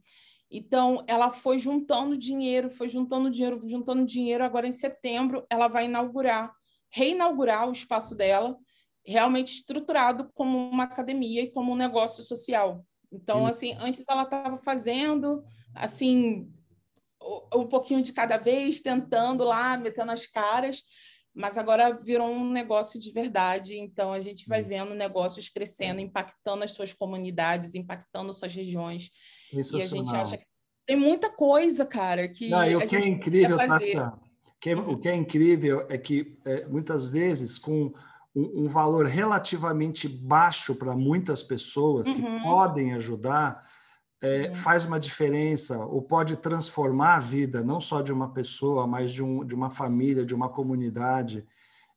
Então, 0.48 1.04
ela 1.08 1.30
foi 1.30 1.58
juntando 1.58 2.16
dinheiro, 2.16 2.70
foi 2.70 2.88
juntando 2.88 3.28
dinheiro, 3.28 3.58
juntando 3.68 4.06
dinheiro. 4.06 4.44
Agora, 4.44 4.68
em 4.68 4.72
setembro, 4.72 5.44
ela 5.50 5.66
vai 5.66 5.86
inaugurar, 5.86 6.54
reinaugurar 6.90 7.68
o 7.68 7.72
espaço 7.72 8.14
dela, 8.14 8.56
realmente 9.04 9.52
estruturado 9.52 10.30
como 10.32 10.70
uma 10.70 10.84
academia 10.84 11.42
e 11.42 11.50
como 11.50 11.72
um 11.72 11.76
negócio 11.76 12.22
social. 12.22 12.86
Então, 13.10 13.46
assim, 13.46 13.74
antes 13.80 14.04
ela 14.08 14.22
estava 14.22 14.56
fazendo, 14.56 15.44
assim, 15.74 16.50
um 17.54 17.66
pouquinho 17.66 18.02
de 18.02 18.12
cada 18.12 18.36
vez, 18.36 18.80
tentando 18.80 19.44
lá, 19.44 19.76
metendo 19.76 20.12
as 20.12 20.26
caras, 20.26 20.82
mas 21.34 21.58
agora 21.58 21.92
virou 21.92 22.28
um 22.28 22.50
negócio 22.50 22.98
de 23.00 23.10
verdade. 23.12 23.78
Então, 23.78 24.12
a 24.12 24.20
gente 24.20 24.48
vai 24.48 24.62
vendo 24.62 24.94
negócios 24.94 25.48
crescendo, 25.48 26.00
impactando 26.00 26.64
as 26.64 26.72
suas 26.72 26.92
comunidades, 26.92 27.74
impactando 27.74 28.32
suas 28.32 28.54
regiões. 28.54 29.10
E 29.52 29.60
a 29.60 29.62
gente 29.62 30.14
acha 30.14 30.38
que 30.38 30.46
tem 30.86 30.96
muita 30.96 31.28
coisa, 31.28 31.84
cara, 31.84 32.28
que. 32.28 32.48
Não, 32.48 32.64
e 32.64 32.76
o 32.76 32.86
que 32.86 32.96
é 32.96 33.06
incrível, 33.06 33.56
Tatiana, 33.56 34.20
é, 34.64 34.74
o 34.74 34.96
que 34.96 35.08
é 35.08 35.14
incrível 35.14 35.86
é 35.90 35.98
que 35.98 36.38
é, 36.44 36.64
muitas 36.66 37.08
vezes, 37.08 37.58
com 37.58 37.92
um, 38.36 38.64
um 38.64 38.68
valor 38.68 39.06
relativamente 39.06 40.06
baixo 40.06 40.74
para 40.74 40.94
muitas 40.94 41.42
pessoas 41.42 42.10
que 42.10 42.20
uhum. 42.20 42.42
podem 42.42 42.92
ajudar, 42.92 43.66
é, 44.20 44.48
uhum. 44.48 44.54
faz 44.54 44.84
uma 44.84 45.00
diferença 45.00 45.78
ou 45.78 46.02
pode 46.02 46.36
transformar 46.36 47.16
a 47.16 47.20
vida 47.20 47.64
não 47.64 47.80
só 47.80 48.02
de 48.02 48.12
uma 48.12 48.30
pessoa, 48.30 48.86
mas 48.86 49.10
de, 49.10 49.22
um, 49.22 49.42
de 49.42 49.54
uma 49.54 49.70
família, 49.70 50.26
de 50.26 50.34
uma 50.34 50.50
comunidade. 50.50 51.46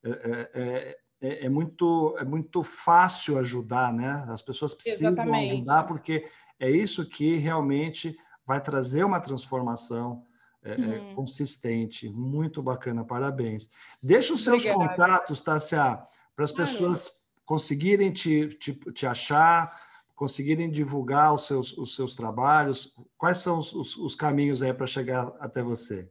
É, 0.02 0.10
é, 0.54 0.98
é, 1.22 1.46
é 1.46 1.50
muito, 1.50 2.16
é 2.18 2.24
muito 2.24 2.64
fácil 2.64 3.38
ajudar, 3.38 3.92
né? 3.92 4.26
As 4.30 4.42
pessoas 4.42 4.74
precisam 4.74 5.12
Exatamente. 5.12 5.52
ajudar 5.52 5.84
porque 5.84 6.26
é 6.58 6.70
isso 6.70 7.06
que 7.06 7.36
realmente 7.36 8.18
vai 8.46 8.62
trazer 8.62 9.04
uma 9.04 9.20
transformação 9.20 10.24
é, 10.64 10.76
uhum. 10.76 11.16
consistente. 11.16 12.10
Muito 12.10 12.64
bacana, 12.64 13.04
parabéns. 13.04 13.70
Deixa 14.02 14.34
os 14.34 14.44
seus 14.44 14.66
Obrigada. 14.66 14.90
contatos, 14.90 15.42
Tássia 15.42 16.02
para 16.40 16.46
as 16.46 16.52
pessoas 16.54 17.22
conseguirem 17.44 18.14
te, 18.14 18.48
te, 18.48 18.74
te, 18.74 19.06
achar, 19.06 19.78
conseguirem 20.16 20.72
divulgar 20.72 21.34
os 21.34 21.46
seus, 21.46 21.78
os 21.78 21.94
seus 21.94 22.16
trabalhos? 22.16 22.96
Quais 23.18 23.40
são 23.40 23.60
os, 23.60 23.74
os, 23.74 23.98
os 23.98 24.16
caminhos 24.16 24.62
aí 24.62 24.74
para 24.74 24.88
chegar 24.88 25.34
até 25.38 25.62
você? 25.62 26.10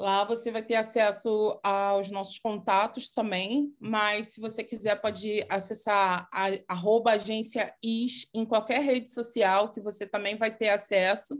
Lá 0.01 0.23
você 0.23 0.49
vai 0.49 0.63
ter 0.63 0.73
acesso 0.73 1.59
aos 1.61 2.09
nossos 2.09 2.39
contatos 2.39 3.07
também, 3.07 3.71
mas 3.79 4.29
se 4.29 4.41
você 4.41 4.63
quiser, 4.63 4.99
pode 4.99 5.45
acessar 5.47 6.27
a 6.33 6.47
arroba 6.67 7.11
agência 7.11 7.71
IS 7.83 8.27
em 8.33 8.43
qualquer 8.43 8.81
rede 8.81 9.11
social, 9.11 9.71
que 9.71 9.79
você 9.79 10.07
também 10.07 10.35
vai 10.35 10.49
ter 10.49 10.69
acesso. 10.69 11.39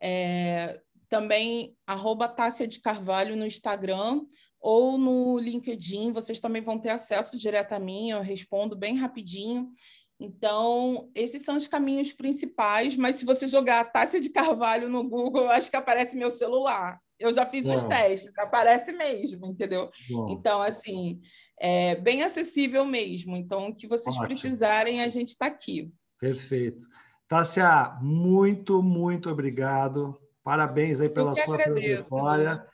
É, 0.00 0.80
também 1.10 1.76
arroba 1.86 2.26
Tássia 2.26 2.66
de 2.66 2.80
Carvalho 2.80 3.36
no 3.36 3.44
Instagram 3.44 4.22
ou 4.58 4.96
no 4.96 5.38
LinkedIn, 5.38 6.10
vocês 6.10 6.40
também 6.40 6.62
vão 6.62 6.78
ter 6.78 6.88
acesso 6.88 7.36
direto 7.36 7.74
a 7.74 7.78
mim, 7.78 8.12
eu 8.12 8.22
respondo 8.22 8.74
bem 8.74 8.96
rapidinho. 8.96 9.70
Então, 10.18 11.10
esses 11.14 11.42
são 11.42 11.58
os 11.58 11.66
caminhos 11.66 12.14
principais, 12.14 12.96
mas 12.96 13.16
se 13.16 13.26
você 13.26 13.46
jogar 13.46 13.92
Tássia 13.92 14.22
de 14.22 14.30
Carvalho 14.30 14.88
no 14.88 15.06
Google, 15.06 15.50
acho 15.50 15.70
que 15.70 15.76
aparece 15.76 16.16
meu 16.16 16.30
celular. 16.30 17.03
Eu 17.18 17.32
já 17.32 17.46
fiz 17.46 17.64
Bom. 17.66 17.74
os 17.74 17.84
testes, 17.84 18.36
aparece 18.38 18.92
mesmo, 18.92 19.46
entendeu? 19.46 19.90
Bom. 20.10 20.28
Então, 20.30 20.60
assim, 20.60 21.20
é 21.58 21.94
bem 21.96 22.22
acessível 22.22 22.84
mesmo. 22.84 23.36
Então, 23.36 23.68
o 23.68 23.74
que 23.74 23.86
vocês 23.86 24.14
Ótimo. 24.16 24.28
precisarem, 24.28 25.02
a 25.02 25.08
gente 25.08 25.28
está 25.28 25.46
aqui. 25.46 25.92
Perfeito. 26.18 26.86
Tássia, 27.28 27.96
muito, 28.00 28.82
muito 28.82 29.30
obrigado. 29.30 30.18
Parabéns 30.42 31.00
aí 31.00 31.08
pela 31.08 31.34
sua 31.34 31.56
trajetória. 31.56 32.66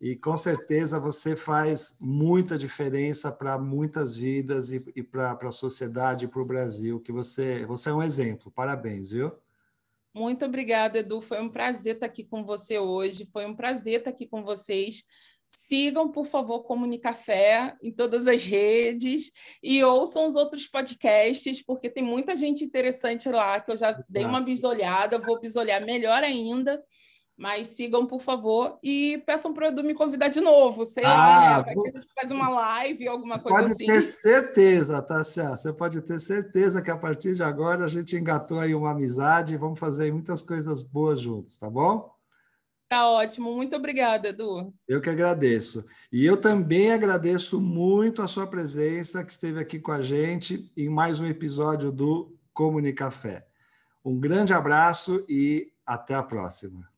E 0.00 0.14
com 0.14 0.36
certeza 0.36 1.00
você 1.00 1.34
faz 1.34 1.96
muita 2.00 2.56
diferença 2.56 3.32
para 3.32 3.58
muitas 3.58 4.16
vidas 4.16 4.70
e, 4.70 4.82
e 4.94 5.02
para 5.02 5.36
a 5.42 5.50
sociedade 5.50 6.24
e 6.24 6.28
para 6.28 6.40
o 6.40 6.44
Brasil, 6.44 7.00
que 7.00 7.10
você, 7.10 7.66
você 7.66 7.90
é 7.90 7.92
um 7.92 8.02
exemplo. 8.02 8.50
Parabéns, 8.52 9.10
viu? 9.10 9.32
Muito 10.18 10.44
obrigada, 10.44 10.98
Edu. 10.98 11.20
Foi 11.20 11.40
um 11.40 11.48
prazer 11.48 11.94
estar 11.94 12.06
aqui 12.06 12.24
com 12.24 12.44
você 12.44 12.76
hoje. 12.76 13.28
Foi 13.32 13.46
um 13.46 13.54
prazer 13.54 14.00
estar 14.00 14.10
aqui 14.10 14.26
com 14.26 14.42
vocês. 14.42 15.04
Sigam, 15.48 16.10
por 16.10 16.26
favor, 16.26 16.64
Comunicafé 16.64 17.76
em 17.80 17.92
todas 17.92 18.26
as 18.26 18.42
redes 18.42 19.30
e 19.62 19.82
ouçam 19.84 20.26
os 20.26 20.34
outros 20.34 20.66
podcasts, 20.66 21.62
porque 21.64 21.88
tem 21.88 22.02
muita 22.02 22.34
gente 22.34 22.64
interessante 22.64 23.28
lá 23.28 23.60
que 23.60 23.70
eu 23.70 23.76
já 23.76 23.92
dei 24.08 24.24
uma 24.24 24.40
bisolhada, 24.40 25.20
vou 25.20 25.40
bisolhar 25.40 25.86
melhor 25.86 26.24
ainda. 26.24 26.82
Mas 27.38 27.68
sigam, 27.68 28.04
por 28.04 28.20
favor, 28.20 28.80
e 28.82 29.22
peçam 29.24 29.54
para 29.54 29.66
o 29.66 29.68
Edu 29.68 29.84
me 29.84 29.94
convidar 29.94 30.26
de 30.26 30.40
novo, 30.40 30.84
sei 30.84 31.04
ah, 31.04 31.14
lá, 31.14 31.62
né? 31.62 31.72
A 31.72 31.98
gente 32.00 32.08
faz 32.12 32.32
uma 32.32 32.48
live, 32.48 33.06
alguma 33.06 33.38
coisa 33.38 33.58
pode 33.58 33.70
assim. 33.70 33.86
Pode 33.86 33.98
ter 33.98 34.02
certeza, 34.02 35.00
Tassia. 35.00 35.50
Você 35.50 35.72
pode 35.72 36.00
ter 36.02 36.18
certeza 36.18 36.82
que 36.82 36.90
a 36.90 36.96
partir 36.96 37.34
de 37.34 37.44
agora 37.44 37.84
a 37.84 37.88
gente 37.88 38.16
engatou 38.16 38.58
aí 38.58 38.74
uma 38.74 38.90
amizade 38.90 39.54
e 39.54 39.56
vamos 39.56 39.78
fazer 39.78 40.12
muitas 40.12 40.42
coisas 40.42 40.82
boas 40.82 41.20
juntos, 41.20 41.56
tá 41.56 41.70
bom? 41.70 42.10
Tá 42.88 43.08
ótimo. 43.08 43.54
Muito 43.54 43.76
obrigada, 43.76 44.30
Edu. 44.30 44.74
Eu 44.88 45.00
que 45.00 45.08
agradeço. 45.08 45.86
E 46.10 46.26
eu 46.26 46.36
também 46.36 46.90
agradeço 46.90 47.60
muito 47.60 48.20
a 48.20 48.26
sua 48.26 48.48
presença, 48.48 49.22
que 49.22 49.30
esteve 49.30 49.60
aqui 49.60 49.78
com 49.78 49.92
a 49.92 50.02
gente 50.02 50.72
em 50.76 50.88
mais 50.88 51.20
um 51.20 51.26
episódio 51.26 51.92
do 51.92 52.36
Comunicafé. 52.52 53.46
Um 54.04 54.18
grande 54.18 54.52
abraço 54.52 55.24
e 55.28 55.70
até 55.86 56.14
a 56.14 56.22
próxima. 56.22 56.97